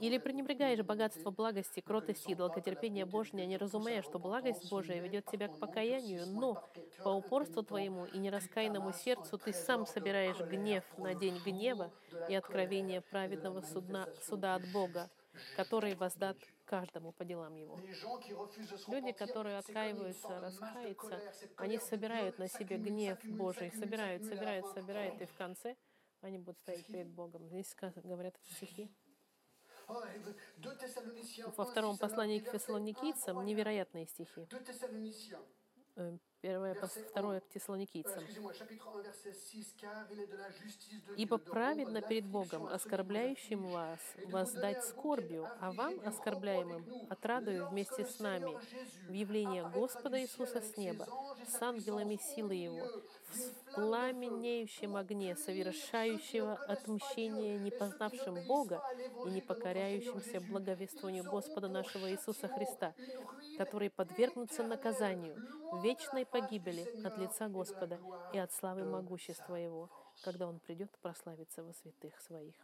«Или 0.00 0.18
пренебрегаешь 0.18 0.82
богатство 0.82 1.30
благости, 1.30 1.80
кротости 1.80 2.32
и 2.32 2.34
долготерпения 2.34 3.06
Божьего, 3.06 3.42
не 3.42 3.56
разумея, 3.56 4.02
что 4.02 4.18
благость 4.18 4.68
Божия 4.70 5.00
ведет 5.00 5.26
тебя 5.26 5.48
к 5.48 5.58
покаянию, 5.58 6.26
но 6.26 6.62
по 7.04 7.10
упорству 7.10 7.62
твоему 7.62 8.06
и 8.06 8.18
нераскаянному 8.18 8.92
сердцу 8.92 9.38
ты 9.38 9.52
сам 9.52 9.86
собираешь 9.86 10.40
гнев 10.40 10.84
на 10.98 11.14
день 11.14 11.40
гнева 11.44 11.92
и 12.28 12.34
откровение 12.34 13.00
праведного 13.00 13.62
суда, 13.62 14.08
суда 14.26 14.56
от 14.56 14.62
Бога, 14.72 15.10
который 15.56 15.94
воздат 15.94 16.36
каждому 16.64 17.12
по 17.12 17.24
делам 17.24 17.54
его. 17.56 17.78
Люди, 18.88 19.12
которые 19.12 19.58
откаиваются, 19.58 20.40
раскаются, 20.40 21.20
они 21.56 21.78
собирают 21.78 22.38
на 22.38 22.48
себе 22.48 22.76
гнев 22.76 23.18
Божий, 23.24 23.70
собирают, 23.72 24.24
собирают, 24.24 24.66
собирают, 24.68 25.20
и 25.20 25.26
в 25.26 25.34
конце 25.34 25.76
они 26.20 26.38
будут 26.38 26.58
стоять 26.60 26.86
перед 26.86 27.08
Богом. 27.08 27.46
Здесь 27.48 27.74
говорят 27.96 28.36
стихи. 28.42 28.90
Во 31.56 31.64
втором 31.64 31.98
послании 31.98 32.40
к 32.40 32.50
фессалоникийцам 32.50 33.44
невероятные 33.44 34.06
стихи. 34.06 34.46
Первое, 36.44 36.74
второе 37.08 37.40
к 37.40 37.48
теслоникийцам. 37.48 38.22
«Ибо 41.16 41.38
праведно 41.38 42.02
перед 42.02 42.26
Богом, 42.26 42.66
оскорбляющим 42.66 43.66
вас, 43.68 43.98
воздать 44.26 44.84
скорбью, 44.84 45.48
а 45.62 45.72
вам, 45.72 45.94
оскорбляемым, 46.04 46.84
отрадую 47.08 47.66
вместе 47.70 48.04
с 48.04 48.18
нами 48.18 48.58
в 49.08 49.12
явление 49.14 49.66
Господа 49.70 50.20
Иисуса 50.20 50.60
с 50.60 50.76
неба, 50.76 51.08
с 51.48 51.62
ангелами 51.62 52.16
силы 52.16 52.56
Его, 52.56 52.90
в 53.34 53.74
пламенеющем 53.74 54.96
огне, 54.96 55.36
совершающего 55.36 56.54
отмщение 56.54 57.58
непознавшим 57.58 58.46
Бога 58.46 58.82
и 59.26 59.30
не 59.30 59.40
покоряющимся 59.40 60.40
благовествованию 60.40 61.24
Господа 61.24 61.68
нашего 61.68 62.10
Иисуса 62.10 62.48
Христа, 62.48 62.94
которые 63.58 63.90
подвергнутся 63.90 64.62
наказанию, 64.62 65.36
вечной 65.82 66.24
погибели 66.24 66.84
от 67.04 67.18
лица 67.18 67.48
Господа 67.48 67.98
и 68.32 68.38
от 68.38 68.52
славы 68.52 68.84
могущества 68.84 69.56
Его, 69.56 69.90
когда 70.22 70.48
Он 70.48 70.60
придет 70.60 70.90
прославиться 71.02 71.62
во 71.62 71.72
святых 71.72 72.20
Своих. 72.20 72.54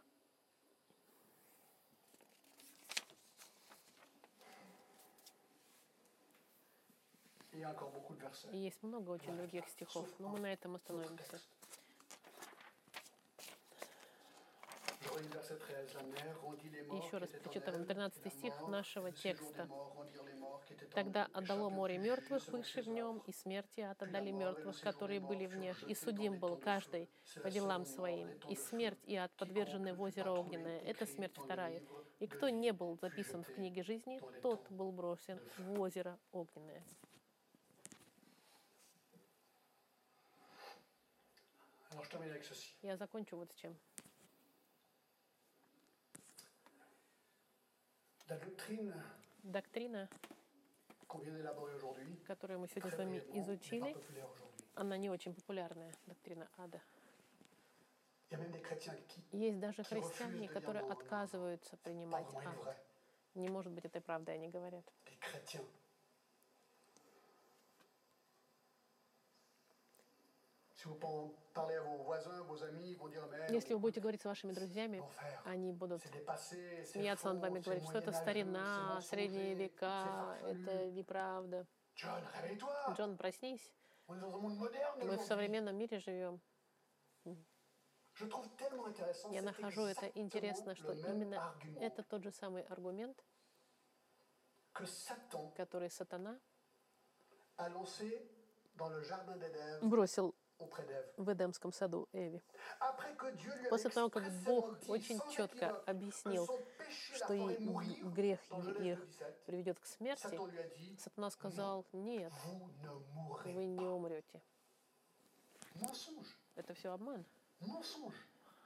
Есть 8.51 8.81
много 8.83 9.11
очень 9.11 9.35
других 9.35 9.67
стихов, 9.67 10.07
но 10.19 10.29
мы 10.29 10.39
на 10.39 10.53
этом 10.53 10.75
остановимся. 10.75 11.39
Еще 16.91 17.17
раз 17.17 17.29
прочитаем 17.29 17.85
13 17.85 18.33
стих 18.33 18.53
нашего 18.67 19.11
текста. 19.11 19.67
Тогда 20.93 21.27
отдало 21.33 21.69
море 21.69 21.97
мертвых, 21.97 22.47
бывших 22.49 22.85
в 22.85 22.89
нем, 22.89 23.21
и 23.27 23.31
смерти 23.33 23.81
отдали 23.81 24.31
мертвых, 24.31 24.79
которые 24.81 25.19
были 25.19 25.45
в 25.45 25.55
них, 25.55 25.81
и 25.83 25.95
судим 25.95 26.39
был 26.39 26.55
каждый 26.57 27.09
по 27.41 27.49
делам 27.49 27.85
своим. 27.85 28.29
И 28.49 28.55
смерть 28.55 28.99
и 29.05 29.15
ад 29.15 29.31
подвержены 29.37 29.93
в 29.93 30.01
озеро 30.01 30.31
огненное. 30.31 30.79
Это 30.81 31.05
смерть 31.05 31.35
вторая. 31.35 31.81
И 32.19 32.27
кто 32.27 32.49
не 32.49 32.71
был 32.71 32.97
записан 33.01 33.43
в 33.43 33.53
книге 33.53 33.83
жизни, 33.83 34.21
тот 34.41 34.69
был 34.69 34.91
бросен 34.91 35.39
в 35.57 35.79
озеро 35.79 36.17
огненное. 36.31 36.83
Я 42.81 42.97
закончу 42.97 43.37
вот 43.37 43.51
с 43.51 43.55
чем. 43.55 43.75
Доктрина, 49.43 50.07
которую 52.25 52.59
мы 52.59 52.67
сегодня 52.69 52.91
с 52.91 52.97
вами 52.97 53.17
изучили, 53.33 53.95
она 54.75 54.97
не 54.97 55.09
очень 55.09 55.33
популярная, 55.33 55.93
доктрина 56.07 56.47
ада. 56.57 56.81
Есть 59.33 59.59
даже 59.59 59.83
христиане, 59.83 60.47
которые 60.47 60.85
отказываются 60.89 61.75
принимать 61.77 62.27
ад. 62.33 62.77
Не 63.35 63.49
может 63.49 63.73
быть 63.73 63.83
этой 63.85 64.01
правдой, 64.01 64.35
они 64.35 64.47
говорят. 64.49 64.85
Если 73.49 73.73
вы 73.73 73.79
будете 73.79 74.01
говорить 74.01 74.21
с 74.21 74.25
вашими 74.25 74.51
друзьями, 74.51 75.03
они 75.45 75.71
будут 75.71 76.01
смеяться 76.91 77.31
над 77.31 77.41
вами, 77.41 77.59
говорить, 77.59 77.83
что 77.83 77.97
это 77.97 78.11
старина, 78.11 79.01
средние 79.01 79.53
века, 79.53 80.37
это 80.43 80.89
неправда. 80.91 81.67
Джон, 82.95 83.17
проснись. 83.17 83.71
Мы 84.07 85.17
в 85.17 85.21
современном 85.21 85.75
мире 85.77 85.99
живем. 85.99 86.41
Я 89.31 89.41
нахожу 89.41 89.83
это 89.83 90.07
интересно, 90.15 90.75
что 90.75 90.93
именно 90.93 91.55
это 91.79 92.03
тот 92.03 92.23
же 92.23 92.31
самый 92.31 92.63
аргумент, 92.63 93.23
который 95.55 95.89
сатана 95.89 96.39
бросил 99.81 100.35
в 101.17 101.31
Эдемском 101.31 101.71
саду 101.71 102.07
Эви. 102.13 102.41
После 103.69 103.89
того, 103.89 104.09
как 104.09 104.23
Бог 104.43 104.77
очень 104.87 105.19
четко 105.31 105.81
объяснил, 105.85 106.47
что 107.13 107.35
грех 108.13 108.39
их 108.79 108.99
приведет 109.45 109.79
к 109.79 109.85
смерти, 109.85 110.39
Сатана 110.99 111.29
сказал, 111.29 111.85
нет, 111.91 112.33
вы 113.45 113.65
не 113.65 113.85
умрете. 113.85 114.41
Это 116.55 116.73
все 116.73 116.91
обман. 116.91 117.25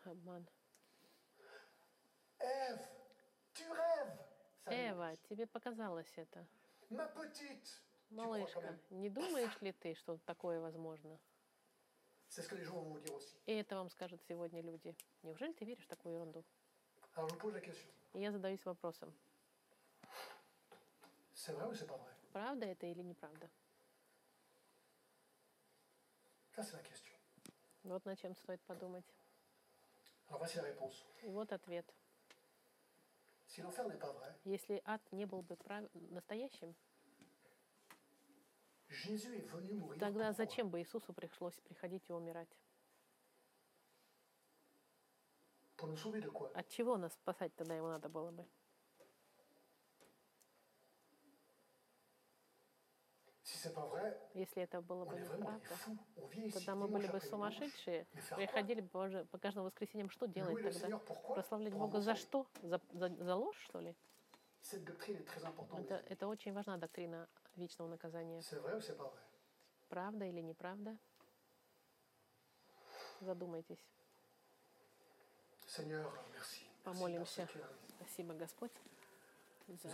Обман. 0.05 0.45
Эва, 4.67 5.15
тебе 5.29 5.45
показалось 5.47 6.11
это. 6.15 6.45
Малышка, 8.09 8.77
не 8.91 9.09
думаешь 9.09 9.59
ли 9.61 9.71
ты, 9.71 9.95
что 9.95 10.17
такое 10.25 10.59
возможно? 10.59 11.19
И 13.45 13.53
это 13.53 13.75
вам 13.75 13.89
скажут 13.89 14.21
сегодня 14.27 14.61
люди. 14.61 14.95
Неужели 15.23 15.53
ты 15.53 15.65
веришь 15.65 15.85
в 15.85 15.87
такую 15.87 16.15
ерунду? 16.15 16.43
И 18.13 18.19
я 18.19 18.31
задаюсь 18.31 18.63
вопросом. 18.65 19.13
Правда 22.33 22.65
это 22.65 22.87
или 22.87 23.01
неправда? 23.01 23.49
Вот 27.83 28.03
над 28.05 28.19
чем 28.19 28.35
стоит 28.35 28.61
подумать. 28.61 29.05
И 31.23 31.27
вот 31.27 31.51
ответ. 31.51 31.85
Если 34.43 34.81
ад 34.85 35.01
не 35.11 35.25
был 35.25 35.41
бы 35.43 35.55
прав... 35.55 35.85
настоящим, 35.93 36.75
Тогда 39.99 40.33
зачем 40.33 40.69
бы 40.69 40.79
Иисусу 40.79 41.13
пришлось 41.13 41.55
приходить 41.61 42.03
и 42.09 42.13
умирать? 42.13 42.49
От 46.53 46.69
чего 46.69 46.97
нас 46.97 47.13
спасать 47.13 47.53
тогда 47.55 47.75
ему 47.75 47.87
надо 47.87 48.09
было 48.09 48.31
бы? 48.31 48.45
Если 54.33 54.61
это 54.61 54.81
было 54.81 55.05
бы 55.05 55.15
неправда, 55.19 55.59
тогда 56.53 56.75
мы 56.75 56.87
были 56.87 57.07
бы 57.07 57.19
сумасшедшие, 57.19 58.05
приходили 58.35 58.81
бы 58.81 59.25
по 59.31 59.37
каждому 59.39 59.65
воскресеньям. 59.65 60.09
Что 60.09 60.27
делать 60.27 60.63
тогда? 60.79 60.99
Прославлять 60.99 61.73
Бога 61.73 61.99
за 62.01 62.15
что? 62.15 62.45
За, 62.61 62.79
за, 62.93 63.09
за 63.09 63.35
ложь, 63.35 63.59
что 63.67 63.79
ли? 63.79 63.95
Cette 64.65 64.83
doctrine 64.83 65.17
est 65.17 65.25
très 65.25 65.45
importante. 65.45 65.79
Это, 65.79 66.03
это 66.09 66.27
очень 66.27 66.51
важна 66.51 66.77
доктрина 66.77 67.27
вечного 67.55 67.87
наказания. 67.87 68.41
C'est 68.41 68.57
vrai 68.57 68.73
ou 68.73 68.81
c'est 68.81 68.97
pas 68.97 69.03
vrai 69.03 69.21
Правда 69.89 70.25
или 70.25 70.41
неправда? 70.41 70.97
Задумайтесь. 73.21 73.85
Seigneur, 75.67 76.11
merci. 76.33 76.63
Merci 76.63 76.83
Помолимся. 76.83 77.45
que 77.45 77.59
Спасибо, 77.99 78.33
Господь, 78.33 78.71
за 79.67 79.89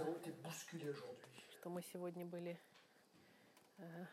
что 1.50 1.70
мы 1.70 1.82
сегодня 1.82 2.26
были 2.26 2.58
э, 3.78 4.06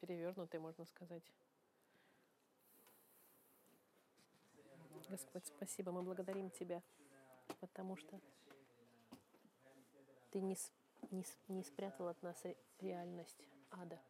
перевернуты, 0.00 0.60
можно 0.60 0.84
сказать. 0.84 1.24
Господь, 5.08 5.46
спасибо, 5.46 5.90
мы 5.90 6.02
благодарим 6.02 6.50
Тебя, 6.50 6.80
потому 7.60 7.96
что 7.96 8.20
Ты 10.34 10.40
не, 10.40 10.56
не, 11.12 11.24
не 11.46 11.62
спрятал 11.62 12.08
от 12.08 12.20
нас 12.20 12.44
ре- 12.44 12.56
реальность 12.80 13.46
ада. 13.70 14.00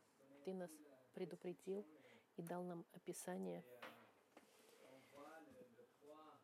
Ты 0.46 0.54
нас 0.54 0.70
предупредил 1.12 1.84
и 2.38 2.42
дал 2.42 2.62
нам 2.62 2.86
описание. 2.94 3.62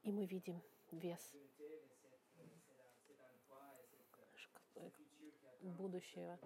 И 0.02 0.12
мы 0.12 0.26
видим 0.26 0.60
вес 0.90 1.32
будущего, 5.62 6.38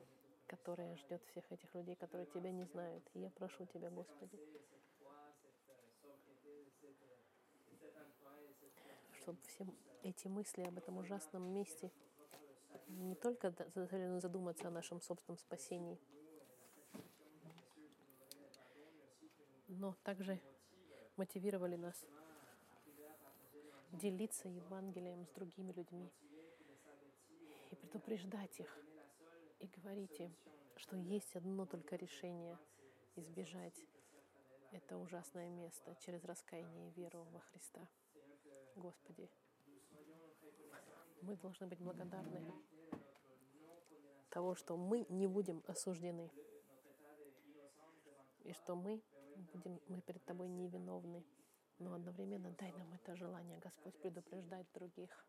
которое 0.47 0.95
ждет 0.95 1.20
всех 1.24 1.51
этих 1.51 1.74
людей, 1.74 1.97
которые 1.97 2.26
Тебя 2.26 2.53
не 2.53 2.62
знают. 2.66 3.05
И 3.14 3.18
я 3.18 3.30
прошу 3.30 3.66
Тебя, 3.66 3.91
Господи, 3.91 4.39
чтобы 9.18 9.41
все 9.43 9.66
эти 10.05 10.28
мысли 10.28 10.62
об 10.62 10.78
этом 10.78 10.99
ужасном 10.99 11.53
месте 11.53 11.91
не 12.89 13.14
только 13.14 13.51
заставили 13.51 14.18
задуматься 14.18 14.68
о 14.68 14.70
нашем 14.70 15.01
собственном 15.01 15.39
спасении, 15.39 15.99
но 19.68 19.97
также 20.03 20.41
мотивировали 21.16 21.76
нас 21.76 22.05
делиться 23.93 24.49
Евангелием 24.49 25.26
с 25.26 25.30
другими 25.30 25.72
людьми 25.72 26.11
и 27.70 27.76
предупреждать 27.76 28.61
их 28.61 28.78
и 29.61 29.66
говорить 29.66 30.18
им, 30.20 30.35
что 30.76 30.97
есть 30.97 31.35
одно 31.37 31.66
только 31.66 31.97
решение 31.97 32.59
избежать 33.16 33.87
это 34.72 34.99
ужасное 34.99 35.49
место 35.49 35.95
через 36.01 36.24
раскаяние 36.24 36.89
и 36.89 37.01
веру 37.01 37.26
во 37.30 37.41
Христа. 37.41 37.87
Господи, 38.74 39.30
мы 41.25 41.37
должны 41.37 41.66
быть 41.66 41.81
благодарны 41.81 42.53
того, 44.31 44.55
что 44.55 44.77
мы 44.77 45.07
не 45.09 45.27
будем 45.27 45.62
осуждены, 45.66 46.31
и 48.41 48.53
что 48.53 48.75
мы 48.77 49.03
будем, 49.53 49.81
мы 49.89 50.01
перед 50.01 50.25
Тобой 50.25 50.49
невиновны, 50.49 51.25
но 51.79 51.95
одновременно 51.95 52.51
дай 52.59 52.72
нам 52.72 52.93
это 52.93 53.16
желание, 53.16 53.59
Господь, 53.59 53.95
предупреждать 54.01 54.66
других 54.75 55.27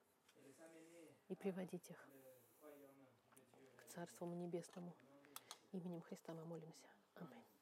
и 1.29 1.35
приводить 1.35 1.89
их 1.89 2.09
к 3.77 3.85
Царству 3.93 4.27
Небесному. 4.27 4.93
Именем 5.71 6.01
Христа 6.01 6.33
мы 6.33 6.45
молимся. 6.45 6.87
Аминь. 7.15 7.54